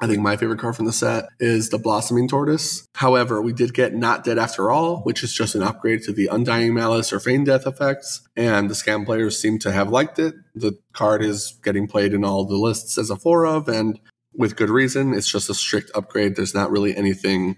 I 0.02 0.08
think 0.08 0.22
my 0.22 0.38
favorite 0.38 0.60
card 0.60 0.76
from 0.76 0.86
the 0.86 0.94
set 0.94 1.26
is 1.40 1.70
the 1.70 1.78
Blossoming 1.78 2.28
Tortoise. 2.28 2.88
However, 2.96 3.42
we 3.42 3.52
did 3.52 3.74
get 3.74 3.94
Not 3.94 4.24
Dead 4.24 4.38
After 4.38 4.72
All, 4.72 5.02
which 5.02 5.24
is 5.24 5.34
just 5.34 5.56
an 5.56 5.64
upgrade 5.64 6.04
to 6.04 6.14
the 6.14 6.28
Undying 6.28 6.74
Malice 6.74 7.12
or 7.12 7.20
Feign 7.20 7.44
Death 7.44 7.68
effects, 7.68 8.22
and 8.36 8.70
the 8.70 8.76
scam 8.76 9.06
players 9.06 9.40
seem 9.40 9.60
to 9.60 9.72
have 9.72 9.90
liked 9.90 10.20
it. 10.20 10.36
The 10.56 10.78
card 10.94 11.22
is 11.22 11.60
getting 11.64 11.88
played 11.88 12.14
in 12.14 12.24
all 12.24 12.46
the 12.46 12.56
lists 12.56 12.98
as 12.98 13.10
a 13.10 13.18
four 13.18 13.46
of, 13.46 13.68
and 13.68 14.00
with 14.34 14.56
good 14.56 14.70
reason. 14.70 15.14
It's 15.14 15.32
just 15.32 15.50
a 15.50 15.54
strict 15.54 15.92
upgrade. 15.96 16.36
There's 16.36 16.56
not 16.56 16.72
really 16.72 16.96
anything 16.96 17.58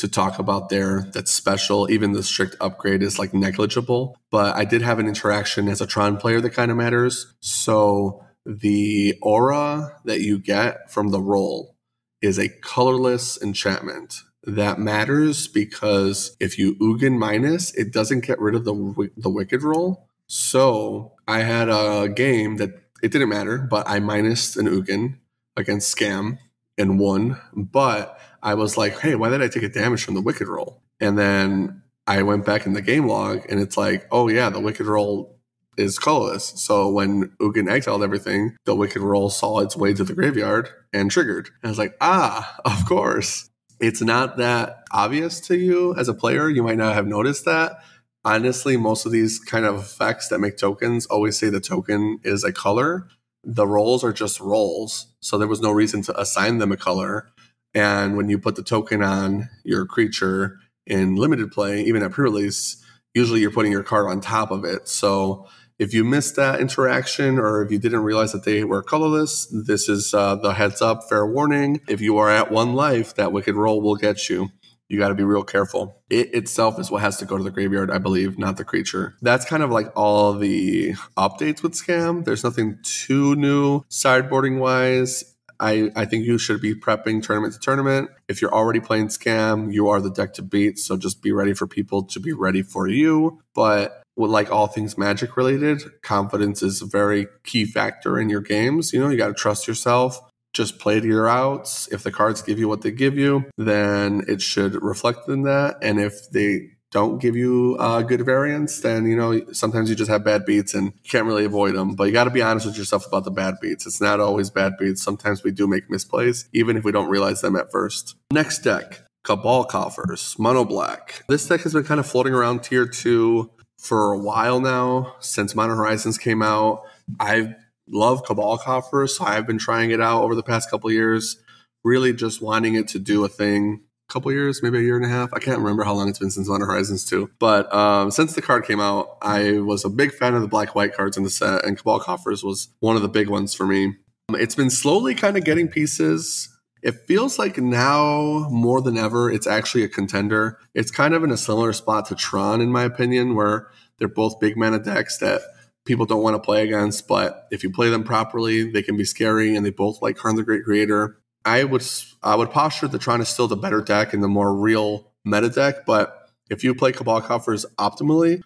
to 0.00 0.08
talk 0.08 0.38
about 0.38 0.68
there 0.68 1.08
that's 1.12 1.30
special. 1.30 1.90
Even 1.90 2.12
the 2.12 2.22
strict 2.22 2.56
upgrade 2.60 3.02
is 3.02 3.18
like 3.18 3.32
negligible. 3.32 4.16
But 4.30 4.56
I 4.56 4.64
did 4.64 4.82
have 4.82 4.98
an 4.98 5.06
interaction 5.06 5.68
as 5.68 5.80
a 5.80 5.86
Tron 5.86 6.16
player 6.16 6.40
that 6.40 6.50
kind 6.50 6.70
of 6.70 6.76
matters. 6.76 7.32
So 7.40 8.24
the 8.44 9.16
aura 9.22 9.96
that 10.04 10.20
you 10.20 10.38
get 10.38 10.90
from 10.90 11.08
the 11.08 11.20
role 11.20 11.76
is 12.20 12.38
a 12.38 12.48
colorless 12.48 13.40
enchantment. 13.42 14.22
That 14.44 14.78
matters 14.78 15.48
because 15.48 16.36
if 16.40 16.58
you 16.58 16.74
Ugin 16.76 17.18
minus, 17.18 17.74
it 17.74 17.92
doesn't 17.92 18.24
get 18.24 18.40
rid 18.40 18.54
of 18.54 18.64
the 18.64 19.10
the 19.16 19.30
wicked 19.30 19.62
role. 19.62 20.08
So 20.26 21.12
I 21.28 21.40
had 21.40 21.68
a 21.68 22.08
game 22.08 22.56
that 22.56 22.70
it 23.02 23.12
didn't 23.12 23.28
matter, 23.28 23.58
but 23.58 23.88
I 23.88 24.00
minused 24.00 24.56
an 24.56 24.66
Ugin 24.66 25.18
against 25.56 25.94
Scam 25.94 26.38
and 26.78 26.98
won. 26.98 27.40
But 27.54 28.18
I 28.42 28.54
was 28.54 28.76
like, 28.76 28.98
hey, 29.00 29.14
why 29.14 29.28
did 29.28 29.42
I 29.42 29.48
take 29.48 29.62
a 29.62 29.68
damage 29.68 30.04
from 30.04 30.14
the 30.14 30.22
wicked 30.22 30.48
role? 30.48 30.82
And 31.00 31.18
then 31.18 31.82
I 32.06 32.22
went 32.22 32.44
back 32.44 32.66
in 32.66 32.72
the 32.72 32.82
game 32.82 33.06
log 33.06 33.44
and 33.48 33.60
it's 33.60 33.76
like, 33.76 34.06
oh 34.10 34.28
yeah, 34.28 34.50
the 34.50 34.60
wicked 34.60 34.86
role 34.86 35.38
is 35.76 35.98
colorless. 35.98 36.52
So 36.56 36.90
when 36.90 37.28
Ugin 37.40 37.70
exiled 37.70 38.02
everything, 38.02 38.56
the 38.64 38.74
wicked 38.74 39.00
role 39.00 39.30
saw 39.30 39.60
its 39.60 39.76
way 39.76 39.94
to 39.94 40.04
the 40.04 40.14
graveyard 40.14 40.68
and 40.92 41.10
triggered. 41.10 41.46
And 41.62 41.68
I 41.68 41.68
was 41.68 41.78
like, 41.78 41.96
ah, 42.00 42.56
of 42.64 42.86
course. 42.86 43.48
It's 43.80 44.02
not 44.02 44.36
that 44.36 44.84
obvious 44.92 45.40
to 45.42 45.56
you 45.56 45.94
as 45.96 46.08
a 46.08 46.14
player. 46.14 46.50
You 46.50 46.62
might 46.62 46.76
not 46.76 46.94
have 46.94 47.06
noticed 47.06 47.46
that. 47.46 47.82
Honestly, 48.24 48.76
most 48.76 49.06
of 49.06 49.12
these 49.12 49.38
kind 49.38 49.64
of 49.64 49.76
effects 49.76 50.28
that 50.28 50.38
make 50.38 50.58
tokens 50.58 51.06
always 51.06 51.38
say 51.38 51.48
the 51.48 51.60
token 51.60 52.20
is 52.22 52.44
a 52.44 52.52
color. 52.52 53.08
The 53.42 53.66
roles 53.66 54.04
are 54.04 54.12
just 54.12 54.38
roles. 54.38 55.06
So 55.20 55.38
there 55.38 55.48
was 55.48 55.62
no 55.62 55.70
reason 55.70 56.02
to 56.02 56.20
assign 56.20 56.58
them 56.58 56.72
a 56.72 56.76
color. 56.76 57.30
And 57.74 58.16
when 58.16 58.28
you 58.28 58.38
put 58.38 58.56
the 58.56 58.62
token 58.62 59.02
on 59.02 59.48
your 59.64 59.86
creature 59.86 60.58
in 60.86 61.16
limited 61.16 61.52
play, 61.52 61.82
even 61.82 62.02
at 62.02 62.12
pre 62.12 62.24
release, 62.24 62.84
usually 63.14 63.40
you're 63.40 63.50
putting 63.50 63.72
your 63.72 63.82
card 63.82 64.06
on 64.06 64.20
top 64.20 64.50
of 64.50 64.64
it. 64.64 64.88
So 64.88 65.46
if 65.78 65.94
you 65.94 66.04
missed 66.04 66.36
that 66.36 66.60
interaction 66.60 67.38
or 67.38 67.62
if 67.62 67.72
you 67.72 67.78
didn't 67.78 68.02
realize 68.02 68.32
that 68.32 68.44
they 68.44 68.64
were 68.64 68.82
colorless, 68.82 69.46
this 69.46 69.88
is 69.88 70.12
uh, 70.12 70.36
the 70.36 70.52
heads 70.52 70.82
up, 70.82 71.08
fair 71.08 71.26
warning. 71.26 71.80
If 71.88 72.00
you 72.00 72.18
are 72.18 72.28
at 72.28 72.50
one 72.50 72.74
life, 72.74 73.14
that 73.14 73.32
wicked 73.32 73.54
role 73.54 73.80
will 73.80 73.96
get 73.96 74.28
you. 74.28 74.50
You 74.90 74.98
got 74.98 75.08
to 75.08 75.14
be 75.14 75.22
real 75.22 75.44
careful. 75.44 76.02
It 76.10 76.34
itself 76.34 76.78
is 76.80 76.90
what 76.90 77.00
has 77.00 77.16
to 77.18 77.24
go 77.24 77.38
to 77.38 77.44
the 77.44 77.50
graveyard, 77.52 77.92
I 77.92 77.98
believe, 77.98 78.38
not 78.38 78.56
the 78.56 78.64
creature. 78.64 79.14
That's 79.22 79.44
kind 79.44 79.62
of 79.62 79.70
like 79.70 79.90
all 79.96 80.34
the 80.34 80.94
updates 81.16 81.62
with 81.62 81.74
Scam. 81.74 82.24
There's 82.24 82.42
nothing 82.42 82.78
too 82.82 83.36
new 83.36 83.82
sideboarding 83.88 84.58
wise. 84.58 85.36
I, 85.60 85.90
I 85.94 86.06
think 86.06 86.24
you 86.24 86.38
should 86.38 86.60
be 86.60 86.74
prepping 86.74 87.22
tournament 87.22 87.52
to 87.54 87.60
tournament. 87.60 88.10
If 88.28 88.40
you're 88.40 88.52
already 88.52 88.80
playing 88.80 89.08
Scam, 89.08 89.72
you 89.72 89.88
are 89.88 90.00
the 90.00 90.10
deck 90.10 90.34
to 90.34 90.42
beat. 90.42 90.78
So 90.78 90.96
just 90.96 91.22
be 91.22 91.32
ready 91.32 91.52
for 91.52 91.66
people 91.66 92.02
to 92.04 92.18
be 92.18 92.32
ready 92.32 92.62
for 92.62 92.88
you. 92.88 93.40
But 93.54 94.02
with 94.16 94.30
like 94.30 94.50
all 94.50 94.66
things 94.66 94.98
magic 94.98 95.36
related, 95.36 95.82
confidence 96.02 96.62
is 96.62 96.82
a 96.82 96.86
very 96.86 97.26
key 97.44 97.66
factor 97.66 98.18
in 98.18 98.30
your 98.30 98.40
games. 98.40 98.92
You 98.92 99.00
know, 99.00 99.10
you 99.10 99.18
got 99.18 99.28
to 99.28 99.34
trust 99.34 99.68
yourself. 99.68 100.18
Just 100.52 100.80
play 100.80 100.98
to 100.98 101.06
your 101.06 101.28
outs. 101.28 101.88
If 101.92 102.02
the 102.02 102.10
cards 102.10 102.42
give 102.42 102.58
you 102.58 102.68
what 102.68 102.82
they 102.82 102.90
give 102.90 103.16
you, 103.16 103.44
then 103.56 104.24
it 104.26 104.42
should 104.42 104.82
reflect 104.82 105.28
in 105.28 105.42
that. 105.42 105.76
And 105.80 106.00
if 106.00 106.28
they 106.30 106.70
don't 106.90 107.20
give 107.20 107.36
you 107.36 107.76
uh, 107.78 108.02
good 108.02 108.24
variants, 108.24 108.80
then 108.80 109.06
you 109.06 109.16
know 109.16 109.40
sometimes 109.52 109.88
you 109.88 109.96
just 109.96 110.10
have 110.10 110.24
bad 110.24 110.44
beats 110.44 110.74
and 110.74 110.86
you 110.86 111.10
can't 111.10 111.26
really 111.26 111.44
avoid 111.44 111.74
them. 111.74 111.94
But 111.94 112.04
you 112.04 112.12
got 112.12 112.24
to 112.24 112.30
be 112.30 112.42
honest 112.42 112.66
with 112.66 112.76
yourself 112.76 113.06
about 113.06 113.24
the 113.24 113.30
bad 113.30 113.54
beats. 113.60 113.86
It's 113.86 114.00
not 114.00 114.20
always 114.20 114.50
bad 114.50 114.76
beats. 114.78 115.02
Sometimes 115.02 115.44
we 115.44 115.52
do 115.52 115.66
make 115.66 115.88
misplays, 115.88 116.48
even 116.52 116.76
if 116.76 116.84
we 116.84 116.92
don't 116.92 117.08
realize 117.08 117.40
them 117.40 117.56
at 117.56 117.70
first. 117.70 118.16
Next 118.32 118.58
deck, 118.58 119.02
Cabal 119.22 119.64
Coffers, 119.64 120.36
Mono 120.38 120.64
Black. 120.64 121.24
This 121.28 121.46
deck 121.46 121.60
has 121.62 121.72
been 121.72 121.84
kind 121.84 122.00
of 122.00 122.06
floating 122.06 122.34
around 122.34 122.64
tier 122.64 122.86
two 122.86 123.50
for 123.78 124.12
a 124.12 124.18
while 124.18 124.60
now 124.60 125.14
since 125.20 125.54
Modern 125.54 125.76
Horizons 125.76 126.18
came 126.18 126.42
out. 126.42 126.82
I 127.18 127.54
love 127.88 128.24
Cabal 128.24 128.58
Coffers, 128.58 129.16
so 129.16 129.24
I've 129.24 129.46
been 129.46 129.58
trying 129.58 129.90
it 129.90 130.00
out 130.00 130.22
over 130.22 130.34
the 130.34 130.42
past 130.42 130.70
couple 130.70 130.90
years. 130.90 131.38
Really, 131.84 132.12
just 132.12 132.42
wanting 132.42 132.74
it 132.74 132.88
to 132.88 132.98
do 132.98 133.24
a 133.24 133.28
thing 133.28 133.84
couple 134.10 134.30
years, 134.32 134.62
maybe 134.62 134.78
a 134.78 134.82
year 134.82 134.96
and 134.96 135.04
a 135.04 135.08
half. 135.08 135.32
I 135.32 135.38
can't 135.38 135.58
remember 135.58 135.84
how 135.84 135.94
long 135.94 136.08
it's 136.08 136.18
been 136.18 136.30
since 136.30 136.48
Modern 136.48 136.66
Horizons 136.66 137.04
2. 137.06 137.30
But 137.38 137.72
um, 137.74 138.10
since 138.10 138.34
the 138.34 138.42
card 138.42 138.64
came 138.66 138.80
out, 138.80 139.16
I 139.22 139.60
was 139.60 139.84
a 139.84 139.88
big 139.88 140.12
fan 140.12 140.34
of 140.34 140.42
the 140.42 140.48
black 140.48 140.74
white 140.74 140.94
cards 140.94 141.16
in 141.16 141.22
the 141.22 141.30
set, 141.30 141.64
and 141.64 141.78
Cabal 141.78 142.00
Coffers 142.00 142.42
was 142.42 142.68
one 142.80 142.96
of 142.96 143.02
the 143.02 143.08
big 143.08 143.28
ones 143.28 143.54
for 143.54 143.66
me. 143.66 143.96
It's 144.30 144.54
been 144.54 144.70
slowly 144.70 145.14
kind 145.14 145.36
of 145.36 145.44
getting 145.44 145.68
pieces. 145.68 146.48
It 146.82 147.06
feels 147.06 147.38
like 147.38 147.58
now 147.58 148.48
more 148.50 148.80
than 148.80 148.96
ever, 148.96 149.30
it's 149.30 149.46
actually 149.46 149.84
a 149.84 149.88
contender. 149.88 150.58
It's 150.74 150.90
kind 150.90 151.14
of 151.14 151.24
in 151.24 151.30
a 151.30 151.36
similar 151.36 151.72
spot 151.72 152.06
to 152.06 152.14
Tron, 152.14 152.60
in 152.60 152.70
my 152.70 152.84
opinion, 152.84 153.34
where 153.34 153.68
They're 153.98 154.08
both 154.08 154.40
big 154.40 154.56
mana 154.56 154.78
decks 154.78 155.18
that 155.18 155.42
people 155.84 156.06
don't 156.06 156.22
want 156.22 156.34
to 156.34 156.40
play 156.40 156.62
against, 156.62 157.06
but 157.06 157.46
if 157.50 157.62
you 157.62 157.70
play 157.70 157.90
them 157.90 158.04
properly, 158.04 158.70
they 158.70 158.82
can 158.82 158.96
be 158.96 159.04
scary, 159.04 159.54
and 159.54 159.64
they 159.64 159.70
both 159.70 160.00
like 160.00 160.16
Karn 160.16 160.36
the 160.36 160.42
Great 160.42 160.64
Creator. 160.64 161.19
I 161.44 161.64
would 161.64 161.84
I 162.22 162.34
would 162.34 162.50
posture 162.50 162.88
that 162.88 163.00
Tron 163.00 163.20
is 163.20 163.28
still 163.28 163.48
the 163.48 163.56
better 163.56 163.80
deck 163.80 164.12
and 164.12 164.22
the 164.22 164.28
more 164.28 164.54
real 164.54 165.12
meta 165.24 165.48
deck, 165.48 165.86
but 165.86 166.28
if 166.50 166.64
you 166.64 166.74
play 166.74 166.92
Cabal 166.92 167.22
Coffers 167.22 167.64
optimally, 167.78 168.42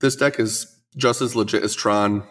this 0.00 0.16
deck 0.16 0.40
is 0.40 0.76
just 0.96 1.20
as 1.20 1.36
legit 1.36 1.62
as 1.62 1.74
Tron. 1.74 2.24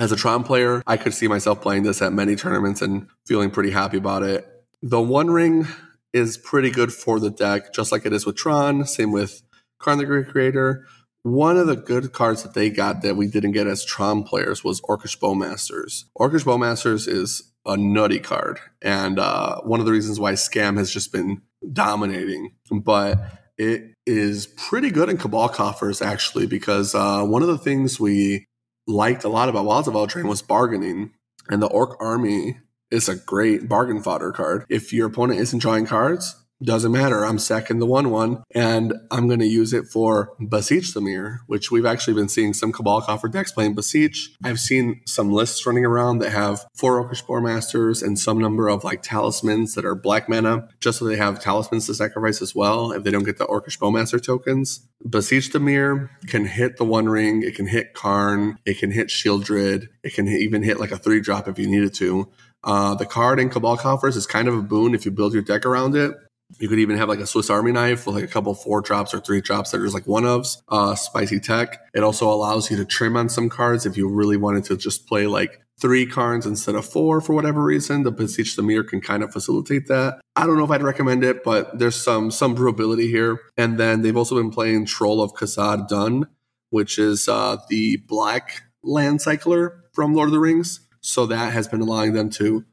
As 0.00 0.12
a 0.12 0.16
Tron 0.16 0.44
player, 0.44 0.82
I 0.86 0.96
could 0.96 1.12
see 1.12 1.26
myself 1.26 1.60
playing 1.60 1.82
this 1.82 2.00
at 2.00 2.12
many 2.12 2.36
tournaments 2.36 2.82
and 2.82 3.08
feeling 3.26 3.50
pretty 3.50 3.70
happy 3.70 3.96
about 3.96 4.22
it. 4.22 4.46
The 4.80 5.00
One 5.00 5.28
Ring 5.28 5.66
is 6.12 6.38
pretty 6.38 6.70
good 6.70 6.92
for 6.92 7.18
the 7.18 7.30
deck, 7.30 7.72
just 7.74 7.90
like 7.90 8.06
it 8.06 8.12
is 8.12 8.24
with 8.24 8.36
Tron. 8.36 8.86
Same 8.86 9.10
with 9.10 9.42
Karn 9.80 9.98
the 9.98 10.06
Great 10.06 10.28
Creator. 10.28 10.86
One 11.22 11.56
of 11.56 11.66
the 11.66 11.74
good 11.74 12.12
cards 12.12 12.44
that 12.44 12.54
they 12.54 12.70
got 12.70 13.02
that 13.02 13.16
we 13.16 13.26
didn't 13.26 13.52
get 13.52 13.66
as 13.66 13.84
Tron 13.84 14.22
players 14.22 14.62
was 14.62 14.80
Orcish 14.82 15.18
Bowmasters. 15.18 16.04
Orcish 16.16 16.44
Bowmasters 16.44 17.08
is 17.08 17.47
a 17.68 17.76
nutty 17.76 18.18
card, 18.18 18.58
and 18.82 19.18
uh, 19.18 19.60
one 19.60 19.78
of 19.78 19.86
the 19.86 19.92
reasons 19.92 20.18
why 20.18 20.32
Scam 20.32 20.78
has 20.78 20.90
just 20.90 21.12
been 21.12 21.42
dominating. 21.72 22.54
But 22.70 23.20
it 23.56 23.94
is 24.06 24.46
pretty 24.46 24.90
good 24.90 25.08
in 25.08 25.18
Cabal 25.18 25.48
Coffers, 25.50 26.00
actually, 26.00 26.46
because 26.46 26.94
uh, 26.94 27.24
one 27.24 27.42
of 27.42 27.48
the 27.48 27.58
things 27.58 28.00
we 28.00 28.46
liked 28.86 29.24
a 29.24 29.28
lot 29.28 29.48
about 29.48 29.66
Wilds 29.66 29.86
of 29.86 29.94
Eldraine 29.94 30.28
was 30.28 30.42
bargaining. 30.42 31.12
And 31.50 31.62
the 31.62 31.66
Orc 31.66 31.96
Army 32.00 32.58
is 32.90 33.08
a 33.08 33.16
great 33.16 33.68
bargain 33.68 34.02
fodder 34.02 34.32
card. 34.32 34.64
If 34.68 34.92
your 34.92 35.06
opponent 35.06 35.40
isn't 35.40 35.60
drawing 35.60 35.86
cards, 35.86 36.36
doesn't 36.62 36.90
matter. 36.92 37.24
I'm 37.24 37.38
second 37.38 37.78
the 37.78 37.86
one 37.86 38.10
one, 38.10 38.42
and 38.52 38.92
I'm 39.10 39.28
going 39.28 39.40
to 39.40 39.46
use 39.46 39.72
it 39.72 39.86
for 39.86 40.34
Beseech 40.40 40.92
the 40.92 41.00
Mirror, 41.00 41.42
which 41.46 41.70
we've 41.70 41.86
actually 41.86 42.14
been 42.14 42.28
seeing 42.28 42.52
some 42.52 42.72
Cabal 42.72 43.02
Coffer 43.02 43.28
decks 43.28 43.52
playing 43.52 43.74
Beseech. 43.74 44.34
I've 44.42 44.58
seen 44.58 45.00
some 45.06 45.32
lists 45.32 45.64
running 45.66 45.84
around 45.84 46.18
that 46.18 46.30
have 46.30 46.66
four 46.74 47.02
Orcish 47.02 47.24
Bowmasters 47.24 48.02
and 48.02 48.18
some 48.18 48.38
number 48.38 48.68
of 48.68 48.82
like 48.82 49.02
talismans 49.02 49.74
that 49.74 49.84
are 49.84 49.94
black 49.94 50.28
mana, 50.28 50.68
just 50.80 50.98
so 50.98 51.04
they 51.04 51.16
have 51.16 51.40
talismans 51.40 51.86
to 51.86 51.94
sacrifice 51.94 52.42
as 52.42 52.54
well 52.54 52.92
if 52.92 53.04
they 53.04 53.10
don't 53.10 53.24
get 53.24 53.38
the 53.38 53.46
Orcish 53.46 53.78
Bowmaster 53.78 54.22
tokens. 54.22 54.80
Beseech 55.08 55.52
the 55.52 55.60
Mirror 55.60 56.10
can 56.26 56.46
hit 56.46 56.76
the 56.76 56.84
One 56.84 57.08
Ring, 57.08 57.42
it 57.42 57.54
can 57.54 57.68
hit 57.68 57.94
Karn, 57.94 58.58
it 58.64 58.78
can 58.78 58.90
hit 58.90 59.08
Sheoldred, 59.08 59.88
it 60.02 60.14
can 60.14 60.26
even 60.26 60.64
hit 60.64 60.80
like 60.80 60.90
a 60.90 60.98
three 60.98 61.20
drop 61.20 61.46
if 61.46 61.58
you 61.58 61.68
needed 61.68 61.94
to. 61.94 62.28
Uh, 62.64 62.96
the 62.96 63.06
card 63.06 63.38
in 63.38 63.48
Cabal 63.48 63.76
Coffers 63.76 64.16
is 64.16 64.26
kind 64.26 64.48
of 64.48 64.54
a 64.54 64.62
boon 64.62 64.92
if 64.92 65.04
you 65.04 65.12
build 65.12 65.32
your 65.32 65.42
deck 65.42 65.64
around 65.64 65.94
it 65.94 66.12
you 66.58 66.68
could 66.68 66.78
even 66.78 66.96
have 66.96 67.08
like 67.08 67.18
a 67.18 67.26
Swiss 67.26 67.50
Army 67.50 67.72
knife 67.72 68.06
with 68.06 68.14
like 68.14 68.24
a 68.24 68.28
couple 68.28 68.54
four 68.54 68.80
drops 68.80 69.12
or 69.12 69.20
three 69.20 69.40
drops 69.40 69.70
that 69.70 69.80
are 69.80 69.84
just 69.84 69.94
like 69.94 70.06
one 70.06 70.24
ofs. 70.24 70.62
Uh, 70.68 70.94
spicy 70.94 71.40
tech. 71.40 71.78
It 71.94 72.02
also 72.02 72.28
allows 72.28 72.70
you 72.70 72.76
to 72.78 72.84
trim 72.84 73.16
on 73.16 73.28
some 73.28 73.48
cards 73.48 73.84
if 73.84 73.96
you 73.96 74.08
really 74.08 74.36
wanted 74.36 74.64
to 74.64 74.76
just 74.76 75.06
play 75.06 75.26
like 75.26 75.60
three 75.78 76.06
cards 76.06 76.46
instead 76.46 76.74
of 76.74 76.86
four 76.86 77.20
for 77.20 77.34
whatever 77.34 77.62
reason. 77.62 78.02
The 78.02 78.10
Beseech 78.10 78.56
the 78.56 78.62
Mirror 78.62 78.84
can 78.84 79.00
kind 79.00 79.22
of 79.22 79.32
facilitate 79.32 79.86
that. 79.88 80.20
I 80.34 80.46
don't 80.46 80.56
know 80.56 80.64
if 80.64 80.70
I'd 80.70 80.82
recommend 80.82 81.22
it, 81.22 81.44
but 81.44 81.78
there's 81.78 81.96
some 81.96 82.30
some 82.30 82.56
brewability 82.56 83.08
here. 83.08 83.40
And 83.56 83.78
then 83.78 84.02
they've 84.02 84.16
also 84.16 84.36
been 84.36 84.50
playing 84.50 84.86
Troll 84.86 85.22
of 85.22 85.34
Khazad-dûm, 85.34 86.24
which 86.70 86.98
is 86.98 87.28
uh, 87.28 87.58
the 87.68 87.98
black 88.08 88.62
land 88.82 89.20
cycler 89.20 89.84
from 89.92 90.14
Lord 90.14 90.28
of 90.28 90.32
the 90.32 90.40
Rings. 90.40 90.80
So 91.00 91.26
that 91.26 91.52
has 91.52 91.68
been 91.68 91.80
allowing 91.80 92.14
them 92.14 92.30
to. 92.30 92.64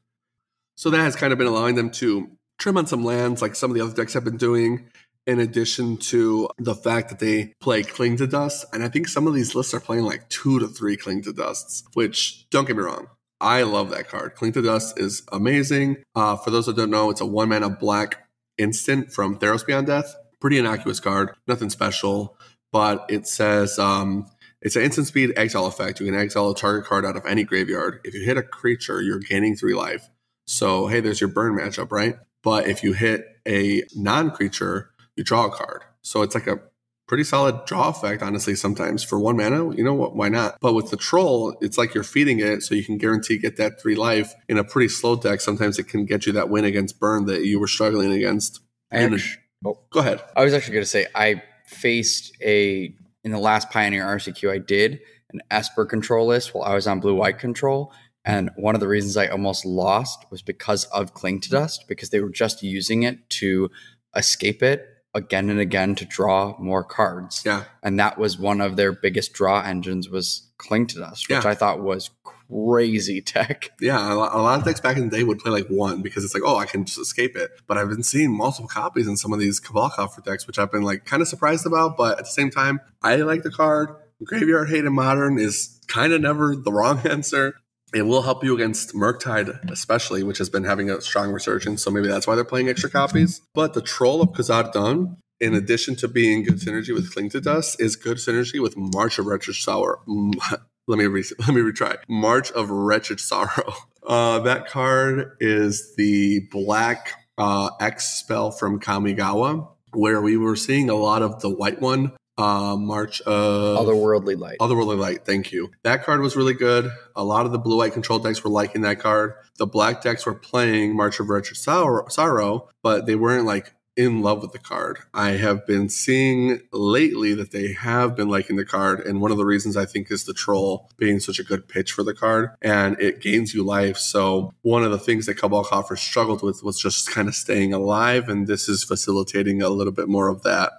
So 0.75 0.89
that 0.89 0.97
has 1.01 1.15
kind 1.15 1.31
of 1.31 1.39
been 1.39 1.47
allowing 1.47 1.75
them 1.75 1.89
to 1.91 2.34
trim 2.57 2.77
on 2.77 2.87
some 2.87 3.03
lands 3.03 3.41
like 3.41 3.55
some 3.55 3.71
of 3.71 3.75
the 3.75 3.83
other 3.83 3.93
decks 3.93 4.13
have 4.13 4.23
been 4.23 4.37
doing, 4.37 4.89
in 5.27 5.39
addition 5.39 5.97
to 5.97 6.49
the 6.57 6.75
fact 6.75 7.09
that 7.09 7.19
they 7.19 7.53
play 7.59 7.83
Cling 7.83 8.17
to 8.17 8.27
Dust. 8.27 8.65
And 8.73 8.83
I 8.83 8.89
think 8.89 9.07
some 9.07 9.27
of 9.27 9.33
these 9.33 9.55
lists 9.55 9.73
are 9.73 9.79
playing 9.79 10.03
like 10.03 10.29
two 10.29 10.59
to 10.59 10.67
three 10.67 10.97
Cling 10.97 11.23
to 11.23 11.33
Dusts, 11.33 11.83
which 11.93 12.49
don't 12.49 12.65
get 12.65 12.75
me 12.75 12.83
wrong. 12.83 13.07
I 13.41 13.63
love 13.63 13.89
that 13.89 14.07
card. 14.07 14.35
Cling 14.35 14.53
to 14.53 14.61
Dust 14.61 14.99
is 14.99 15.23
amazing. 15.31 15.97
Uh, 16.15 16.35
for 16.37 16.51
those 16.51 16.67
that 16.67 16.75
don't 16.75 16.89
know, 16.89 17.09
it's 17.09 17.21
a 17.21 17.25
one 17.25 17.49
mana 17.49 17.69
black 17.69 18.27
instant 18.57 19.11
from 19.11 19.37
Theros 19.37 19.65
Beyond 19.65 19.87
Death. 19.87 20.15
Pretty 20.39 20.57
innocuous 20.57 20.99
card, 20.99 21.31
nothing 21.47 21.69
special, 21.69 22.37
but 22.71 23.05
it 23.09 23.27
says 23.27 23.79
um, 23.79 24.27
it's 24.61 24.75
an 24.75 24.83
instant 24.83 25.07
speed 25.07 25.33
exile 25.35 25.65
effect. 25.65 25.99
You 25.99 26.05
can 26.05 26.15
exile 26.15 26.51
a 26.51 26.55
target 26.55 26.85
card 26.85 27.05
out 27.05 27.15
of 27.15 27.25
any 27.25 27.43
graveyard. 27.43 27.99
If 28.03 28.13
you 28.13 28.23
hit 28.23 28.37
a 28.37 28.43
creature, 28.43 29.01
you're 29.01 29.19
gaining 29.19 29.55
three 29.55 29.73
life. 29.73 30.07
So, 30.47 30.87
hey, 30.87 30.99
there's 30.99 31.19
your 31.19 31.29
burn 31.29 31.57
matchup, 31.57 31.91
right? 31.91 32.17
But 32.45 32.67
if 32.67 32.83
you 32.83 32.93
hit 32.93 33.25
a 33.47 33.81
non 33.95 34.29
creature, 34.29 34.91
you 35.15 35.23
draw 35.23 35.47
a 35.47 35.49
card. 35.49 35.81
So 36.03 36.21
it's 36.21 36.35
like 36.35 36.45
a 36.45 36.59
pretty 37.07 37.23
solid 37.23 37.65
draw 37.65 37.89
effect, 37.89 38.21
honestly, 38.21 38.53
sometimes 38.53 39.03
for 39.03 39.19
one 39.19 39.35
mana. 39.35 39.75
You 39.75 39.83
know 39.83 39.95
what? 39.95 40.15
Why 40.15 40.29
not? 40.29 40.59
But 40.61 40.75
with 40.75 40.91
the 40.91 40.95
troll, 40.95 41.57
it's 41.59 41.79
like 41.79 41.95
you're 41.95 42.03
feeding 42.03 42.39
it 42.39 42.61
so 42.61 42.75
you 42.75 42.85
can 42.85 42.99
guarantee 42.99 43.39
get 43.39 43.57
that 43.57 43.81
three 43.81 43.95
life 43.95 44.31
in 44.47 44.59
a 44.59 44.63
pretty 44.63 44.89
slow 44.89 45.15
deck. 45.15 45.41
Sometimes 45.41 45.79
it 45.79 45.87
can 45.87 46.05
get 46.05 46.27
you 46.27 46.33
that 46.33 46.49
win 46.49 46.65
against 46.65 46.99
burn 46.99 47.25
that 47.25 47.45
you 47.45 47.59
were 47.59 47.67
struggling 47.67 48.11
against. 48.11 48.61
Actually, 48.91 49.23
oh, 49.65 49.79
go 49.89 50.01
ahead. 50.01 50.21
I 50.35 50.43
was 50.43 50.53
actually 50.53 50.73
going 50.73 50.83
to 50.83 50.89
say, 50.89 51.07
I 51.15 51.41
faced 51.65 52.31
a, 52.43 52.93
in 53.23 53.31
the 53.31 53.39
last 53.39 53.71
Pioneer 53.71 54.05
RCQ 54.05 54.51
I 54.51 54.59
did, 54.59 54.99
an 55.31 55.41
Esper 55.49 55.85
control 55.85 56.27
list 56.27 56.53
while 56.53 56.63
I 56.63 56.75
was 56.75 56.85
on 56.85 56.99
blue 56.99 57.15
white 57.15 57.39
control. 57.39 57.91
And 58.25 58.49
one 58.55 58.75
of 58.75 58.81
the 58.81 58.87
reasons 58.87 59.15
I 59.17 59.27
almost 59.27 59.65
lost 59.65 60.25
was 60.31 60.41
because 60.41 60.85
of 60.85 61.13
Cling 61.13 61.41
to 61.41 61.49
Dust, 61.51 61.85
because 61.87 62.09
they 62.09 62.19
were 62.19 62.29
just 62.29 62.63
using 62.63 63.03
it 63.03 63.29
to 63.31 63.69
escape 64.15 64.63
it 64.63 64.87
again 65.13 65.49
and 65.49 65.59
again 65.59 65.95
to 65.95 66.05
draw 66.05 66.57
more 66.59 66.83
cards. 66.83 67.43
Yeah. 67.45 67.63
And 67.83 67.99
that 67.99 68.17
was 68.17 68.37
one 68.37 68.61
of 68.61 68.75
their 68.75 68.91
biggest 68.91 69.33
draw 69.33 69.61
engines 69.61 70.09
was 70.09 70.51
Cling 70.57 70.87
to 70.87 70.99
Dust, 70.99 71.29
which 71.29 71.43
Yeah. 71.43 71.49
I 71.49 71.53
thought 71.53 71.81
was 71.81 72.09
crazy 72.49 73.21
tech. 73.21 73.71
Yeah, 73.79 74.13
a 74.13 74.15
lot, 74.15 74.59
of 74.59 74.65
decks 74.65 74.79
back 74.79 74.97
in 74.97 75.09
the 75.09 75.17
day 75.17 75.23
would 75.23 75.39
play 75.39 75.51
like 75.51 75.67
one 75.67 76.01
because 76.01 76.23
it's 76.25 76.33
like, 76.33 76.43
oh, 76.45 76.57
I 76.57 76.65
can 76.65 76.83
just 76.85 76.99
escape 76.99 77.35
it. 77.35 77.51
But 77.67 77.77
I've 77.77 77.89
been 77.89 78.03
seeing 78.03 78.35
multiple 78.35 78.67
copies 78.67 79.07
in 79.07 79.17
some 79.17 79.33
of 79.33 79.39
these 79.39 79.59
Cabal 79.59 79.89
Coffer 79.89 80.21
decks, 80.21 80.47
which 80.47 80.59
I've 80.59 80.71
been 80.71 80.83
like 80.83 81.05
kind 81.05 81.21
of 81.21 81.27
surprised 81.27 81.65
about. 81.65 81.95
But 81.95 82.19
at 82.19 82.25
the 82.25 82.31
same 82.31 82.49
time, 82.49 82.81
I 83.01 83.15
like 83.17 83.43
the 83.43 83.51
card. 83.51 83.89
Graveyard 84.23 84.69
Hate 84.69 84.85
in 84.85 84.93
Modern 84.93 85.37
is 85.37 85.79
kind 85.87 86.13
of 86.13 86.21
never 86.21 86.55
the 86.55 86.71
wrong 86.73 86.99
answer. 87.05 87.55
It 87.95 88.03
will 88.03 88.23
help 88.23 88.43
you 88.43 88.53
against 88.53 88.93
Murktide, 88.93 89.71
especially, 89.71 90.21
which 90.21 90.37
has 90.37 90.49
been 90.49 90.65
having 90.65 90.89
a 90.89 90.99
strong 90.99 91.31
resurgence. 91.31 91.81
So 91.81 91.89
maybe 91.89 92.09
that's 92.09 92.27
why 92.27 92.35
they're 92.35 92.43
playing 92.43 92.67
extra 92.67 92.89
copies. 92.89 93.39
But 93.53 93.73
the 93.73 93.81
Troll 93.81 94.21
of 94.21 94.29
Khazad-dûm, 94.33 95.15
in 95.39 95.53
addition 95.53 95.95
to 95.97 96.09
being 96.09 96.43
good 96.43 96.55
synergy 96.55 96.93
with 96.93 97.13
Cling 97.13 97.29
to 97.29 97.39
Dust, 97.39 97.79
is 97.79 97.95
good 97.95 98.17
synergy 98.17 98.61
with 98.61 98.75
March 98.75 99.17
of 99.17 99.27
Wretched 99.27 99.55
Sour. 99.55 100.01
Mm, 100.07 100.33
Let 100.87 100.99
me 100.99 101.05
re- 101.05 101.23
let 101.39 101.49
me 101.49 101.61
retry. 101.61 101.97
March 102.07 102.51
of 102.51 102.69
Wretched 102.69 103.19
Sorrow. 103.19 103.73
Uh, 104.07 104.37
that 104.37 104.67
card 104.67 105.31
is 105.39 105.95
the 105.95 106.47
black 106.51 107.13
uh, 107.39 107.71
X 107.79 108.05
spell 108.19 108.51
from 108.51 108.79
Kamigawa, 108.79 109.67
where 109.93 110.21
we 110.21 110.37
were 110.37 110.55
seeing 110.55 110.91
a 110.91 110.93
lot 110.93 111.23
of 111.23 111.41
the 111.41 111.49
white 111.49 111.81
one. 111.81 112.11
Uh, 112.37 112.75
March 112.77 113.21
of 113.21 113.77
Otherworldly 113.79 114.37
light. 114.37 114.57
Otherworldly 114.59 114.99
Light, 114.99 115.25
thank 115.25 115.51
you. 115.53 115.71
That 115.83 116.03
card 116.03 116.19
was 116.19 116.35
really 116.35 116.53
good. 116.53 116.91
A 117.15 117.23
lot 117.23 117.45
of 117.45 117.53
the 117.53 117.59
blue 117.59 117.77
white 117.77 117.93
control 117.93 118.19
decks 118.19 118.43
were 118.43 118.49
liking 118.49 118.81
that 118.81 118.99
card. 118.99 119.35
The 119.57 119.67
black 119.67 120.01
decks 120.01 120.25
were 120.25 120.35
playing 120.35 120.95
March 120.95 121.19
of 121.19 121.29
Wretched 121.29 121.55
Sorrow, 121.55 122.07
Sorrow, 122.09 122.69
but 122.83 123.05
they 123.05 123.15
weren't 123.15 123.45
like 123.45 123.73
in 123.95 124.21
love 124.21 124.41
with 124.41 124.51
the 124.51 124.59
card. 124.59 124.99
I 125.13 125.31
have 125.31 125.65
been 125.65 125.87
seeing 125.89 126.61
lately 126.73 127.33
that 127.35 127.51
they 127.51 127.73
have 127.73 128.15
been 128.15 128.27
liking 128.27 128.57
the 128.57 128.65
card, 128.65 128.99
and 128.99 129.21
one 129.21 129.31
of 129.31 129.37
the 129.37 129.45
reasons 129.45 129.77
I 129.77 129.85
think 129.85 130.11
is 130.11 130.25
the 130.25 130.33
troll 130.33 130.89
being 130.97 131.19
such 131.19 131.39
a 131.39 131.43
good 131.43 131.67
pitch 131.67 131.91
for 131.91 132.03
the 132.03 132.13
card, 132.13 132.49
and 132.61 132.99
it 132.99 133.21
gains 133.21 133.53
you 133.53 133.63
life. 133.63 133.97
So 133.97 134.53
one 134.61 134.83
of 134.83 134.91
the 134.91 134.99
things 134.99 135.25
that 135.27 135.35
Cabal 135.35 135.63
Coffer 135.63 135.95
struggled 135.95 136.43
with 136.43 136.63
was 136.63 136.79
just 136.79 137.09
kind 137.09 137.27
of 137.27 137.35
staying 137.35 137.73
alive, 137.73 138.27
and 138.27 138.47
this 138.47 138.67
is 138.67 138.83
facilitating 138.83 139.61
a 139.61 139.69
little 139.69 139.93
bit 139.93 140.09
more 140.09 140.27
of 140.27 140.43
that. 140.43 140.73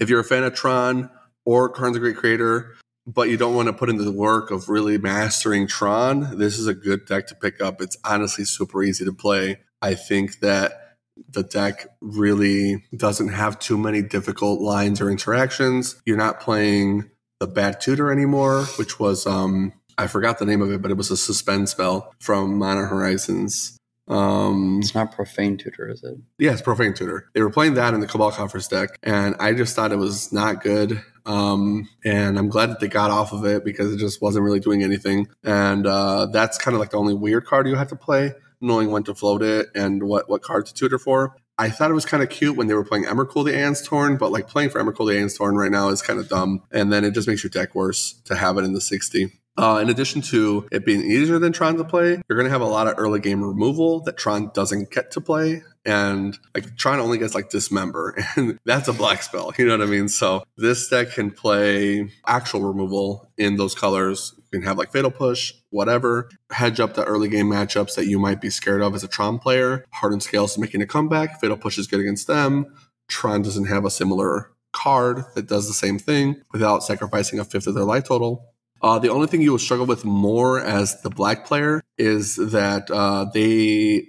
If 0.00 0.10
you're 0.10 0.20
a 0.20 0.24
fan 0.24 0.44
of 0.44 0.54
Tron 0.54 1.10
or 1.44 1.68
Karn 1.68 1.92
the 1.92 2.00
Great 2.00 2.16
Creator, 2.16 2.74
but 3.06 3.28
you 3.28 3.36
don't 3.36 3.54
want 3.54 3.68
to 3.68 3.72
put 3.72 3.90
into 3.90 4.02
the 4.02 4.12
work 4.12 4.50
of 4.50 4.68
really 4.68 4.98
mastering 4.98 5.66
Tron, 5.66 6.38
this 6.38 6.58
is 6.58 6.66
a 6.66 6.74
good 6.74 7.04
deck 7.06 7.26
to 7.28 7.34
pick 7.34 7.60
up. 7.60 7.80
It's 7.80 7.96
honestly 8.04 8.44
super 8.44 8.82
easy 8.82 9.04
to 9.04 9.12
play. 9.12 9.60
I 9.82 9.94
think 9.94 10.40
that 10.40 10.96
the 11.28 11.42
deck 11.42 11.86
really 12.00 12.84
doesn't 12.96 13.28
have 13.28 13.58
too 13.58 13.78
many 13.78 14.02
difficult 14.02 14.60
lines 14.60 15.00
or 15.00 15.10
interactions. 15.10 16.00
You're 16.04 16.16
not 16.16 16.40
playing 16.40 17.10
the 17.38 17.46
Bad 17.46 17.80
Tutor 17.80 18.10
anymore, 18.10 18.64
which 18.78 18.98
was 18.98 19.26
um 19.26 19.72
I 19.96 20.08
forgot 20.08 20.38
the 20.38 20.46
name 20.46 20.60
of 20.60 20.72
it, 20.72 20.82
but 20.82 20.90
it 20.90 20.96
was 20.96 21.12
a 21.12 21.16
suspend 21.16 21.68
spell 21.68 22.12
from 22.18 22.58
Modern 22.58 22.88
Horizons. 22.88 23.78
Um 24.08 24.80
It's 24.80 24.94
not 24.94 25.12
profane 25.12 25.56
tutor, 25.56 25.88
is 25.88 26.02
it? 26.02 26.16
Yes, 26.38 26.60
Profane 26.60 26.94
Tutor. 26.94 27.30
They 27.32 27.42
were 27.42 27.50
playing 27.50 27.74
that 27.74 27.94
in 27.94 28.00
the 28.00 28.06
Cabal 28.06 28.32
Conference 28.32 28.68
deck, 28.68 28.98
and 29.02 29.34
I 29.40 29.54
just 29.54 29.74
thought 29.74 29.92
it 29.92 29.98
was 29.98 30.32
not 30.32 30.62
good. 30.62 31.02
Um, 31.26 31.88
and 32.04 32.38
I'm 32.38 32.50
glad 32.50 32.68
that 32.68 32.80
they 32.80 32.88
got 32.88 33.10
off 33.10 33.32
of 33.32 33.46
it 33.46 33.64
because 33.64 33.92
it 33.94 33.96
just 33.96 34.20
wasn't 34.20 34.44
really 34.44 34.60
doing 34.60 34.82
anything. 34.82 35.28
And 35.42 35.86
uh, 35.86 36.26
that's 36.26 36.58
kind 36.58 36.74
of 36.74 36.80
like 36.80 36.90
the 36.90 36.98
only 36.98 37.14
weird 37.14 37.46
card 37.46 37.66
you 37.66 37.76
have 37.76 37.88
to 37.88 37.96
play, 37.96 38.34
knowing 38.60 38.90
when 38.90 39.04
to 39.04 39.14
float 39.14 39.42
it 39.42 39.68
and 39.74 40.02
what 40.02 40.28
what 40.28 40.42
card 40.42 40.66
to 40.66 40.74
tutor 40.74 40.98
for. 40.98 41.36
I 41.56 41.70
thought 41.70 41.90
it 41.90 41.94
was 41.94 42.04
kind 42.04 42.22
of 42.22 42.30
cute 42.30 42.56
when 42.56 42.66
they 42.66 42.74
were 42.74 42.84
playing 42.84 43.04
Emrakul 43.04 43.44
the 43.44 43.56
Aeon's 43.56 43.80
Torn, 43.80 44.16
but 44.16 44.32
like 44.32 44.48
playing 44.48 44.70
for 44.70 44.82
Emrakul 44.82 45.06
the 45.06 45.16
Aeon's 45.16 45.38
Torn 45.38 45.56
right 45.56 45.70
now 45.70 45.88
is 45.88 46.02
kind 46.02 46.18
of 46.18 46.28
dumb. 46.28 46.62
And 46.72 46.92
then 46.92 47.04
it 47.04 47.14
just 47.14 47.28
makes 47.28 47.44
your 47.44 47.50
deck 47.50 47.74
worse 47.74 48.20
to 48.24 48.34
have 48.34 48.58
it 48.58 48.64
in 48.64 48.72
the 48.72 48.80
60. 48.80 49.32
Uh, 49.56 49.78
in 49.80 49.88
addition 49.88 50.20
to 50.20 50.66
it 50.72 50.84
being 50.84 51.02
easier 51.02 51.38
than 51.38 51.52
Tron 51.52 51.76
to 51.76 51.84
play, 51.84 52.20
you're 52.28 52.36
going 52.36 52.46
to 52.46 52.50
have 52.50 52.60
a 52.60 52.66
lot 52.66 52.88
of 52.88 52.94
early 52.96 53.20
game 53.20 53.42
removal 53.42 54.00
that 54.00 54.16
Tron 54.16 54.50
doesn't 54.52 54.90
get 54.90 55.12
to 55.12 55.20
play. 55.20 55.62
And 55.84 56.36
like 56.54 56.76
Tron 56.76 56.98
only 56.98 57.18
gets 57.18 57.34
like 57.34 57.50
dismember, 57.50 58.16
and 58.36 58.58
that's 58.64 58.88
a 58.88 58.92
black 58.92 59.22
spell. 59.22 59.52
You 59.58 59.66
know 59.66 59.76
what 59.78 59.86
I 59.86 59.90
mean? 59.90 60.08
So 60.08 60.44
this 60.56 60.88
deck 60.88 61.12
can 61.12 61.30
play 61.30 62.10
actual 62.26 62.62
removal 62.62 63.30
in 63.36 63.56
those 63.56 63.74
colors. 63.74 64.34
You 64.52 64.60
can 64.60 64.66
have 64.66 64.78
like 64.78 64.92
Fatal 64.92 65.10
Push, 65.10 65.52
whatever, 65.70 66.30
hedge 66.50 66.80
up 66.80 66.94
the 66.94 67.04
early 67.04 67.28
game 67.28 67.48
matchups 67.48 67.94
that 67.96 68.06
you 68.06 68.18
might 68.18 68.40
be 68.40 68.50
scared 68.50 68.82
of 68.82 68.94
as 68.94 69.04
a 69.04 69.08
Tron 69.08 69.38
player. 69.38 69.84
Hardened 69.92 70.22
Scales 70.22 70.52
is 70.52 70.58
making 70.58 70.80
a 70.80 70.86
comeback. 70.86 71.40
Fatal 71.40 71.56
Push 71.56 71.78
is 71.78 71.86
good 71.86 72.00
against 72.00 72.26
them. 72.26 72.74
Tron 73.08 73.42
doesn't 73.42 73.66
have 73.66 73.84
a 73.84 73.90
similar 73.90 74.50
card 74.72 75.24
that 75.34 75.46
does 75.46 75.68
the 75.68 75.74
same 75.74 75.98
thing 75.98 76.42
without 76.52 76.82
sacrificing 76.82 77.38
a 77.38 77.44
fifth 77.44 77.66
of 77.66 77.74
their 77.74 77.84
life 77.84 78.04
total. 78.04 78.53
Uh, 78.84 78.98
the 78.98 79.08
only 79.08 79.26
thing 79.26 79.40
you 79.40 79.50
will 79.50 79.58
struggle 79.58 79.86
with 79.86 80.04
more 80.04 80.60
as 80.60 81.00
the 81.00 81.08
black 81.08 81.46
player 81.46 81.82
is 81.96 82.36
that 82.36 82.90
uh, 82.90 83.24
they 83.32 84.06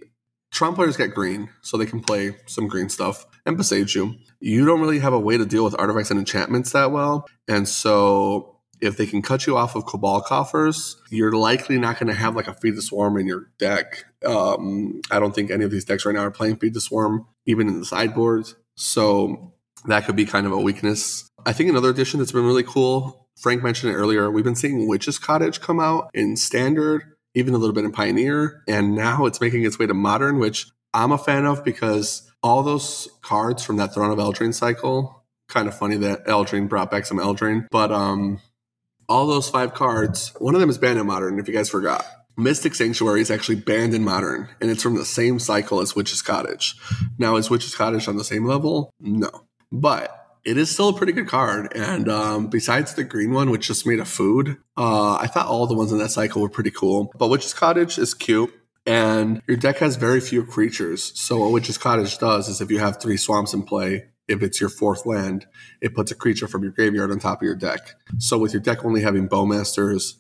Tron 0.52 0.76
players 0.76 0.98
get 0.98 1.16
green, 1.16 1.50
so 1.62 1.78
they 1.78 1.86
can 1.86 2.02
play 2.02 2.36
some 2.46 2.68
green 2.68 2.90
stuff 2.90 3.26
and 3.46 3.58
besage 3.58 3.96
you. 3.96 4.16
You 4.42 4.66
don't 4.66 4.82
really 4.82 5.00
have 5.00 5.14
a 5.14 5.20
way 5.20 5.38
to 5.38 5.46
deal 5.46 5.64
with 5.64 5.80
artifacts 5.80 6.12
and 6.12 6.20
enchantments 6.20 6.74
that 6.74 6.92
well, 6.92 7.26
and 7.48 7.70
so 7.70 8.60
if 8.82 8.98
they 8.98 9.06
can 9.06 9.22
cut 9.22 9.48
you 9.48 9.56
off 9.56 9.78
of 9.78 9.86
Cabal 9.86 10.20
coffers, 10.20 10.98
you're 11.10 11.32
likely 11.32 11.80
not 11.80 11.98
going 11.98 12.08
to 12.08 12.14
have 12.14 12.36
like 12.36 12.50
a 12.50 12.54
Feed 12.54 12.76
the 12.76 12.82
Swarm 12.82 13.18
in 13.18 13.28
your 13.28 13.50
deck. 13.58 14.04
Um, 14.26 15.00
I 15.10 15.20
don't 15.20 15.34
think 15.34 15.52
any 15.52 15.64
of 15.64 15.72
these 15.72 15.86
decks 15.86 16.06
right 16.06 16.16
now 16.16 16.22
are 16.22 16.32
playing 16.32 16.58
Feed 16.58 16.74
the 16.74 16.82
Swarm, 16.82 17.26
even 17.46 17.70
in 17.70 17.80
the 17.80 17.86
sideboards. 17.86 18.58
So 18.76 19.54
that 19.86 20.06
could 20.06 20.18
be 20.18 20.26
kind 20.26 20.46
of 20.46 20.52
a 20.52 20.60
weakness. 20.60 21.30
I 21.46 21.54
think 21.54 21.70
another 21.70 21.92
addition 21.92 22.20
that's 22.20 22.34
been 22.34 22.46
really 22.46 22.64
cool 22.64 23.25
Frank 23.38 23.64
mentioned 23.64 23.92
it 23.92 23.96
earlier. 23.96 24.32
We've 24.32 24.44
been 24.44 24.56
seeing 24.56 24.88
Witch's 24.88 25.20
Cottage 25.20 25.62
come 25.62 25.80
out 25.80 26.10
in 26.14 26.38
standard, 26.38 27.04
even 27.34 27.54
a 27.54 27.58
little 27.58 27.74
bit 27.74 27.86
in 27.86 27.92
Pioneer, 27.92 28.64
and 28.68 28.96
now 28.96 29.26
it's 29.26 29.42
making 29.42 29.66
its 29.66 29.78
way 29.78 29.86
to 29.88 29.94
modern, 29.94 30.40
which 30.40 30.68
I'm 30.94 31.12
a 31.12 31.18
fan 31.18 31.46
of 31.46 31.64
because 31.64 32.32
all 32.42 32.64
those 32.64 33.10
cards 33.22 33.64
from 33.64 33.78
that 33.78 33.94
Throne 33.94 34.12
of 34.12 34.18
Eldraine 34.18 34.54
cycle, 34.54 35.24
kind 35.50 35.68
of 35.68 35.78
funny 35.78 35.98
that 35.98 36.26
Eldraine 36.26 36.70
brought 36.70 36.90
back 36.90 37.06
some 37.06 37.18
Eldraine, 37.18 37.68
but 37.70 37.92
um, 37.92 38.40
all 39.10 39.28
those 39.28 39.50
five 39.50 39.74
cards, 39.74 40.32
one 40.40 40.56
of 40.56 40.62
them 40.62 40.70
is 40.70 40.78
banned 40.78 41.00
in 41.00 41.06
modern, 41.06 41.38
if 41.40 41.48
you 41.48 41.54
guys 41.54 41.70
forgot. 41.70 42.06
Mystic 42.38 42.76
Sanctuary 42.76 43.22
is 43.22 43.32
actually 43.32 43.56
banned 43.56 43.94
in 43.94 44.04
modern, 44.04 44.50
and 44.60 44.70
it's 44.70 44.84
from 44.84 44.96
the 44.96 45.06
same 45.06 45.40
cycle 45.40 45.80
as 45.80 45.96
Witch's 45.96 46.22
Cottage. 46.22 46.76
Now, 47.18 47.36
is 47.38 47.50
Witch's 47.50 47.76
Cottage 47.76 48.08
on 48.08 48.18
the 48.18 48.24
same 48.24 48.46
level? 48.46 48.92
No. 49.00 49.30
But 49.72 50.25
it 50.46 50.58
is 50.58 50.70
still 50.70 50.90
a 50.90 50.94
pretty 50.94 51.12
good 51.12 51.28
card. 51.28 51.76
And 51.76 52.08
um, 52.08 52.48
besides 52.48 52.94
the 52.94 53.04
green 53.04 53.34
one, 53.34 53.50
which 53.50 53.68
just 53.68 53.86
made 53.86 54.00
a 54.00 54.06
food, 54.06 54.58
uh, 54.78 55.16
I 55.16 55.28
thought 55.28 55.48
all 55.48 55.68
the 55.68 55.74
ones 55.74 55.92
in 55.92 55.98
that 55.98 56.12
cycle 56.12 56.42
were 56.42 56.50
pretty 56.50 56.72
cool. 56.72 57.12
But 57.18 57.30
Witch's 57.30 57.54
Cottage 57.54 57.98
is 57.98 58.14
cute. 58.14 58.54
And 58.86 59.42
your 59.48 59.58
deck 59.58 59.80
has 59.80 59.96
very 59.96 60.22
few 60.22 60.46
creatures. 60.46 61.12
So 61.20 61.40
what 61.40 61.52
Witch's 61.52 61.80
Cottage 61.80 62.20
does 62.20 62.48
is 62.48 62.62
if 62.62 62.70
you 62.70 62.78
have 62.78 63.02
three 63.02 63.18
swamps 63.18 63.54
in 63.54 63.64
play, 63.64 64.06
if 64.28 64.44
it's 64.44 64.62
your 64.62 64.70
fourth 64.70 65.08
land, 65.08 65.48
it 65.82 65.96
puts 65.96 66.12
a 66.12 66.16
creature 66.16 66.48
from 66.48 66.62
your 66.62 66.72
graveyard 66.72 67.12
on 67.12 67.20
top 67.20 67.42
of 67.42 67.46
your 67.46 67.56
deck. 67.56 67.80
So 68.20 68.38
with 68.38 68.54
your 68.54 68.62
deck 68.62 68.86
only 68.86 69.02
having 69.02 69.28
Bowmasters 69.28 70.16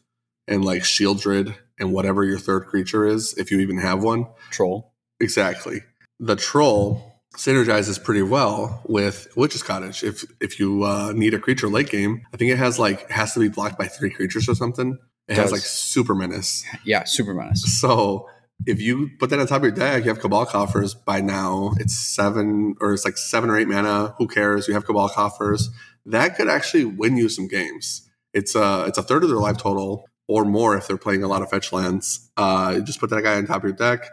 and 0.47 0.65
like 0.65 0.81
Sheoldred 0.81 1.55
and 1.79 1.93
whatever 1.93 2.23
your 2.23 2.39
third 2.39 2.65
creature 2.65 3.05
is, 3.05 3.35
if 3.37 3.51
you 3.51 3.59
even 3.59 3.77
have 3.77 4.03
one. 4.03 4.27
Troll. 4.49 4.93
Exactly. 5.19 5.81
The 6.19 6.35
troll 6.35 7.14
synergizes 7.37 8.01
pretty 8.01 8.21
well 8.21 8.81
with 8.85 9.27
Witch's 9.35 9.63
Cottage. 9.63 10.03
If 10.03 10.25
if 10.39 10.59
you 10.59 10.83
uh, 10.83 11.11
need 11.13 11.33
a 11.33 11.39
creature 11.39 11.67
late 11.67 11.89
game, 11.89 12.25
I 12.33 12.37
think 12.37 12.51
it 12.51 12.57
has 12.57 12.79
like 12.79 13.09
has 13.09 13.33
to 13.33 13.39
be 13.39 13.49
blocked 13.49 13.77
by 13.77 13.87
three 13.87 14.09
creatures 14.09 14.49
or 14.49 14.55
something. 14.55 14.97
It, 15.27 15.37
has 15.37 15.51
like 15.51 15.61
super 15.61 16.13
menace. 16.13 16.63
Yeah, 16.83 17.03
super 17.05 17.33
menace. 17.33 17.79
So 17.79 18.29
if 18.65 18.79
you 18.79 19.09
put 19.19 19.29
that 19.31 19.39
on 19.39 19.47
top 19.47 19.57
of 19.57 19.63
your 19.63 19.71
deck, 19.71 20.03
you 20.03 20.09
have 20.09 20.19
Cabal 20.19 20.45
coffers 20.45 20.93
by 20.93 21.19
now. 21.21 21.73
It's 21.77 21.95
seven 21.95 22.75
or 22.79 22.93
it's 22.93 23.05
like 23.05 23.17
seven 23.17 23.49
or 23.49 23.57
eight 23.57 23.67
mana. 23.67 24.13
Who 24.17 24.27
cares? 24.27 24.67
You 24.67 24.75
have 24.75 24.85
Cabal 24.85 25.09
coffers. 25.09 25.69
That 26.05 26.35
could 26.35 26.47
actually 26.47 26.85
win 26.85 27.17
you 27.17 27.29
some 27.29 27.47
games. 27.47 28.07
It's 28.33 28.55
a 28.55 28.85
it's 28.87 28.97
a 28.97 29.03
third 29.03 29.23
of 29.23 29.29
their 29.29 29.39
life 29.39 29.57
total 29.57 30.05
or 30.27 30.45
more 30.45 30.75
if 30.77 30.87
they're 30.87 30.97
playing 30.97 31.23
a 31.23 31.27
lot 31.27 31.41
of 31.41 31.49
fetch 31.49 31.71
lands. 31.71 32.31
Uh, 32.37 32.79
just 32.79 32.99
put 32.99 33.09
that 33.09 33.23
guy 33.23 33.35
on 33.35 33.45
top 33.45 33.57
of 33.57 33.63
your 33.63 33.73
deck, 33.73 34.09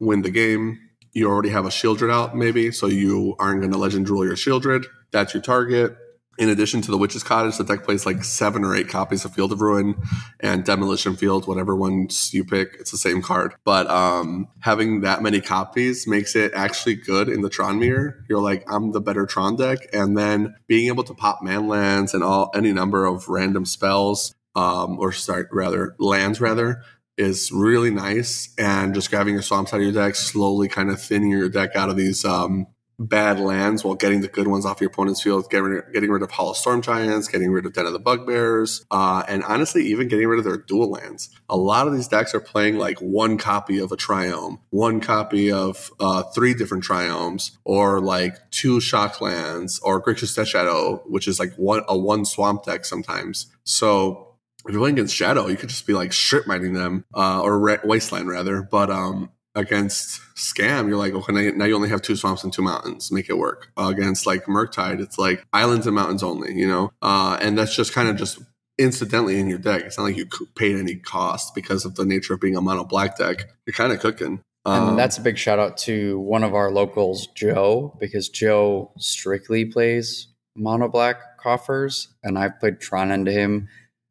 win 0.00 0.22
the 0.22 0.30
game 0.30 0.78
you 1.18 1.28
already 1.28 1.50
have 1.50 1.66
a 1.66 1.70
Sheoldred 1.70 2.12
out, 2.12 2.36
maybe, 2.36 2.70
so 2.70 2.86
you 2.86 3.34
aren't 3.38 3.60
going 3.60 3.72
to 3.72 3.78
Legend 3.78 4.08
Rule 4.08 4.24
your 4.24 4.36
Sheoldred. 4.36 4.86
That's 5.10 5.34
your 5.34 5.42
target. 5.42 5.96
In 6.38 6.48
addition 6.48 6.80
to 6.82 6.92
the 6.92 6.98
Witch's 6.98 7.24
Cottage, 7.24 7.56
the 7.56 7.64
deck 7.64 7.82
plays 7.82 8.06
like 8.06 8.22
seven 8.22 8.64
or 8.64 8.72
eight 8.72 8.88
copies 8.88 9.24
of 9.24 9.34
Field 9.34 9.50
of 9.50 9.60
Ruin 9.60 9.96
and 10.38 10.64
Demolition 10.64 11.16
Field, 11.16 11.48
whatever 11.48 11.74
ones 11.74 12.32
you 12.32 12.44
pick. 12.44 12.76
It's 12.78 12.92
the 12.92 12.96
same 12.96 13.22
card. 13.22 13.54
But 13.64 13.90
um, 13.90 14.46
having 14.60 15.00
that 15.00 15.20
many 15.20 15.40
copies 15.40 16.06
makes 16.06 16.36
it 16.36 16.52
actually 16.54 16.94
good 16.94 17.28
in 17.28 17.40
the 17.40 17.50
Tron 17.50 17.80
mirror. 17.80 18.24
You're 18.28 18.40
like, 18.40 18.62
I'm 18.72 18.92
the 18.92 19.00
better 19.00 19.26
Tron 19.26 19.56
deck. 19.56 19.78
And 19.92 20.16
then 20.16 20.54
being 20.68 20.86
able 20.86 21.02
to 21.04 21.14
pop 21.14 21.42
man 21.42 21.66
lands 21.66 22.14
and 22.14 22.22
all 22.22 22.52
any 22.54 22.72
number 22.72 23.04
of 23.04 23.28
random 23.28 23.64
spells, 23.64 24.32
um, 24.54 24.98
or 25.00 25.10
start 25.12 25.48
rather 25.52 25.94
lands 25.98 26.40
rather, 26.40 26.82
is 27.18 27.52
really 27.52 27.90
nice. 27.90 28.54
And 28.56 28.94
just 28.94 29.10
grabbing 29.10 29.34
your 29.34 29.42
swamps 29.42 29.74
out 29.74 29.80
of 29.80 29.82
your 29.82 29.92
deck, 29.92 30.14
slowly 30.14 30.68
kind 30.68 30.88
of 30.88 31.02
thinning 31.02 31.30
your 31.30 31.48
deck 31.48 31.76
out 31.76 31.90
of 31.90 31.96
these 31.96 32.24
um, 32.24 32.68
bad 32.98 33.38
lands 33.38 33.84
while 33.84 33.94
getting 33.94 34.20
the 34.20 34.28
good 34.28 34.48
ones 34.48 34.66
off 34.66 34.80
your 34.80 34.90
opponent's 34.90 35.22
field, 35.22 35.48
getting, 35.50 35.80
getting 35.92 36.10
rid 36.10 36.22
of 36.22 36.30
Hall 36.30 36.50
of 36.50 36.56
Storm 36.56 36.82
Giants, 36.82 37.28
getting 37.28 37.50
rid 37.50 37.64
of 37.64 37.72
Den 37.72 37.86
of 37.86 37.92
the 37.92 37.98
Bugbears, 37.98 38.84
uh, 38.90 39.22
and 39.28 39.44
honestly, 39.44 39.84
even 39.86 40.08
getting 40.08 40.26
rid 40.26 40.38
of 40.38 40.44
their 40.44 40.56
dual 40.56 40.90
lands. 40.90 41.30
A 41.48 41.56
lot 41.56 41.86
of 41.86 41.94
these 41.94 42.08
decks 42.08 42.34
are 42.34 42.40
playing 42.40 42.78
like 42.78 42.98
one 42.98 43.38
copy 43.38 43.78
of 43.78 43.92
a 43.92 43.96
Triome, 43.96 44.58
one 44.70 45.00
copy 45.00 45.50
of 45.50 45.90
uh, 46.00 46.22
three 46.34 46.54
different 46.54 46.84
Triomes, 46.84 47.52
or 47.64 48.00
like 48.00 48.50
two 48.50 48.80
Shock 48.80 49.20
lands, 49.20 49.78
or 49.80 50.02
Grixis 50.02 50.34
Death 50.34 50.48
Shadow, 50.48 51.02
which 51.06 51.28
is 51.28 51.38
like 51.38 51.54
one 51.54 51.82
a 51.88 51.96
one 51.96 52.24
swamp 52.24 52.64
deck 52.64 52.84
sometimes. 52.84 53.46
So 53.64 54.27
if 54.68 54.72
you're 54.72 54.82
playing 54.82 54.96
against 54.96 55.16
Shadow, 55.16 55.46
you 55.48 55.56
could 55.56 55.70
just 55.70 55.86
be 55.86 55.94
like 55.94 56.12
strip 56.12 56.46
mining 56.46 56.74
them, 56.74 57.06
uh, 57.14 57.40
or 57.40 57.58
Re- 57.58 57.78
Wasteland 57.84 58.28
rather. 58.28 58.62
But 58.62 58.90
um, 58.90 59.30
against 59.54 60.20
Scam, 60.36 60.88
you're 60.88 60.98
like, 60.98 61.14
okay, 61.14 61.52
now 61.52 61.64
you 61.64 61.74
only 61.74 61.88
have 61.88 62.02
two 62.02 62.16
swamps 62.16 62.44
and 62.44 62.52
two 62.52 62.62
mountains. 62.62 63.10
Make 63.10 63.30
it 63.30 63.38
work. 63.38 63.72
Uh, 63.78 63.88
against 63.88 64.26
like 64.26 64.44
Murktide, 64.44 65.00
it's 65.00 65.18
like 65.18 65.44
islands 65.54 65.86
and 65.86 65.96
mountains 65.96 66.22
only, 66.22 66.54
you 66.54 66.68
know? 66.68 66.92
Uh, 67.00 67.38
and 67.40 67.56
that's 67.56 67.74
just 67.74 67.94
kind 67.94 68.08
of 68.08 68.16
just 68.16 68.40
incidentally 68.76 69.40
in 69.40 69.48
your 69.48 69.58
deck. 69.58 69.84
It's 69.84 69.96
not 69.96 70.04
like 70.04 70.16
you 70.18 70.26
paid 70.54 70.76
any 70.76 70.96
cost 70.96 71.54
because 71.54 71.86
of 71.86 71.94
the 71.94 72.04
nature 72.04 72.34
of 72.34 72.40
being 72.40 72.56
a 72.56 72.60
mono 72.60 72.84
black 72.84 73.16
deck. 73.16 73.46
You're 73.66 73.72
kind 73.72 73.92
of 73.92 74.00
cooking. 74.00 74.42
Um, 74.66 74.90
and 74.90 74.98
that's 74.98 75.16
a 75.16 75.22
big 75.22 75.38
shout 75.38 75.58
out 75.58 75.78
to 75.78 76.20
one 76.20 76.44
of 76.44 76.54
our 76.54 76.70
locals, 76.70 77.26
Joe, 77.28 77.96
because 77.98 78.28
Joe 78.28 78.92
strictly 78.98 79.64
plays 79.64 80.28
mono 80.54 80.88
black 80.88 81.38
coffers, 81.38 82.08
and 82.22 82.38
I've 82.38 82.60
played 82.60 82.80
Tron 82.80 83.10
into 83.10 83.32
him 83.32 83.68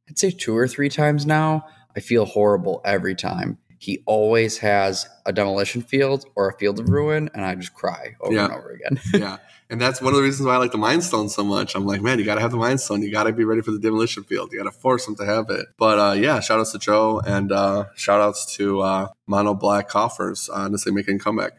I'd 0.10 0.20
say 0.20 0.32
two 0.32 0.56
or 0.56 0.68
three 0.68 0.90
times 0.90 1.26
now. 1.26 1.66
I 1.96 2.00
feel 2.00 2.26
horrible 2.26 2.82
every 2.86 3.16
time. 3.16 3.58
He 3.80 4.04
always 4.06 4.58
has 4.60 5.08
a 5.26 5.34
demolition 5.34 5.82
field 5.82 6.26
or 6.36 6.50
a 6.50 6.58
field 6.58 6.80
of 6.80 6.90
ruin, 6.90 7.30
and 7.34 7.46
I 7.46 7.54
just 7.56 7.74
cry 7.74 8.16
over 8.22 8.34
yeah. 8.34 8.46
and 8.46 8.54
over 8.54 8.70
again. 8.70 9.00
yeah. 9.14 9.38
And 9.70 9.82
that's 9.82 10.02
one 10.02 10.14
of 10.14 10.18
the 10.18 10.24
reasons 10.24 10.48
why 10.48 10.56
I 10.56 10.58
like 10.58 10.72
the 10.72 10.78
Mind 10.78 11.04
Stone 11.04 11.30
so 11.30 11.44
much. 11.44 11.76
I'm 11.76 11.86
like, 11.86 12.02
man, 12.02 12.20
you 12.20 12.26
got 12.26 12.36
to 12.36 12.42
have 12.42 12.52
the 12.52 12.58
Mind 12.58 12.80
Stone. 12.80 13.02
You 13.02 13.12
got 13.12 13.24
to 13.24 13.34
be 13.34 13.44
ready 13.44 13.62
for 13.62 13.72
the 13.72 13.80
demolition 13.80 14.24
field. 14.24 14.52
You 14.52 14.64
got 14.64 14.72
to 14.72 14.78
force 14.78 15.06
them 15.06 15.16
to 15.18 15.26
have 15.26 15.50
it. 15.50 15.68
But 15.78 16.00
uh, 16.00 16.14
yeah, 16.14 16.40
shout 16.40 16.60
outs 16.60 16.72
to 16.72 16.80
Joe 16.80 17.20
and 17.26 17.52
uh, 17.52 17.86
shout 17.96 18.22
outs 18.22 18.56
to 18.56 18.82
uh, 18.82 19.08
Mono 19.28 19.54
Black 19.54 19.90
Coffers, 19.90 20.50
honestly 20.50 20.92
making 20.92 21.20
comeback. 21.20 21.54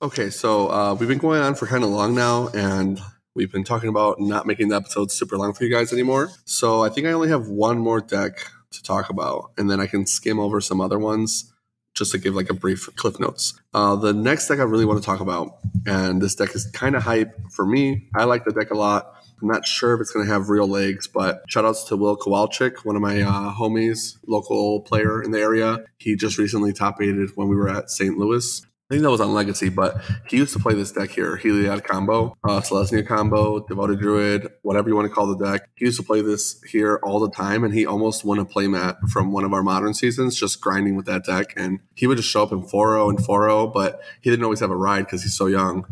Okay, 0.00 0.30
so 0.30 0.70
uh, 0.70 0.94
we've 0.94 1.08
been 1.08 1.18
going 1.18 1.40
on 1.40 1.54
for 1.54 1.66
kind 1.66 1.84
of 1.84 1.90
long 1.90 2.14
now, 2.14 2.48
and 2.48 3.00
We've 3.36 3.52
been 3.52 3.64
talking 3.64 3.90
about 3.90 4.18
not 4.18 4.46
making 4.46 4.68
the 4.68 4.76
episodes 4.76 5.12
super 5.12 5.36
long 5.36 5.52
for 5.52 5.64
you 5.64 5.70
guys 5.70 5.92
anymore. 5.92 6.30
So 6.46 6.82
I 6.82 6.88
think 6.88 7.06
I 7.06 7.12
only 7.12 7.28
have 7.28 7.48
one 7.48 7.78
more 7.78 8.00
deck 8.00 8.50
to 8.70 8.82
talk 8.82 9.10
about, 9.10 9.50
and 9.58 9.70
then 9.70 9.78
I 9.78 9.86
can 9.86 10.06
skim 10.06 10.40
over 10.40 10.58
some 10.58 10.80
other 10.80 10.98
ones 10.98 11.52
just 11.92 12.12
to 12.12 12.18
give 12.18 12.34
like 12.34 12.48
a 12.48 12.54
brief 12.54 12.88
cliff 12.96 13.20
notes. 13.20 13.52
Uh, 13.74 13.94
the 13.94 14.14
next 14.14 14.48
deck 14.48 14.58
I 14.58 14.62
really 14.62 14.86
want 14.86 15.02
to 15.02 15.04
talk 15.04 15.20
about, 15.20 15.58
and 15.84 16.22
this 16.22 16.34
deck 16.34 16.54
is 16.54 16.64
kind 16.72 16.96
of 16.96 17.02
hype 17.02 17.38
for 17.52 17.66
me. 17.66 18.08
I 18.16 18.24
like 18.24 18.46
the 18.46 18.52
deck 18.52 18.70
a 18.70 18.74
lot. 18.74 19.12
I'm 19.42 19.48
not 19.48 19.66
sure 19.66 19.92
if 19.92 20.00
it's 20.00 20.12
going 20.12 20.26
to 20.26 20.32
have 20.32 20.48
real 20.48 20.66
legs, 20.66 21.06
but 21.06 21.42
shout 21.46 21.66
outs 21.66 21.84
to 21.84 21.96
Will 21.98 22.16
Kowalczyk, 22.16 22.86
one 22.86 22.96
of 22.96 23.02
my 23.02 23.20
uh, 23.20 23.52
homies, 23.52 24.16
local 24.26 24.80
player 24.80 25.22
in 25.22 25.30
the 25.30 25.40
area. 25.40 25.84
He 25.98 26.16
just 26.16 26.38
recently 26.38 26.72
top 26.72 27.02
aided 27.02 27.36
when 27.36 27.48
we 27.48 27.56
were 27.56 27.68
at 27.68 27.90
St. 27.90 28.16
Louis 28.16 28.62
I 28.88 28.94
think 28.94 29.02
that 29.02 29.10
was 29.10 29.20
on 29.20 29.34
Legacy, 29.34 29.68
but 29.68 30.00
he 30.28 30.36
used 30.36 30.52
to 30.52 30.60
play 30.60 30.72
this 30.72 30.92
deck 30.92 31.10
here, 31.10 31.36
Heliod 31.36 31.82
combo, 31.82 32.36
uh, 32.44 32.60
Selesnya 32.60 33.04
combo, 33.04 33.66
Devoted 33.66 33.98
Druid, 33.98 34.46
whatever 34.62 34.88
you 34.88 34.94
want 34.94 35.08
to 35.08 35.12
call 35.12 35.26
the 35.26 35.44
deck. 35.44 35.68
He 35.74 35.86
used 35.86 35.98
to 35.98 36.06
play 36.06 36.20
this 36.20 36.62
here 36.62 37.00
all 37.02 37.18
the 37.18 37.30
time, 37.30 37.64
and 37.64 37.74
he 37.74 37.84
almost 37.84 38.24
won 38.24 38.38
a 38.38 38.44
playmat 38.44 38.96
from 39.10 39.32
one 39.32 39.42
of 39.42 39.52
our 39.52 39.64
modern 39.64 39.92
seasons, 39.92 40.38
just 40.38 40.60
grinding 40.60 40.94
with 40.94 41.04
that 41.06 41.24
deck. 41.24 41.52
And 41.56 41.80
he 41.96 42.06
would 42.06 42.16
just 42.16 42.30
show 42.30 42.44
up 42.44 42.52
in 42.52 42.62
4 42.62 43.10
and 43.10 43.24
4 43.24 43.72
but 43.72 44.00
he 44.20 44.30
didn't 44.30 44.44
always 44.44 44.60
have 44.60 44.70
a 44.70 44.76
ride 44.76 45.06
because 45.06 45.24
he's 45.24 45.36
so 45.36 45.46
young. 45.46 45.84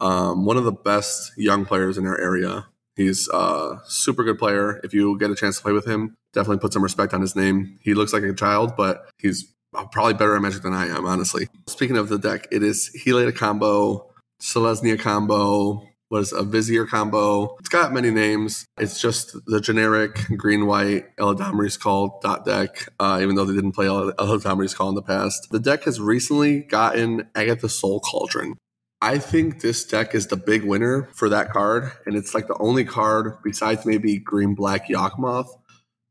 Um, 0.00 0.44
one 0.44 0.56
of 0.56 0.64
the 0.64 0.72
best 0.72 1.30
young 1.36 1.64
players 1.64 1.98
in 1.98 2.06
our 2.06 2.20
area. 2.20 2.66
He's 2.96 3.28
a 3.28 3.80
super 3.86 4.24
good 4.24 4.40
player. 4.40 4.80
If 4.82 4.92
you 4.92 5.16
get 5.20 5.30
a 5.30 5.36
chance 5.36 5.58
to 5.58 5.62
play 5.62 5.72
with 5.72 5.86
him, 5.86 6.16
definitely 6.32 6.58
put 6.58 6.72
some 6.72 6.82
respect 6.82 7.14
on 7.14 7.20
his 7.20 7.36
name. 7.36 7.78
He 7.80 7.94
looks 7.94 8.12
like 8.12 8.24
a 8.24 8.34
child, 8.34 8.74
but 8.76 9.08
he's 9.18 9.54
probably 9.72 10.14
better 10.14 10.36
at 10.36 10.42
Magic 10.42 10.62
than 10.62 10.72
I 10.72 10.86
am, 10.86 11.06
honestly. 11.06 11.48
Speaking 11.66 11.96
of 11.96 12.08
the 12.08 12.18
deck, 12.18 12.48
it 12.50 12.62
is 12.62 12.90
Heliod 13.04 13.36
combo, 13.36 14.10
Selesnya 14.40 14.98
combo, 14.98 15.86
was 16.10 16.32
a 16.32 16.42
Vizier 16.42 16.86
combo. 16.86 17.56
It's 17.60 17.68
got 17.68 17.92
many 17.92 18.10
names. 18.10 18.66
It's 18.78 19.00
just 19.00 19.36
the 19.46 19.60
generic 19.60 20.18
green 20.36 20.66
white 20.66 21.16
Eladamri's 21.16 21.76
Call 21.76 22.18
dot 22.20 22.44
deck, 22.44 22.88
uh, 22.98 23.20
even 23.22 23.36
though 23.36 23.44
they 23.44 23.54
didn't 23.54 23.72
play 23.72 23.86
Eladamri's 23.86 24.74
Call 24.74 24.88
in 24.88 24.96
the 24.96 25.02
past. 25.02 25.48
The 25.50 25.60
deck 25.60 25.84
has 25.84 26.00
recently 26.00 26.60
gotten 26.60 27.28
Agatha's 27.34 27.74
Soul 27.74 28.00
Cauldron. 28.00 28.56
I 29.00 29.18
think 29.18 29.60
this 29.60 29.84
deck 29.84 30.14
is 30.14 30.26
the 30.26 30.36
big 30.36 30.64
winner 30.64 31.08
for 31.14 31.28
that 31.30 31.52
card, 31.52 31.92
and 32.04 32.16
it's 32.16 32.34
like 32.34 32.48
the 32.48 32.58
only 32.58 32.84
card 32.84 33.38
besides 33.42 33.86
maybe 33.86 34.18
green 34.18 34.54
black 34.54 34.88
Yawgmoth 34.88 35.48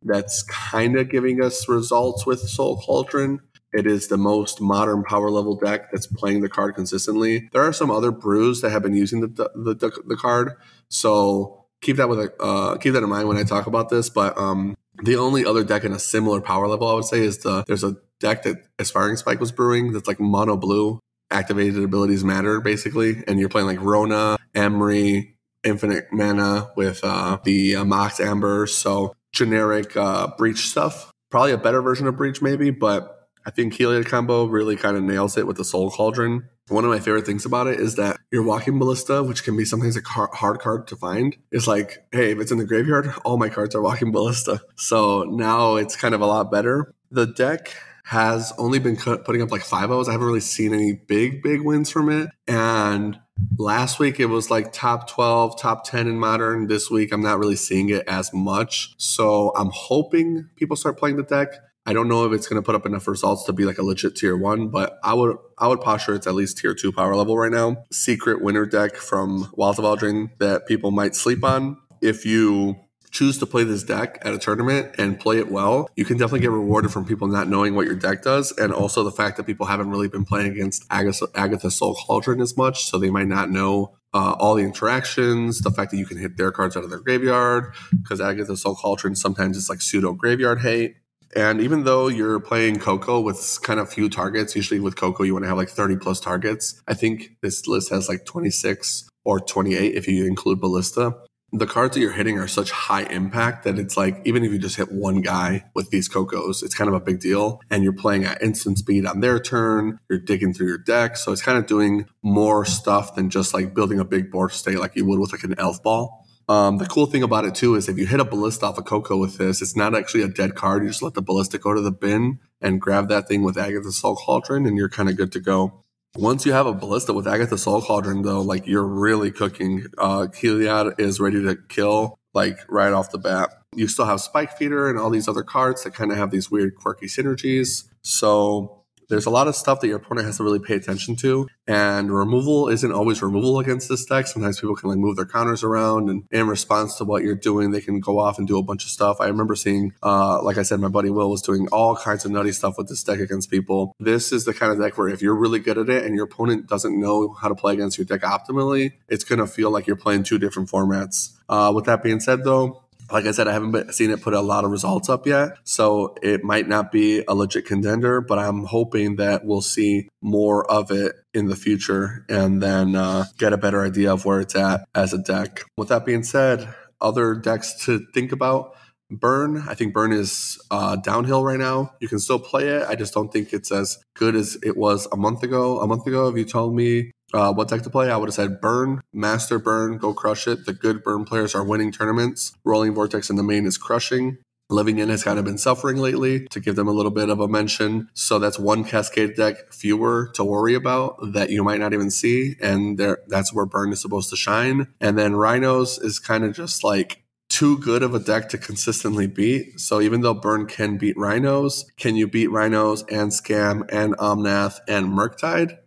that's 0.02 0.44
kind 0.44 0.96
of 0.98 1.10
giving 1.10 1.44
us 1.44 1.68
results 1.68 2.26
with 2.26 2.40
Soul 2.40 2.78
Cauldron. 2.78 3.42
It 3.72 3.86
is 3.86 4.08
the 4.08 4.18
most 4.18 4.62
modern 4.62 5.04
power 5.04 5.30
level 5.30 5.56
deck 5.56 5.92
that's 5.92 6.08
playing 6.08 6.42
the 6.42 6.50
card 6.50 6.76
consistently. 6.76 7.50
There 7.54 7.62
are 7.62 7.74
some 7.74 7.92
other 7.92 8.12
brews 8.12 8.62
that 8.62 8.72
have 8.72 8.82
been 8.82 8.96
using 8.96 9.22
the 9.22 9.28
the, 9.28 9.76
the, 9.76 9.92
the 10.08 10.16
card, 10.16 10.54
so 10.90 11.66
keep 11.82 11.98
that 11.98 12.10
with 12.10 12.20
a 12.20 12.34
uh, 12.42 12.78
keep 12.78 12.94
that 12.94 13.04
in 13.04 13.10
mind 13.10 13.28
when 13.28 13.38
I 13.38 13.44
talk 13.44 13.68
about 13.68 13.90
this. 13.90 14.10
But 14.10 14.38
um, 14.38 14.76
the 15.04 15.16
only 15.16 15.46
other 15.46 15.64
deck 15.64 15.84
in 15.84 15.94
a 15.94 16.00
similar 16.00 16.42
power 16.42 16.68
level, 16.68 16.88
I 16.88 16.94
would 16.94 17.06
say, 17.06 17.20
is 17.20 17.40
the 17.40 17.64
there's 17.68 17.84
a 17.84 17.98
deck 18.20 18.44
that 18.44 18.58
Aspiring 18.80 19.18
Spike 19.18 19.40
was 19.40 19.52
brewing 19.52 19.94
that's 19.94 20.08
like 20.08 20.20
mono 20.20 20.58
blue. 20.58 21.00
Activated 21.32 21.84
abilities 21.84 22.24
matter 22.24 22.60
basically, 22.60 23.24
and 23.28 23.40
you're 23.40 23.50
playing 23.50 23.68
like 23.68 23.80
Rona, 23.80 24.38
Emry, 24.56 25.36
infinite 25.64 26.08
mana 26.12 26.72
with 26.76 27.02
uh, 27.04 27.38
the 27.44 27.76
uh, 27.76 27.86
Mox 27.86 28.20
Amber. 28.20 28.66
So 28.66 29.14
generic 29.32 29.96
uh, 29.96 30.32
breach 30.38 30.70
stuff. 30.70 31.12
Probably 31.30 31.52
a 31.52 31.58
better 31.58 31.84
version 31.84 32.08
of 32.08 32.18
breach, 32.18 32.42
maybe, 32.42 32.72
but 32.72 33.19
I 33.46 33.52
think 33.52 33.74
Heliod 33.74 34.06
combo 34.06 34.46
really 34.46 34.76
kind 34.76 34.98
of 34.98 35.04
nails 35.04 35.38
it 35.38 35.48
with 35.48 35.58
the 35.58 35.66
Soul 35.66 35.92
Cauldron. 35.92 36.50
One 36.68 36.84
of 36.84 36.92
my 36.92 37.00
favorite 37.00 37.26
things 37.26 37.46
about 37.46 37.68
it 37.68 37.80
is 37.80 37.96
that 37.96 38.20
your 38.32 38.44
walking 38.44 38.78
ballista, 38.78 39.24
which 39.24 39.44
can 39.44 39.58
be 39.58 39.66
sometimes 39.66 39.96
a 39.96 40.02
car- 40.02 40.30
hard 40.34 40.60
card 40.60 40.88
to 40.88 40.96
find, 40.96 41.36
is 41.52 41.68
like, 41.68 42.06
hey, 42.12 42.32
if 42.32 42.40
it's 42.40 42.52
in 42.52 42.60
the 42.60 42.66
graveyard, 42.66 43.12
all 43.26 43.38
my 43.38 43.50
cards 43.50 43.74
are 43.74 43.82
walking 43.82 44.12
ballista. 44.12 44.62
So 44.76 45.24
now 45.24 45.76
it's 45.76 45.96
kind 45.96 46.14
of 46.14 46.22
a 46.22 46.28
lot 46.28 46.52
better. 46.52 46.94
The 47.10 47.26
deck 47.26 47.76
has 48.10 48.54
only 48.58 48.80
been 48.80 48.98
putting 48.98 49.42
up 49.42 49.52
like 49.52 49.62
five 49.62 49.92
O's. 49.92 50.10
I 50.10 50.14
haven't 50.14 50.26
really 50.26 50.40
seen 50.40 50.74
any 50.74 50.94
big, 50.94 51.44
big 51.44 51.62
wins 51.62 51.92
from 51.92 52.10
it. 52.10 52.30
And 52.48 53.20
last 53.58 54.00
week 54.00 54.20
it 54.20 54.26
was 54.26 54.50
like 54.50 54.74
top 54.74 55.08
12, 55.08 55.60
top 55.60 55.84
10 55.86 56.08
in 56.08 56.18
modern. 56.18 56.66
This 56.66 56.90
week 56.90 57.12
I'm 57.12 57.22
not 57.22 57.38
really 57.38 57.56
seeing 57.56 57.90
it 57.90 58.04
as 58.08 58.34
much. 58.34 58.96
So 58.98 59.52
I'm 59.56 59.70
hoping 59.72 60.50
people 60.56 60.76
start 60.76 60.98
playing 60.98 61.18
the 61.18 61.24
deck. 61.24 61.50
I 61.90 61.94
don't 61.94 62.08
know 62.08 62.24
if 62.24 62.34
it's 62.34 62.48
going 62.48 62.62
to 62.62 62.64
put 62.64 62.76
up 62.76 62.86
enough 62.86 63.08
results 63.08 63.46
to 63.46 63.52
be 63.52 63.66
like 63.66 63.80
a 63.80 63.84
legit 63.84 64.16
tier 64.16 64.38
one, 64.38 64.68
but 64.68 65.00
I 65.04 65.16
would 65.16 65.36
I 65.58 65.68
would 65.68 65.82
posture 65.82 66.14
it's 66.14 66.28
at 66.28 66.36
least 66.36 66.60
tier 66.60 66.76
two 66.76 66.92
power 66.92 67.16
level 67.16 67.36
right 67.36 67.52
now. 67.52 67.84
Secret 67.92 68.44
winner 68.44 68.68
deck 68.68 68.96
from 68.96 69.50
Wilds 69.54 69.80
of 69.80 69.86
Eldraine 69.86 70.30
that 70.38 70.68
people 70.68 70.92
might 70.92 71.16
sleep 71.16 71.44
on. 71.44 71.78
If 72.00 72.28
you 72.28 72.76
choose 73.10 73.40
to 73.40 73.48
play 73.48 73.64
this 73.64 73.82
deck 73.82 74.20
at 74.22 74.36
a 74.36 74.38
tournament 74.38 74.94
and 75.00 75.20
play 75.20 75.40
it 75.40 75.50
well, 75.50 75.90
you 75.96 76.06
can 76.06 76.16
definitely 76.16 76.42
get 76.42 76.52
rewarded 76.52 76.92
from 76.92 77.06
people 77.06 77.28
not 77.28 77.48
knowing 77.48 77.74
what 77.74 77.88
your 77.88 77.96
deck 77.96 78.22
does, 78.22 78.52
and 78.52 78.72
also 78.72 79.04
the 79.04 79.12
fact 79.12 79.38
that 79.38 79.48
people 79.48 79.66
haven't 79.66 79.90
really 79.90 80.08
been 80.08 80.26
playing 80.26 80.52
against 80.52 80.86
Agatha, 80.92 81.28
Agatha's 81.34 81.76
Soul 81.76 81.96
Cauldron 81.96 82.40
as 82.40 82.56
much, 82.56 82.86
so 82.86 83.00
they 83.00 83.10
might 83.10 83.28
not 83.28 83.50
know 83.50 83.96
uh, 84.14 84.36
all 84.38 84.54
the 84.54 84.64
interactions, 84.64 85.62
the 85.62 85.72
fact 85.72 85.90
that 85.90 85.98
you 85.98 86.06
can 86.06 86.20
hit 86.20 86.38
their 86.38 86.52
cards 86.52 86.78
out 86.78 86.84
of 86.84 86.92
their 86.92 87.00
graveyard, 87.00 87.74
because 88.04 88.22
Agatha's 88.22 88.62
Soul 88.62 88.76
Cauldron 88.76 89.16
sometimes 89.16 89.58
it's 89.58 89.72
like 89.72 89.82
pseudo 89.82 90.14
graveyard 90.14 90.62
hate. 90.62 90.98
And 91.36 91.62
even 91.62 91.84
though 91.84 92.08
you're 92.08 92.40
playing 92.40 92.80
Coco 92.80 93.20
with 93.20 93.60
kind 93.62 93.80
of 93.80 93.92
few 93.92 94.10
targets, 94.10 94.56
usually 94.56 94.80
with 94.80 94.96
Coco 94.96 95.24
you 95.24 95.34
want 95.34 95.44
to 95.44 95.50
have 95.50 95.58
like 95.58 95.70
30 95.70 95.98
plus 95.98 96.20
targets. 96.20 96.82
I 96.88 96.94
think 96.94 97.38
this 97.42 97.68
list 97.68 97.90
has 97.92 98.10
like 98.10 98.26
26 98.26 99.10
or 99.24 99.40
28 99.40 99.96
if 99.96 100.08
you 100.08 100.26
include 100.26 100.60
Ballista. 100.60 101.16
The 101.52 101.66
cards 101.66 101.96
that 101.96 102.02
you're 102.02 102.12
hitting 102.12 102.38
are 102.38 102.48
such 102.48 102.70
high 102.70 103.04
impact 103.04 103.64
that 103.64 103.80
it's 103.80 103.98
like 103.98 104.22
even 104.24 104.44
if 104.44 104.52
you 104.52 104.60
just 104.60 104.76
hit 104.76 104.92
one 104.92 105.22
guy 105.22 105.66
with 105.74 105.90
these 105.90 106.08
Cocos, 106.08 106.62
it's 106.62 106.76
kind 106.76 106.88
of 106.88 106.94
a 106.94 107.00
big 107.00 107.20
deal. 107.20 107.60
And 107.72 107.84
you're 107.84 107.92
playing 107.92 108.24
at 108.24 108.42
instant 108.44 108.78
speed 108.78 109.08
on 109.08 109.22
their 109.22 109.40
turn. 109.40 110.00
You're 110.10 110.20
digging 110.20 110.54
through 110.54 110.68
your 110.68 110.78
deck, 110.78 111.18
so 111.18 111.32
it's 111.32 111.42
kind 111.42 111.58
of 111.58 111.66
doing 111.66 112.06
more 112.22 112.66
stuff 112.66 113.16
than 113.16 113.32
just 113.32 113.56
like 113.56 113.74
building 113.74 114.00
a 114.00 114.06
big 114.06 114.32
board 114.32 114.52
state 114.52 114.80
like 114.80 114.96
you 114.96 115.06
would 115.06 115.20
with 115.20 115.32
like 115.32 115.44
an 115.44 115.56
elf 115.58 115.82
ball. 115.82 116.28
Um, 116.50 116.80
the 116.80 116.88
cool 116.88 117.06
thing 117.06 117.22
about 117.22 117.46
it 117.46 117.54
too 117.54 117.76
is 117.76 117.88
if 117.88 118.00
you 118.00 118.08
hit 118.08 118.20
a 118.20 118.26
ballista 118.26 118.66
off 118.66 118.80
a 118.80 118.82
Coco 118.82 119.18
with 119.18 119.38
this, 119.38 119.62
it's 119.62 119.76
not 119.76 119.96
actually 119.96 120.24
a 120.24 120.28
dead 120.28 120.56
card. 120.56 120.82
You 120.82 120.90
just 120.90 121.04
let 121.04 121.14
the 121.14 121.22
ballista 121.22 121.60
go 121.60 121.76
to 121.76 121.82
the 121.82 121.92
bin 121.92 122.40
and 122.60 122.82
grab 122.82 123.08
that 123.10 123.28
thing 123.28 123.44
with 123.44 123.56
Agatha's 123.56 123.98
Soul 123.98 124.16
Cauldron, 124.16 124.66
and 124.66 124.76
you're 124.76 124.90
kind 124.90 125.10
of 125.10 125.16
good 125.16 125.32
to 125.34 125.40
go. 125.40 125.84
Once 126.16 126.48
you 126.48 126.52
have 126.52 126.66
a 126.66 126.74
ballista 126.74 127.14
with 127.14 127.28
Agatha's 127.28 127.62
Soul 127.62 127.84
Cauldron, 127.84 128.24
though, 128.24 128.42
like 128.42 128.66
you're 128.66 128.84
really 128.84 129.30
cooking. 129.30 129.86
Uh, 130.00 130.26
Heliod 130.32 131.00
is 131.00 131.20
ready 131.20 131.42
to 131.44 131.56
kill 131.56 132.18
like 132.34 132.58
right 132.68 132.94
off 132.94 133.12
the 133.12 133.20
bat. 133.20 133.52
You 133.76 133.88
still 133.88 134.06
have 134.06 134.20
Spike 134.20 134.58
Feeder 134.58 134.90
and 134.90 134.98
all 134.98 135.12
these 135.12 135.28
other 135.28 135.44
cards 135.44 135.84
that 135.84 135.94
kind 135.94 136.12
of 136.12 136.18
have 136.18 136.32
these 136.32 136.50
weird, 136.50 136.76
quirky 136.76 137.06
synergies. 137.06 137.84
So 138.02 138.79
there's 139.10 139.26
a 139.26 139.30
lot 139.30 139.48
of 139.48 139.56
stuff 139.56 139.82
that 139.82 139.88
your 139.88 139.98
opponent 139.98 140.26
has 140.28 140.38
to 140.38 140.44
really 140.44 140.60
pay 140.60 140.76
attention 140.76 141.16
to. 141.18 141.48
And 141.68 142.14
removal 142.14 142.70
isn't 142.70 142.92
always 142.92 143.22
removal 143.22 143.60
against 143.60 143.90
this 143.90 144.06
deck. 144.06 144.28
Sometimes 144.28 144.60
people 144.60 144.76
can 144.76 144.90
like 144.90 144.98
move 144.98 145.16
their 145.16 145.26
counters 145.26 145.64
around 145.64 146.10
and 146.10 146.24
in 146.32 146.48
response 146.48 146.96
to 146.96 147.06
what 147.06 147.24
you're 147.24 147.36
doing, 147.36 147.72
they 147.72 147.82
can 147.82 148.00
go 148.00 148.20
off 148.20 148.38
and 148.38 148.48
do 148.48 148.58
a 148.58 148.64
bunch 148.64 148.86
of 148.86 148.90
stuff. 148.90 149.18
I 149.20 149.28
remember 149.28 149.56
seeing, 149.56 149.94
uh, 150.02 150.42
like 150.42 150.58
I 150.58 150.64
said, 150.64 150.80
my 150.80 150.88
buddy 150.88 151.10
Will 151.10 151.30
was 151.30 151.42
doing 151.42 151.68
all 151.72 151.96
kinds 151.96 152.26
of 152.26 152.32
nutty 152.32 152.52
stuff 152.52 152.78
with 152.78 152.88
this 152.88 153.04
deck 153.04 153.20
against 153.20 153.50
people. 153.50 153.96
This 154.00 154.32
is 154.32 154.46
the 154.46 154.54
kind 154.54 154.72
of 154.72 154.80
deck 154.80 154.98
where 154.98 155.10
if 155.10 155.22
you're 155.22 155.36
really 155.36 155.60
good 155.60 155.78
at 155.78 155.90
it 155.90 156.06
and 156.06 156.16
your 156.16 156.26
opponent 156.26 156.68
doesn't 156.68 157.00
know 157.00 157.34
how 157.34 157.50
to 157.50 157.56
play 157.56 157.74
against 157.74 157.98
your 157.98 158.06
deck 158.06 158.22
optimally, 158.22 158.94
it's 159.08 159.24
going 159.24 159.40
to 159.40 159.48
feel 159.48 159.72
like 159.72 159.88
you're 159.88 159.96
playing 159.96 160.24
two 160.24 160.40
different 160.40 160.70
formats. 160.70 161.36
Uh, 161.48 161.72
with 161.76 161.86
that 161.86 162.04
being 162.04 162.20
said, 162.20 162.44
though, 162.44 162.84
like 163.12 163.26
I 163.26 163.32
said, 163.32 163.48
I 163.48 163.54
haven't 163.54 163.94
seen 163.94 164.12
it 164.12 164.22
put 164.22 164.34
a 164.34 164.42
lot 164.42 164.66
of 164.66 164.72
results 164.72 165.10
up 165.10 165.26
yet. 165.26 165.58
So 165.64 166.16
it 166.22 166.44
might 166.44 166.68
not 166.68 166.92
be 166.92 167.24
a 167.28 167.36
legit 167.36 167.66
contender, 167.66 168.22
but 168.22 168.40
I'm 168.40 168.66
hoping 168.66 169.18
that 169.18 169.46
we'll 169.46 169.62
see 169.62 170.10
more 170.22 170.70
of 170.70 170.92
it 170.92 171.16
in 171.34 171.48
the 171.48 171.56
future 171.56 172.26
and 172.30 172.62
then 172.62 172.96
uh, 172.96 173.26
get 173.38 173.54
a 173.54 173.58
better 173.58 173.84
idea 173.84 174.12
of 174.14 174.26
where 174.26 174.40
it's 174.40 174.56
at 174.56 174.82
as 174.96 175.14
a 175.14 175.18
deck. 175.18 175.64
With 175.78 175.90
that 175.90 176.06
being 176.06 176.24
said, 176.24 176.74
other 177.02 177.36
decks 177.36 177.86
to 177.86 178.06
think 178.14 178.32
about. 178.32 178.76
Burn, 179.12 179.64
I 179.68 179.74
think 179.74 179.94
Burn 179.94 180.12
is 180.12 180.60
uh, 180.70 180.96
downhill 180.98 181.44
right 181.44 181.58
now. 181.58 181.94
You 182.00 182.08
can 182.08 182.20
still 182.20 182.38
play 182.38 182.68
it. 182.68 182.88
I 182.88 182.94
just 182.94 183.12
don't 183.12 183.34
think 183.34 183.54
it's 183.54 183.72
as 183.72 183.98
good 184.14 184.36
as 184.36 184.56
it 184.62 184.78
was 184.78 185.08
a 185.12 185.18
month 185.18 185.42
ago. 185.42 185.80
A 185.80 185.88
month 185.88 186.06
ago, 186.06 186.28
if 186.28 186.38
you 186.38 186.46
told 186.46 186.76
me 186.76 187.12
uh, 187.34 187.54
what 187.54 187.70
deck 187.70 187.82
to 187.84 187.90
play, 187.90 188.10
I 188.10 188.18
would 188.18 188.30
have 188.30 188.36
said 188.36 188.62
Burn, 188.62 189.02
Master 189.14 189.60
Burn, 189.60 189.98
go 189.98 190.14
crush 190.14 190.48
it. 190.48 190.66
The 190.66 190.74
good 190.74 191.04
Burn 191.04 191.26
players 191.26 191.56
are 191.56 191.64
winning 191.64 191.92
tournaments. 191.92 192.54
Roiling 192.64 192.94
Vortex 192.94 193.30
in 193.30 193.36
the 193.36 193.44
main 193.44 193.66
is 193.66 193.78
crushing. 193.78 194.38
Living 194.72 195.02
End 195.02 195.10
has 195.10 195.24
kind 195.24 195.40
of 195.40 195.46
been 195.46 195.58
suffering 195.58 195.98
lately 195.98 196.48
to 196.50 196.60
give 196.60 196.76
them 196.76 196.88
a 196.88 196.92
little 196.92 197.12
bit 197.12 197.30
of 197.30 197.40
a 197.40 197.48
mention. 197.48 198.08
So 198.14 198.38
that's 198.38 198.60
one 198.60 198.84
Cascade 198.84 199.36
deck 199.36 199.74
fewer 199.74 200.30
to 200.36 200.44
worry 200.44 200.76
about 200.76 201.34
that 201.34 201.50
you 201.50 201.64
might 201.64 201.80
not 201.80 201.94
even 201.94 202.12
see. 202.12 202.56
And 202.62 203.00
there, 203.00 203.18
that's 203.28 203.52
where 203.52 203.66
Burn 203.66 203.92
is 203.92 204.02
supposed 204.02 204.30
to 204.30 204.36
shine. 204.36 204.88
And 205.02 205.18
then 205.18 205.36
Rhinos 205.36 205.98
is 205.98 206.20
kind 206.20 206.44
of 206.44 206.56
just 206.56 206.84
like 206.84 207.24
too 207.50 207.80
good 207.80 208.04
of 208.04 208.14
a 208.14 208.20
deck 208.20 208.48
to 208.50 208.60
consistently 208.60 209.26
beat. 209.26 209.80
So 209.80 210.02
even 210.02 210.22
though 210.22 210.36
Burn 210.36 210.68
can 210.68 210.98
beat 210.98 211.18
Rhinos, 211.18 211.86
can 211.98 212.16
you 212.16 212.28
beat 212.28 212.52
Rhinos 212.52 213.04
and 213.10 213.32
Scam 213.32 213.92
and 213.92 214.16
Omnath 214.18 214.78
and 214.88 215.08
Murktide? 215.08 215.80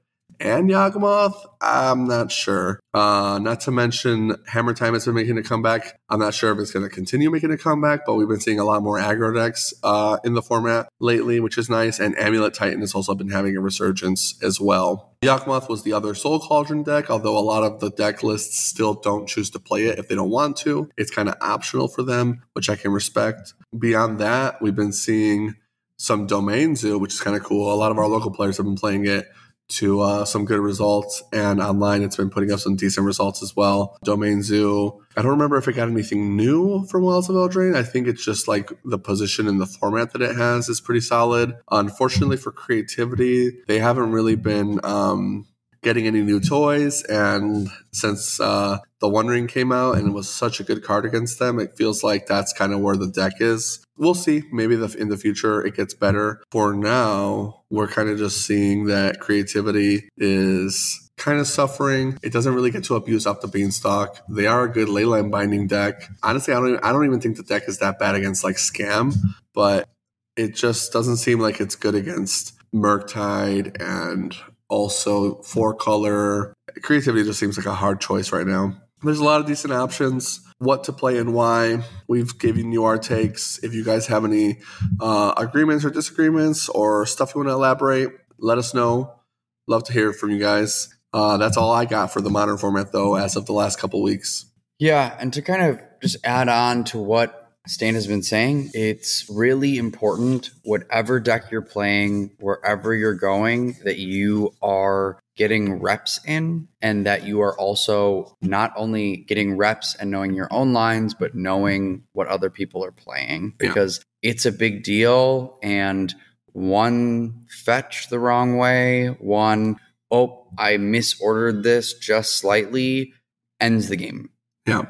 And 0.43 0.69
Yawgmoth, 0.69 1.37
I'm 1.61 2.09
not 2.09 2.33
sure. 2.33 2.81
Uh, 2.93 3.39
not 3.41 3.61
to 3.61 3.71
mention, 3.71 4.35
Hammer 4.49 4.75
Time 4.75 4.93
has 4.95 5.05
been 5.05 5.15
making 5.15 5.39
a 5.39 5.43
comeback. 5.43 6.01
I'm 6.09 6.19
not 6.19 6.35
sure 6.35 6.53
if 6.53 6.59
it's 6.59 6.73
going 6.73 6.83
to 6.83 6.93
continue 6.93 7.31
making 7.31 7.53
a 7.53 7.57
comeback, 7.57 8.01
but 8.05 8.15
we've 8.15 8.29
been 8.29 8.41
seeing 8.41 8.59
a 8.59 8.65
lot 8.65 8.83
more 8.83 8.99
aggro 8.99 9.33
decks 9.35 9.73
uh, 9.85 10.19
in 10.25 10.35
the 10.35 10.43
format 10.43 10.89
lately, 10.99 11.39
which 11.39 11.59
is 11.59 11.71
nice. 11.71 12.01
And 12.01 12.19
Amulet 12.19 12.55
Titan 12.55 12.81
has 12.81 12.93
also 12.93 13.15
been 13.15 13.31
having 13.31 13.57
a 13.57 13.61
resurgence 13.61 14.35
as 14.43 14.61
well. 14.61 15.15
Yawgmoth 15.23 15.69
was 15.69 15.85
the 15.85 15.93
other 15.93 16.13
Soul 16.15 16.41
Cauldron 16.41 16.83
deck, 16.83 17.09
although 17.09 17.39
a 17.39 17.41
lot 17.41 17.63
of 17.63 17.79
the 17.79 17.91
deck 17.91 18.25
lists 18.25 18.59
still 18.59 18.95
don't 18.95 19.29
choose 19.29 19.49
to 19.51 19.61
play 19.61 19.87
it 19.87 20.01
if 20.01 20.09
they 20.09 20.17
don't 20.17 20.31
want 20.31 20.57
to. 20.59 20.91
It's 20.97 21.13
kind 21.13 21.29
of 21.29 21.37
optional 21.41 21.87
for 21.87 22.03
them, 22.03 22.43
which 22.55 22.69
I 22.69 22.75
can 22.75 22.91
respect. 22.91 23.55
Beyond 23.79 24.19
that, 24.19 24.61
we've 24.61 24.75
been 24.75 24.93
seeing 24.93 25.55
some 25.99 26.27
Domain 26.27 26.75
Zoo, 26.75 26.99
which 26.99 27.15
is 27.15 27.21
kind 27.21 27.37
of 27.37 27.45
cool. 27.45 27.73
A 27.73 27.77
lot 27.77 27.93
of 27.93 27.99
our 27.99 28.09
local 28.09 28.33
players 28.33 28.57
have 28.57 28.67
been 28.67 28.75
playing 28.75 29.07
it 29.07 29.29
to 29.77 30.01
uh, 30.01 30.25
some 30.25 30.45
good 30.45 30.61
results. 30.61 31.23
And 31.33 31.61
online, 31.61 32.03
it's 32.03 32.17
been 32.17 32.31
putting 32.31 32.53
up 32.53 32.61
some 32.61 32.77
decent 32.77 33.07
results 33.07 33.43
as 33.43 33.55
well. 33.57 33.97
Domain 34.05 34.43
Zoo. 34.43 35.03
I 35.17 35.23
don't 35.23 35.33
remember 35.33 35.59
if 35.59 35.69
it 35.69 35.75
got 35.75 35.89
anything 35.89 36.37
new 36.37 36.87
from 36.87 37.03
Wilds 37.03 37.29
of 37.29 37.37
Eldraine. 37.37 37.77
I 37.77 37.83
think 37.83 38.07
it's 38.07 38.25
just 38.25 38.49
like 38.49 38.73
the 38.85 38.99
position 38.99 39.47
and 39.47 39.61
the 39.61 39.67
format 39.67 40.13
that 40.13 40.23
it 40.23 40.37
has 40.37 40.69
is 40.69 40.81
pretty 40.81 41.01
solid. 41.01 41.55
Unfortunately 41.71 42.37
for 42.37 42.51
creativity, 42.51 43.53
they 43.67 43.79
haven't 43.79 44.13
really 44.13 44.37
been 44.37 44.81
um, 44.85 45.47
getting 45.83 46.07
any 46.07 46.23
new 46.23 46.41
toys. 46.41 47.03
And 47.05 47.69
since 47.93 48.41
uh, 48.41 48.79
the 49.01 49.09
One 49.09 49.27
Ring 49.27 49.47
came 49.47 49.73
out 49.73 49.99
and 49.99 50.09
it 50.09 50.13
was 50.13 50.29
such 50.29 50.61
a 50.61 50.65
good 50.65 50.83
card 50.83 51.05
against 51.05 51.39
them, 51.39 51.59
it 51.59 51.77
feels 51.77 52.03
like 52.03 52.27
that's 52.27 52.53
kind 52.53 52.73
of 52.73 52.81
where 52.81 52.97
the 52.97 53.09
deck 53.09 53.35
is. 53.41 53.85
We'll 53.97 54.15
see. 54.15 54.45
Maybe 54.53 54.77
the, 54.77 54.97
in 54.99 55.09
the 55.09 55.17
future 55.17 55.65
it 55.65 55.77
gets 55.77 55.95
better. 55.95 56.43
For 56.51 56.73
now, 56.73 57.63
we're 57.71 57.89
kind 57.89 58.09
of 58.09 58.19
just 58.19 58.47
seeing 58.47 58.87
that 58.87 59.21
creativity 59.21 60.09
is 60.17 61.11
kind 61.17 61.39
of 61.39 61.47
suffering. 61.47 62.19
It 62.23 62.33
doesn't 62.33 62.55
really 62.55 62.71
get 62.71 62.85
to 62.85 62.97
abuse 62.97 63.27
up 63.27 63.41
the 63.41 63.49
beanstalk. 63.49 64.19
They 64.29 64.47
are 64.47 64.65
a 64.65 64.73
good 64.73 64.89
leyline 64.89 65.31
binding 65.31 65.67
deck. 65.67 66.09
Honestly, 66.23 66.55
I 66.55 66.59
don't 66.59 66.69
even, 66.71 66.81
I 66.83 66.93
don't 66.93 67.05
even 67.05 67.21
think 67.21 67.37
the 67.37 67.43
deck 67.43 67.65
is 67.69 67.79
that 67.79 67.99
bad 67.99 68.15
against 68.15 68.45
like 68.45 68.57
scam, 68.57 69.15
but 69.53 69.89
it 70.37 70.55
just 70.55 70.93
doesn't 70.93 71.19
seem 71.19 71.39
like 71.39 71.61
it's 71.61 71.77
good 71.77 71.95
against 71.95 72.55
Murktide 72.75 73.81
and 73.81 74.35
also 74.73 75.43
four 75.43 75.75
color. 75.75 76.55
Creativity 76.83 77.25
just 77.25 77.39
seems 77.39 77.57
like 77.57 77.67
a 77.67 77.75
hard 77.75 78.01
choice 78.01 78.33
right 78.33 78.47
now. 78.47 78.75
There's 79.03 79.19
a 79.19 79.25
lot 79.25 79.41
of 79.41 79.47
decent 79.47 79.73
options. 79.73 80.41
What 80.59 80.85
to 80.85 80.93
play 80.93 81.19
and 81.19 81.35
why. 81.35 81.85
We've 82.09 82.39
given 82.39 82.73
you 82.73 82.85
our 82.85 82.99
takes. 82.99 83.59
If 83.63 83.75
you 83.75 83.85
guys 83.85 84.07
have 84.07 84.25
any 84.25 84.61
uh, 85.01 85.35
agreements 85.37 85.85
or 85.85 85.91
disagreements 85.91 86.69
or 86.69 87.05
stuff 87.05 87.35
you 87.35 87.41
want 87.41 87.49
to 87.49 87.55
elaborate, 87.55 88.11
let 88.39 88.59
us 88.59 88.73
know. 88.73 89.21
Love 89.67 89.85
to 89.85 89.93
hear 89.93 90.13
from 90.13 90.31
you 90.31 90.39
guys. 90.39 90.89
Uh, 91.13 91.37
that's 91.37 91.57
all 91.57 91.73
I 91.73 91.85
got 91.85 92.13
for 92.13 92.21
the 92.21 92.31
modern 92.31 92.57
format, 92.57 92.93
though, 92.93 93.17
as 93.17 93.37
of 93.37 93.45
the 93.47 93.53
last 93.53 93.79
couple 93.79 94.03
weeks. 94.03 94.47
Yeah, 94.79 95.15
and 95.19 95.33
to 95.35 95.43
kind 95.43 95.63
of 95.63 95.81
just 96.01 96.17
add 96.25 96.49
on 96.49 96.85
to 96.85 96.99
what 96.99 97.42
Stan 97.67 97.95
has 97.95 98.09
been 98.09 98.23
saying, 98.23 98.71
it's 98.75 99.25
really 99.31 99.79
important, 99.79 100.51
whatever 100.65 101.21
deck 101.21 101.51
you're 101.51 101.63
playing, 101.63 102.33
wherever 102.41 102.93
you're 102.93 103.15
going, 103.15 103.77
that 103.85 103.99
you 103.99 104.53
are 104.61 105.21
getting 105.37 105.81
reps 105.81 106.21
in 106.27 106.69
and 106.81 107.07
that 107.07 107.25
you 107.25 107.41
are 107.41 107.57
also 107.59 108.37
not 108.43 108.73
only 108.77 109.17
getting 109.17 109.57
reps 109.57 109.95
and 109.95 110.11
knowing 110.11 110.35
your 110.35 110.49
own 110.51 110.73
lines, 110.73 111.15
but 111.15 111.35
knowing 111.35 112.03
what 112.13 112.27
other 112.27 112.51
people 112.51 112.85
are 112.85 112.93
playing 112.93 113.55
because 113.59 114.05
yeah. 114.23 114.31
it's 114.31 114.45
a 114.45 114.53
big 114.53 114.83
deal. 114.83 115.59
And 115.63 116.13
one 116.53 117.47
fetch 117.49 118.09
the 118.09 118.19
wrong 118.19 118.57
way, 118.57 119.09
one, 119.21 119.77
oh, 120.11 120.49
I 120.59 120.73
misordered 120.77 121.63
this 121.63 121.95
just 121.95 122.37
slightly, 122.39 123.15
ends 123.61 123.89
the 123.89 123.97
game. 123.97 124.31
Yeah, 124.67 124.83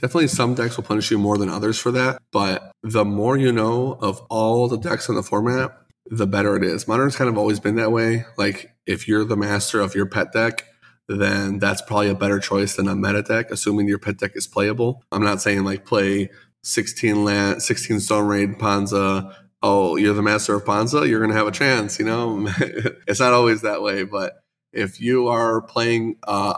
definitely 0.00 0.28
some 0.28 0.54
decks 0.54 0.76
will 0.76 0.84
punish 0.84 1.10
you 1.10 1.18
more 1.18 1.38
than 1.38 1.48
others 1.48 1.78
for 1.78 1.90
that. 1.92 2.22
But 2.30 2.70
the 2.82 3.04
more 3.04 3.36
you 3.36 3.50
know 3.50 3.98
of 4.00 4.20
all 4.30 4.68
the 4.68 4.78
decks 4.78 5.08
in 5.08 5.16
the 5.16 5.22
format, 5.22 5.76
the 6.06 6.26
better 6.26 6.56
it 6.56 6.62
is. 6.62 6.86
Modern's 6.86 7.16
kind 7.16 7.28
of 7.28 7.36
always 7.36 7.60
been 7.60 7.76
that 7.76 7.92
way. 7.92 8.24
Like 8.36 8.72
if 8.86 9.08
you're 9.08 9.24
the 9.24 9.36
master 9.36 9.80
of 9.80 9.94
your 9.94 10.06
pet 10.06 10.32
deck, 10.32 10.64
then 11.08 11.58
that's 11.58 11.82
probably 11.82 12.10
a 12.10 12.14
better 12.14 12.38
choice 12.38 12.76
than 12.76 12.86
a 12.86 12.94
meta 12.94 13.22
deck, 13.22 13.50
assuming 13.50 13.88
your 13.88 13.98
pet 13.98 14.18
deck 14.18 14.32
is 14.34 14.46
playable. 14.46 15.02
I'm 15.10 15.24
not 15.24 15.40
saying 15.40 15.64
like 15.64 15.84
play 15.84 16.30
16 16.62 17.24
land, 17.24 17.62
16 17.62 18.00
Stone 18.00 18.28
Rain 18.28 18.54
Ponza. 18.54 19.34
Oh, 19.62 19.96
you're 19.96 20.14
the 20.14 20.22
master 20.22 20.54
of 20.54 20.64
Ponza. 20.64 21.08
you're 21.08 21.18
going 21.18 21.30
to 21.30 21.36
have 21.36 21.46
a 21.46 21.52
chance. 21.52 21.98
You 21.98 22.04
know, 22.04 22.48
it's 23.08 23.20
not 23.20 23.32
always 23.32 23.62
that 23.62 23.82
way. 23.82 24.04
But 24.04 24.34
if 24.72 25.00
you 25.00 25.28
are 25.28 25.62
playing 25.62 26.16
uh, 26.26 26.54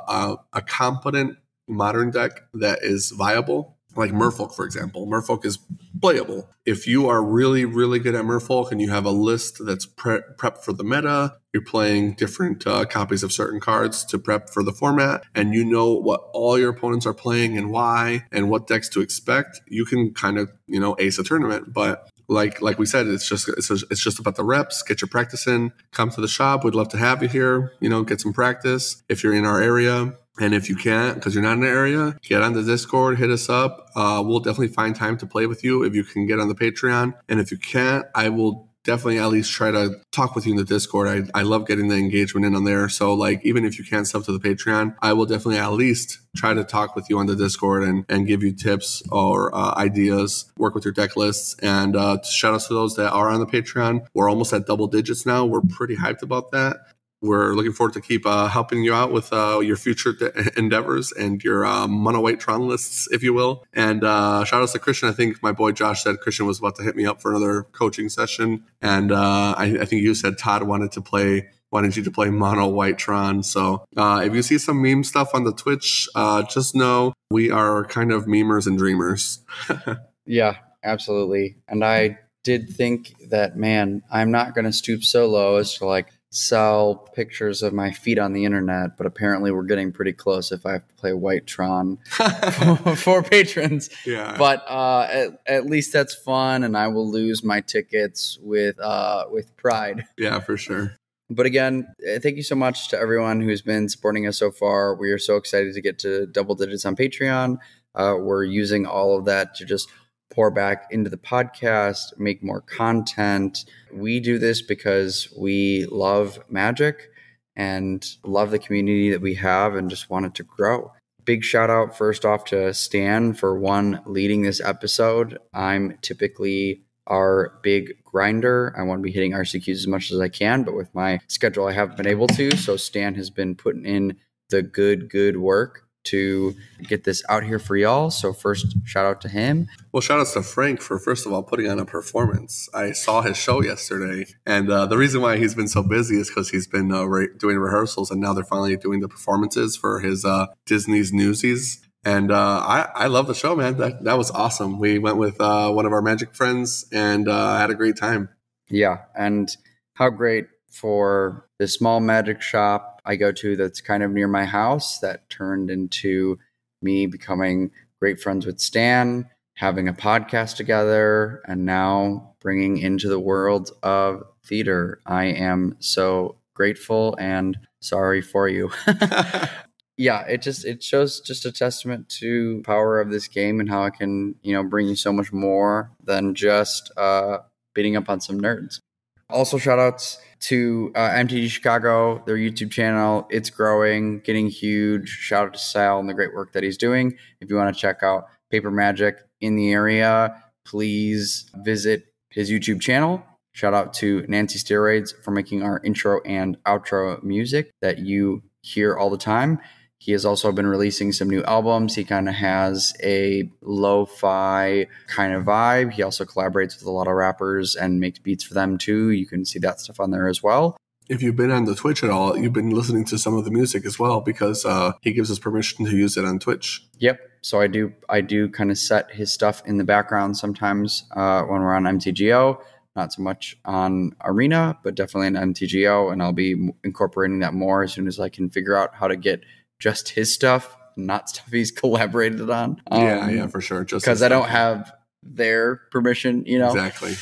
a, 0.52 0.58
a 0.58 0.62
competent 0.62 1.38
modern 1.70 2.10
deck 2.10 2.42
that 2.54 2.80
is 2.82 3.10
viable, 3.10 3.76
like 3.96 4.12
Merfolk, 4.12 4.54
for 4.54 4.64
example. 4.64 5.06
Merfolk 5.06 5.44
is 5.44 5.58
playable. 6.00 6.48
If 6.64 6.86
you 6.86 7.08
are 7.08 7.22
really, 7.22 7.64
really 7.64 7.98
good 7.98 8.14
at 8.14 8.24
Merfolk 8.24 8.70
and 8.70 8.80
you 8.80 8.90
have 8.90 9.04
a 9.04 9.10
list 9.10 9.64
that's 9.64 9.86
pre- 9.86 10.22
prepped 10.38 10.58
for 10.58 10.72
the 10.72 10.84
meta, 10.84 11.36
you're 11.52 11.64
playing 11.64 12.14
different 12.14 12.66
uh, 12.66 12.84
copies 12.84 13.22
of 13.22 13.32
certain 13.32 13.58
cards 13.58 14.04
to 14.04 14.18
prep 14.18 14.48
for 14.50 14.62
the 14.62 14.72
format, 14.72 15.24
and 15.34 15.52
you 15.52 15.64
know 15.64 15.92
what 15.92 16.20
all 16.32 16.58
your 16.58 16.70
opponents 16.70 17.06
are 17.06 17.14
playing 17.14 17.58
and 17.58 17.70
why 17.70 18.24
and 18.30 18.48
what 18.48 18.68
decks 18.68 18.88
to 18.90 19.00
expect, 19.00 19.60
you 19.66 19.84
can 19.84 20.14
kind 20.14 20.38
of, 20.38 20.50
you 20.66 20.78
know, 20.78 20.94
ace 20.98 21.18
a 21.18 21.24
tournament. 21.24 21.72
But 21.72 22.08
like 22.28 22.62
like 22.62 22.78
we 22.78 22.86
said, 22.86 23.08
it's 23.08 23.28
just 23.28 23.48
it's, 23.48 23.70
it's 23.70 24.02
just 24.02 24.20
about 24.20 24.36
the 24.36 24.44
reps. 24.44 24.82
Get 24.82 25.00
your 25.02 25.08
practice 25.08 25.48
in. 25.48 25.72
Come 25.90 26.10
to 26.10 26.20
the 26.20 26.28
shop. 26.28 26.64
We'd 26.64 26.76
love 26.76 26.88
to 26.90 26.96
have 26.96 27.22
you 27.22 27.28
here. 27.28 27.72
You 27.80 27.88
know, 27.88 28.04
get 28.04 28.20
some 28.20 28.32
practice. 28.32 29.02
If 29.08 29.24
you're 29.24 29.34
in 29.34 29.44
our 29.44 29.60
area, 29.60 30.14
and 30.38 30.54
if 30.54 30.68
you 30.68 30.76
can't, 30.76 31.16
because 31.16 31.34
you're 31.34 31.42
not 31.42 31.54
in 31.54 31.60
the 31.60 31.68
area, 31.68 32.16
get 32.22 32.42
on 32.42 32.52
the 32.52 32.62
Discord, 32.62 33.18
hit 33.18 33.30
us 33.30 33.48
up. 33.48 33.90
Uh, 33.96 34.22
we'll 34.24 34.40
definitely 34.40 34.68
find 34.68 34.94
time 34.94 35.16
to 35.18 35.26
play 35.26 35.46
with 35.46 35.64
you 35.64 35.82
if 35.82 35.94
you 35.94 36.04
can 36.04 36.26
get 36.26 36.38
on 36.38 36.48
the 36.48 36.54
Patreon. 36.54 37.14
And 37.28 37.40
if 37.40 37.50
you 37.50 37.58
can't, 37.58 38.06
I 38.14 38.28
will 38.28 38.70
definitely 38.82 39.18
at 39.18 39.26
least 39.26 39.52
try 39.52 39.70
to 39.70 40.00
talk 40.10 40.34
with 40.34 40.46
you 40.46 40.52
in 40.52 40.56
the 40.56 40.64
Discord. 40.64 41.06
I, 41.34 41.38
I 41.38 41.42
love 41.42 41.66
getting 41.66 41.88
the 41.88 41.96
engagement 41.96 42.46
in 42.46 42.54
on 42.56 42.64
there. 42.64 42.88
So 42.88 43.12
like 43.12 43.44
even 43.44 43.64
if 43.64 43.78
you 43.78 43.84
can't 43.84 44.06
sub 44.06 44.24
to 44.24 44.32
the 44.32 44.38
Patreon, 44.38 44.96
I 45.02 45.12
will 45.12 45.26
definitely 45.26 45.58
at 45.58 45.72
least 45.72 46.18
try 46.34 46.54
to 46.54 46.64
talk 46.64 46.96
with 46.96 47.10
you 47.10 47.18
on 47.18 47.26
the 47.26 47.36
Discord 47.36 47.82
and, 47.82 48.06
and 48.08 48.26
give 48.26 48.42
you 48.42 48.52
tips 48.52 49.02
or 49.10 49.54
uh, 49.54 49.74
ideas, 49.76 50.50
work 50.56 50.74
with 50.74 50.84
your 50.84 50.94
deck 50.94 51.16
lists. 51.16 51.56
And 51.60 51.94
uh, 51.94 52.22
shout 52.22 52.54
out 52.54 52.62
to 52.62 52.74
those 52.74 52.96
that 52.96 53.12
are 53.12 53.28
on 53.28 53.40
the 53.40 53.46
Patreon. 53.46 54.06
We're 54.14 54.30
almost 54.30 54.52
at 54.52 54.66
double 54.66 54.86
digits 54.86 55.26
now. 55.26 55.44
We're 55.44 55.60
pretty 55.60 55.96
hyped 55.96 56.22
about 56.22 56.52
that 56.52 56.78
we're 57.22 57.54
looking 57.54 57.72
forward 57.72 57.92
to 57.94 58.00
keep 58.00 58.26
uh, 58.26 58.48
helping 58.48 58.82
you 58.82 58.94
out 58.94 59.12
with 59.12 59.32
uh, 59.32 59.60
your 59.60 59.76
future 59.76 60.12
de- 60.12 60.58
endeavors 60.58 61.12
and 61.12 61.42
your 61.44 61.66
uh, 61.66 61.86
mono 61.86 62.20
white 62.20 62.40
Tron 62.40 62.66
lists, 62.66 63.08
if 63.10 63.22
you 63.22 63.34
will. 63.34 63.64
And 63.72 64.04
uh, 64.04 64.44
shout 64.44 64.62
out 64.62 64.68
to 64.70 64.78
Christian. 64.78 65.08
I 65.08 65.12
think 65.12 65.42
my 65.42 65.52
boy 65.52 65.72
Josh 65.72 66.02
said 66.02 66.20
Christian 66.20 66.46
was 66.46 66.58
about 66.58 66.76
to 66.76 66.82
hit 66.82 66.96
me 66.96 67.06
up 67.06 67.20
for 67.20 67.30
another 67.30 67.64
coaching 67.72 68.08
session, 68.08 68.64
and 68.80 69.12
uh, 69.12 69.54
I, 69.56 69.78
I, 69.80 69.84
think 69.84 70.02
you 70.02 70.14
said 70.14 70.38
Todd 70.38 70.62
wanted 70.62 70.92
to 70.92 71.00
play. 71.00 71.48
Wanted 71.72 71.96
you 71.96 72.02
to 72.02 72.10
play 72.10 72.30
mono 72.30 72.66
white 72.66 72.98
Tron. 72.98 73.44
So 73.44 73.84
uh, 73.96 74.22
if 74.24 74.34
you 74.34 74.42
see 74.42 74.58
some 74.58 74.82
meme 74.82 75.04
stuff 75.04 75.30
on 75.34 75.44
the 75.44 75.52
Twitch, 75.52 76.08
just 76.52 76.74
know 76.74 77.12
we 77.30 77.52
are 77.52 77.84
kind 77.84 78.10
of 78.10 78.24
memers 78.24 78.66
and 78.66 78.76
dreamers. 78.76 79.38
yeah, 80.26 80.56
absolutely. 80.82 81.58
And 81.68 81.84
I 81.84 82.18
did 82.42 82.70
think 82.70 83.14
that, 83.30 83.56
man, 83.56 84.02
I'm 84.10 84.32
not 84.32 84.54
going 84.54 84.64
to 84.64 84.72
stoop 84.72 85.04
so 85.04 85.26
low 85.26 85.56
as 85.56 85.74
to 85.74 85.86
like 85.86 86.08
sell 86.30 86.94
pictures 87.14 87.62
of 87.62 87.72
my 87.72 87.90
feet 87.90 88.18
on 88.18 88.32
the 88.32 88.44
internet, 88.44 88.96
but 88.96 89.06
apparently 89.06 89.50
we're 89.50 89.64
getting 89.64 89.90
pretty 89.90 90.12
close 90.12 90.52
if 90.52 90.64
I 90.64 90.72
have 90.72 90.86
to 90.86 90.94
play 90.94 91.12
White 91.12 91.46
Tron 91.46 91.98
for, 92.06 92.96
for, 92.96 93.22
patrons. 93.22 93.90
Yeah. 94.06 94.36
But 94.38 94.64
uh, 94.68 95.08
at, 95.10 95.28
at, 95.46 95.66
least 95.66 95.92
that's 95.92 96.14
fun, 96.14 96.62
and 96.62 96.76
I 96.76 96.86
will 96.88 97.10
lose 97.10 97.42
my 97.42 97.60
tickets 97.60 98.38
with 98.40 98.78
uh, 98.78 99.24
with 99.30 99.56
pride. 99.56 100.06
Yeah, 100.16 100.38
for 100.38 100.56
sure. 100.56 100.96
But 101.28 101.46
again, 101.46 101.86
eh, 102.06 102.18
thank 102.18 102.36
you 102.36 102.42
so 102.42 102.56
much 102.56 102.88
to 102.88 102.98
everyone 102.98 103.40
who's 103.40 103.62
been 103.62 103.88
supporting 103.88 104.26
us 104.26 104.38
so 104.38 104.50
far. 104.50 104.94
We 104.94 105.10
are 105.10 105.18
so 105.18 105.36
excited 105.36 105.74
to 105.74 105.80
get 105.80 105.98
to 106.00 106.26
double 106.26 106.54
digits 106.54 106.84
on 106.84 106.96
Patreon. 106.96 107.58
Uh, 107.94 108.14
we're 108.18 108.44
using 108.44 108.86
all 108.86 109.18
of 109.18 109.24
that 109.24 109.54
to 109.56 109.64
just 109.64 109.88
pour 110.30 110.50
back 110.50 110.86
into 110.90 111.10
the 111.10 111.16
podcast, 111.16 112.18
make 112.18 112.42
more 112.42 112.60
content. 112.62 113.64
We 113.92 114.20
do 114.20 114.38
this 114.38 114.62
because 114.62 115.32
we 115.36 115.86
love 115.86 116.38
magic 116.48 117.10
and 117.56 118.06
love 118.24 118.50
the 118.50 118.58
community 118.58 119.10
that 119.10 119.20
we 119.20 119.34
have 119.34 119.74
and 119.74 119.90
just 119.90 120.08
want 120.08 120.26
it 120.26 120.34
to 120.36 120.44
grow. 120.44 120.92
Big 121.24 121.44
shout 121.44 121.68
out 121.68 121.96
first 121.96 122.24
off 122.24 122.44
to 122.46 122.72
Stan 122.72 123.34
for 123.34 123.58
one 123.58 124.00
leading 124.06 124.42
this 124.42 124.60
episode. 124.60 125.38
I'm 125.52 125.98
typically 126.00 126.82
our 127.06 127.58
big 127.62 127.92
grinder. 128.04 128.74
I 128.78 128.82
want 128.82 129.00
to 129.00 129.02
be 129.02 129.12
hitting 129.12 129.32
RCQs 129.32 129.74
as 129.74 129.86
much 129.86 130.10
as 130.10 130.20
I 130.20 130.28
can, 130.28 130.62
but 130.62 130.74
with 130.74 130.94
my 130.94 131.20
schedule, 131.26 131.66
I 131.66 131.72
haven't 131.72 131.96
been 131.96 132.06
able 132.06 132.28
to. 132.28 132.56
So 132.56 132.76
Stan 132.76 133.14
has 133.16 133.30
been 133.30 133.54
putting 133.54 133.84
in 133.84 134.16
the 134.48 134.62
good, 134.62 135.10
good 135.10 135.36
work 135.36 135.86
to 136.04 136.54
get 136.82 137.04
this 137.04 137.22
out 137.28 137.44
here 137.44 137.58
for 137.58 137.76
y'all. 137.76 138.10
So 138.10 138.32
first, 138.32 138.74
shout 138.84 139.06
out 139.06 139.20
to 139.22 139.28
him. 139.28 139.68
Well, 139.92 140.00
shout 140.00 140.20
out 140.20 140.28
to 140.34 140.42
Frank 140.42 140.80
for 140.80 140.98
first 140.98 141.26
of 141.26 141.32
all 141.32 141.42
putting 141.42 141.70
on 141.70 141.78
a 141.78 141.84
performance. 141.84 142.68
I 142.74 142.92
saw 142.92 143.22
his 143.22 143.36
show 143.36 143.62
yesterday, 143.62 144.26
and 144.46 144.70
uh, 144.70 144.86
the 144.86 144.96
reason 144.96 145.20
why 145.20 145.36
he's 145.36 145.54
been 145.54 145.68
so 145.68 145.82
busy 145.82 146.16
is 146.16 146.28
because 146.28 146.50
he's 146.50 146.66
been 146.66 146.92
uh, 146.92 147.04
re- 147.04 147.28
doing 147.38 147.58
rehearsals, 147.58 148.10
and 148.10 148.20
now 148.20 148.32
they're 148.32 148.44
finally 148.44 148.76
doing 148.76 149.00
the 149.00 149.08
performances 149.08 149.76
for 149.76 150.00
his 150.00 150.24
uh, 150.24 150.46
Disney's 150.66 151.12
Newsies. 151.12 151.82
And 152.02 152.32
uh, 152.32 152.60
I, 152.64 152.88
I 152.94 153.06
love 153.08 153.26
the 153.26 153.34
show, 153.34 153.54
man. 153.54 153.76
That 153.76 154.04
that 154.04 154.16
was 154.16 154.30
awesome. 154.30 154.78
We 154.78 154.98
went 154.98 155.18
with 155.18 155.40
uh, 155.40 155.70
one 155.70 155.84
of 155.84 155.92
our 155.92 156.02
magic 156.02 156.34
friends 156.34 156.86
and 156.92 157.28
uh, 157.28 157.58
had 157.58 157.70
a 157.70 157.74
great 157.74 157.96
time. 157.96 158.30
Yeah, 158.70 159.02
and 159.14 159.54
how 159.94 160.08
great 160.08 160.46
for 160.70 161.46
the 161.58 161.66
small 161.66 162.00
magic 162.00 162.40
shop 162.40 162.89
I 163.04 163.16
go 163.16 163.32
to 163.32 163.56
that's 163.56 163.80
kind 163.80 164.02
of 164.02 164.10
near 164.10 164.28
my 164.28 164.44
house 164.44 164.98
that 165.00 165.28
turned 165.30 165.70
into 165.70 166.38
me 166.82 167.06
becoming 167.06 167.70
great 167.98 168.20
friends 168.20 168.46
with 168.46 168.60
Stan, 168.60 169.28
having 169.54 169.88
a 169.88 169.92
podcast 169.92 170.56
together, 170.56 171.42
and 171.46 171.64
now 171.64 172.34
bringing 172.40 172.78
into 172.78 173.08
the 173.08 173.20
world 173.20 173.70
of 173.82 174.22
theater. 174.44 175.00
I 175.06 175.26
am 175.26 175.76
so 175.80 176.36
grateful 176.54 177.14
and 177.18 177.58
sorry 177.80 178.22
for 178.22 178.48
you. 178.48 178.70
yeah, 179.96 180.22
it 180.22 180.42
just 180.42 180.64
it 180.64 180.82
shows 180.82 181.20
just 181.20 181.44
a 181.44 181.52
testament 181.52 182.08
to 182.20 182.62
power 182.64 183.00
of 183.00 183.10
this 183.10 183.28
game 183.28 183.60
and 183.60 183.68
how 183.68 183.84
it 183.84 183.94
can, 183.94 184.34
you 184.42 184.52
know, 184.54 184.64
bring 184.64 184.88
you 184.88 184.96
so 184.96 185.12
much 185.12 185.32
more 185.32 185.90
than 186.02 186.34
just 186.34 186.90
uh 186.96 187.38
beating 187.74 187.96
up 187.96 188.08
on 188.08 188.20
some 188.20 188.40
nerds. 188.40 188.80
Also 189.28 189.58
shout 189.58 189.78
outs 189.78 190.18
to 190.40 190.92
uh, 190.94 191.10
MTG 191.10 191.48
Chicago, 191.48 192.22
their 192.26 192.36
YouTube 192.36 192.70
channel. 192.70 193.26
It's 193.30 193.50
growing, 193.50 194.20
getting 194.20 194.48
huge. 194.48 195.08
Shout 195.08 195.46
out 195.48 195.54
to 195.54 195.58
Sal 195.58 196.00
and 196.00 196.08
the 196.08 196.14
great 196.14 196.34
work 196.34 196.52
that 196.52 196.62
he's 196.62 196.78
doing. 196.78 197.16
If 197.40 197.50
you 197.50 197.56
want 197.56 197.74
to 197.74 197.80
check 197.80 198.02
out 198.02 198.26
Paper 198.50 198.70
Magic 198.70 199.18
in 199.40 199.56
the 199.56 199.72
area, 199.72 200.42
please 200.64 201.50
visit 201.56 202.06
his 202.30 202.50
YouTube 202.50 202.80
channel. 202.80 203.22
Shout 203.52 203.74
out 203.74 203.92
to 203.94 204.24
Nancy 204.28 204.58
Steroids 204.58 205.12
for 205.22 205.32
making 205.32 205.62
our 205.62 205.80
intro 205.84 206.20
and 206.22 206.56
outro 206.64 207.22
music 207.22 207.72
that 207.80 207.98
you 207.98 208.42
hear 208.62 208.96
all 208.96 209.10
the 209.10 209.18
time. 209.18 209.60
He 210.00 210.12
has 210.12 210.24
also 210.24 210.50
been 210.50 210.66
releasing 210.66 211.12
some 211.12 211.28
new 211.28 211.44
albums. 211.44 211.94
He 211.94 212.04
kind 212.04 212.26
of 212.26 212.34
has 212.34 212.94
a 213.02 213.50
lo 213.60 214.06
fi 214.06 214.86
kind 215.08 215.34
of 215.34 215.44
vibe. 215.44 215.92
He 215.92 216.02
also 216.02 216.24
collaborates 216.24 216.78
with 216.78 216.86
a 216.86 216.90
lot 216.90 217.06
of 217.06 217.12
rappers 217.12 217.76
and 217.76 218.00
makes 218.00 218.18
beats 218.18 218.42
for 218.42 218.54
them 218.54 218.78
too. 218.78 219.10
You 219.10 219.26
can 219.26 219.44
see 219.44 219.58
that 219.58 219.78
stuff 219.78 220.00
on 220.00 220.10
there 220.10 220.26
as 220.26 220.42
well. 220.42 220.78
If 221.10 221.22
you've 221.22 221.36
been 221.36 221.50
on 221.50 221.66
the 221.66 221.74
Twitch 221.74 222.02
at 222.02 222.08
all, 222.08 222.34
you've 222.34 222.54
been 222.54 222.70
listening 222.70 223.04
to 223.06 223.18
some 223.18 223.36
of 223.36 223.44
the 223.44 223.50
music 223.50 223.84
as 223.84 223.98
well 223.98 224.22
because 224.22 224.64
uh, 224.64 224.92
he 225.02 225.12
gives 225.12 225.30
us 225.30 225.38
permission 225.38 225.84
to 225.84 225.94
use 225.94 226.16
it 226.16 226.24
on 226.24 226.38
Twitch. 226.38 226.82
Yep. 226.98 227.20
So 227.42 227.60
I 227.60 227.66
do 227.66 227.92
I 228.08 228.22
do 228.22 228.48
kind 228.48 228.70
of 228.70 228.78
set 228.78 229.10
his 229.10 229.30
stuff 229.30 229.62
in 229.66 229.76
the 229.76 229.84
background 229.84 230.38
sometimes 230.38 231.04
uh, 231.14 231.42
when 231.42 231.60
we're 231.60 231.74
on 231.74 231.84
MTGO. 231.84 232.58
Not 232.96 233.12
so 233.12 233.22
much 233.22 233.56
on 233.66 234.16
Arena, 234.24 234.78
but 234.82 234.94
definitely 234.94 235.38
on 235.38 235.54
MTGO, 235.54 236.10
and 236.12 236.22
I'll 236.22 236.32
be 236.32 236.70
incorporating 236.84 237.38
that 237.40 237.54
more 237.54 237.82
as 237.82 237.92
soon 237.92 238.08
as 238.08 238.18
I 238.18 238.30
can 238.30 238.48
figure 238.48 238.76
out 238.76 238.94
how 238.94 239.06
to 239.06 239.16
get 239.16 239.42
just 239.80 240.10
his 240.10 240.32
stuff, 240.32 240.76
not 240.96 241.28
stuff 241.28 241.50
he's 241.50 241.70
collaborated 241.72 242.48
on. 242.48 242.80
Um, 242.90 243.02
yeah, 243.02 243.28
yeah, 243.28 243.46
for 243.48 243.60
sure. 243.60 243.84
Just 243.84 244.04
because 244.04 244.22
I 244.22 244.28
don't 244.28 244.48
have 244.48 244.92
their 245.22 245.76
permission, 245.90 246.44
you 246.46 246.58
know. 246.58 246.68
Exactly. 246.68 247.14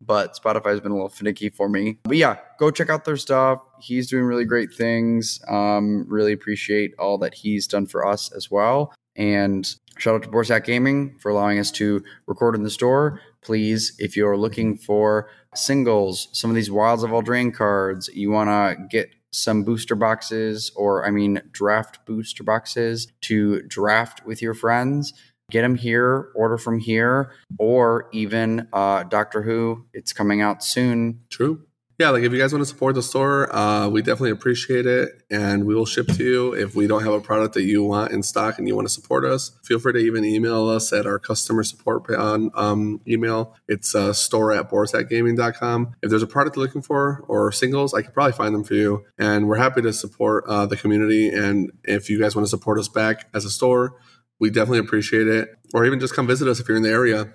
But 0.00 0.34
Spotify's 0.34 0.80
been 0.80 0.92
a 0.92 0.94
little 0.94 1.08
finicky 1.08 1.48
for 1.48 1.68
me. 1.68 1.98
But 2.04 2.16
yeah, 2.16 2.36
go 2.58 2.70
check 2.70 2.90
out 2.90 3.04
their 3.04 3.16
stuff. 3.16 3.60
He's 3.80 4.08
doing 4.08 4.24
really 4.24 4.44
great 4.44 4.72
things. 4.72 5.40
Um, 5.48 6.04
really 6.08 6.32
appreciate 6.32 6.94
all 6.98 7.16
that 7.18 7.34
he's 7.34 7.66
done 7.66 7.86
for 7.86 8.06
us 8.06 8.30
as 8.32 8.50
well. 8.50 8.92
And 9.16 9.74
shout 9.96 10.16
out 10.16 10.22
to 10.24 10.28
Borsat 10.28 10.64
Gaming 10.64 11.16
for 11.20 11.30
allowing 11.30 11.58
us 11.58 11.70
to 11.72 12.02
record 12.26 12.54
in 12.54 12.64
the 12.64 12.70
store. 12.70 13.20
Please, 13.40 13.94
if 13.98 14.16
you're 14.16 14.36
looking 14.36 14.76
for 14.76 15.28
singles, 15.54 16.28
some 16.32 16.50
of 16.50 16.56
these 16.56 16.70
Wilds 16.70 17.02
of 17.02 17.10
Eldraine 17.10 17.54
cards, 17.54 18.08
you 18.08 18.30
want 18.30 18.50
to 18.50 18.86
get 18.90 19.10
some 19.34 19.64
booster 19.64 19.94
boxes, 19.94 20.70
or 20.76 21.06
I 21.06 21.10
mean, 21.10 21.40
draft 21.50 22.06
booster 22.06 22.44
boxes 22.44 23.08
to 23.22 23.62
draft 23.62 24.24
with 24.24 24.40
your 24.40 24.54
friends. 24.54 25.12
Get 25.50 25.62
them 25.62 25.74
here, 25.74 26.30
order 26.34 26.56
from 26.56 26.78
here, 26.78 27.32
or 27.58 28.08
even 28.12 28.68
uh, 28.72 29.02
Doctor 29.04 29.42
Who. 29.42 29.84
It's 29.92 30.12
coming 30.12 30.40
out 30.40 30.64
soon. 30.64 31.20
True 31.28 31.66
yeah, 31.98 32.10
like 32.10 32.24
if 32.24 32.32
you 32.32 32.38
guys 32.38 32.52
want 32.52 32.62
to 32.62 32.66
support 32.66 32.96
the 32.96 33.02
store, 33.02 33.54
uh, 33.54 33.88
we 33.88 34.02
definitely 34.02 34.30
appreciate 34.30 34.84
it, 34.84 35.10
and 35.30 35.64
we 35.64 35.76
will 35.76 35.86
ship 35.86 36.08
to 36.08 36.24
you. 36.24 36.52
If 36.52 36.74
we 36.74 36.88
don't 36.88 37.04
have 37.04 37.12
a 37.12 37.20
product 37.20 37.54
that 37.54 37.62
you 37.62 37.84
want 37.84 38.10
in 38.10 38.24
stock 38.24 38.58
and 38.58 38.66
you 38.66 38.74
want 38.74 38.88
to 38.88 38.92
support 38.92 39.24
us, 39.24 39.52
feel 39.62 39.78
free 39.78 39.92
to 39.92 39.98
even 40.00 40.24
email 40.24 40.68
us 40.68 40.92
at 40.92 41.06
our 41.06 41.20
customer 41.20 41.62
support 41.62 42.10
on 42.10 42.50
um, 42.54 43.00
email. 43.06 43.54
It's 43.68 43.94
uh, 43.94 44.12
store 44.12 44.52
at 44.52 44.68
borsatgaming.com. 44.68 45.94
If 46.02 46.10
there's 46.10 46.22
a 46.22 46.26
product 46.26 46.56
you're 46.56 46.64
looking 46.66 46.82
for 46.82 47.24
or 47.28 47.52
singles, 47.52 47.94
I 47.94 48.02
could 48.02 48.12
probably 48.12 48.32
find 48.32 48.54
them 48.54 48.64
for 48.64 48.74
you, 48.74 49.04
and 49.16 49.46
we're 49.46 49.56
happy 49.56 49.82
to 49.82 49.92
support 49.92 50.44
uh, 50.48 50.66
the 50.66 50.76
community. 50.76 51.28
And 51.28 51.70
if 51.84 52.10
you 52.10 52.18
guys 52.18 52.34
want 52.34 52.44
to 52.44 52.50
support 52.50 52.80
us 52.80 52.88
back 52.88 53.28
as 53.32 53.44
a 53.44 53.50
store, 53.50 53.96
we 54.40 54.50
definitely 54.50 54.78
appreciate 54.78 55.28
it. 55.28 55.48
Or 55.72 55.84
even 55.84 56.00
just 56.00 56.14
come 56.14 56.26
visit 56.26 56.48
us 56.48 56.58
if 56.58 56.66
you're 56.66 56.76
in 56.76 56.82
the 56.82 56.90
area. 56.90 57.32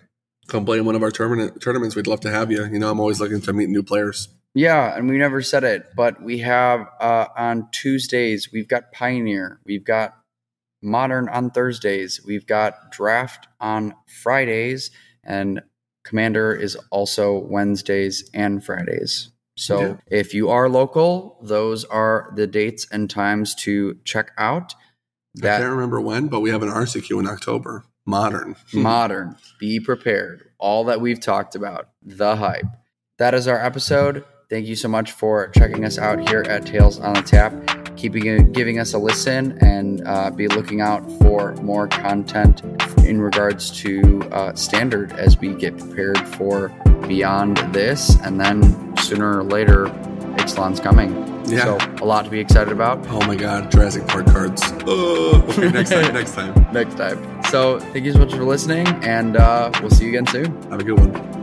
Come 0.47 0.66
play 0.66 0.80
in 0.80 0.86
one 0.86 0.95
of 0.95 1.03
our 1.03 1.12
tournament 1.12 1.62
tournaments. 1.62 1.95
We'd 1.95 2.07
love 2.07 2.20
to 2.22 2.32
have 2.32 2.51
you. 2.51 2.66
You 2.66 2.80
know, 2.80 2.91
I'm 2.91 2.99
always 2.99 3.22
looking 3.22 3.39
to 3.41 3.53
meet 3.53 3.70
new 3.70 3.84
players. 3.84 4.28
Yeah, 4.56 4.95
and 4.95 5.08
we 5.08 5.18
never 5.18 5.41
said 5.41 5.64
it, 5.64 5.88
but 5.95 6.22
we 6.22 6.39
have 6.39 6.88
uh, 7.00 7.28
on 7.38 7.70
Tuesdays 7.72 8.52
we've 8.52 8.68
got 8.68 8.91
Pioneer, 8.91 9.60
we've 9.66 9.86
got 9.86 10.16
Modern 10.82 11.30
on 11.30 11.52
Thursdays, 11.52 12.22
we've 12.26 12.47
got 12.47 12.91
Draft 12.91 13.47
on 13.60 13.93
Fridays, 14.08 14.91
and 15.24 15.62
Commander 16.04 16.56
is 16.56 16.76
also 16.89 17.38
Wednesdays 17.38 18.30
and 18.34 18.64
Fridays. 18.64 19.30
So 19.56 19.82
yeah. 19.82 19.95
if 20.08 20.34
you 20.34 20.50
are 20.50 20.70
local, 20.70 21.38
those 21.41 21.84
are 21.86 22.32
the 22.36 22.47
dates 22.47 22.88
and 22.91 23.10
times 23.10 23.54
to 23.56 24.00
check 24.06 24.32
out. 24.38 24.74
That, 25.36 25.58
I 25.58 25.60
can't 25.60 25.72
remember 25.74 26.02
when, 26.02 26.28
but 26.28 26.39
we 26.39 26.50
have 26.50 26.64
an 26.64 26.70
RCQ 26.70 27.20
in 27.20 27.28
October. 27.28 27.84
Modern. 28.06 28.56
Modern. 28.74 29.36
Be 29.60 29.80
prepared. 29.80 30.50
All 30.58 30.86
that 30.86 31.02
we've 31.02 31.20
talked 31.20 31.56
about. 31.56 31.89
The 32.02 32.38
hype. 32.38 32.66
That 33.20 33.34
is 33.34 33.47
our 33.47 33.64
episode. 33.64 34.24
Thank 34.50 34.66
you 34.66 34.76
so 34.76 34.88
much 34.88 35.12
for 35.12 35.50
checking 35.50 35.86
us 35.86 36.00
out 36.00 36.28
here 36.28 36.41
at 36.41 36.66
Tales 36.66 37.00
on 37.00 37.14
the 37.14 37.22
Tap. 37.22 37.54
Keeping 37.95 38.52
giving 38.52 38.80
us 38.80 38.93
a 38.93 38.97
listen 38.97 39.60
and 39.62 40.02
uh, 40.08 40.32
be 40.32 40.47
looking 40.47 40.82
out 40.82 41.08
for 41.20 41.54
more 41.58 41.88
content 41.88 42.64
in 43.06 43.22
regards 43.22 43.70
to 43.82 44.24
uh, 44.32 44.56
standard 44.56 45.12
as 45.14 45.38
we 45.38 45.54
get 45.54 45.78
prepared 45.78 46.18
for 46.30 46.70
beyond 47.08 47.58
this, 47.74 48.18
and 48.22 48.39
then 48.39 48.97
sooner 48.97 49.39
or 49.39 49.43
later, 49.43 49.86
Ixalan's 50.38 50.80
coming. 50.80 51.12
Yeah. 51.47 51.66
So 51.66 52.04
a 52.04 52.06
lot 52.06 52.26
to 52.26 52.32
be 52.32 52.39
excited 52.39 52.72
about. 52.74 53.06
Oh 53.10 53.24
my 53.28 53.36
God, 53.36 53.72
Jurassic 53.72 54.08
Park 54.08 54.26
cards. 54.28 54.64
Oh, 54.88 55.45
okay, 55.50 55.70
next 55.70 55.91
time. 55.91 56.14
next 56.14 56.34
time. 56.34 56.74
next 56.74 56.95
time. 56.95 57.43
So 57.43 57.80
thank 57.80 58.04
you 58.04 58.14
so 58.14 58.20
much 58.20 58.32
for 58.32 58.45
listening, 58.45 58.88
and 59.04 59.38
uh, 59.38 59.70
we'll 59.80 59.91
see 59.91 60.06
you 60.06 60.10
again 60.10 60.26
soon. 60.26 60.60
Have 60.72 60.80
a 60.80 60.84
good 60.84 61.00
one. 61.00 61.39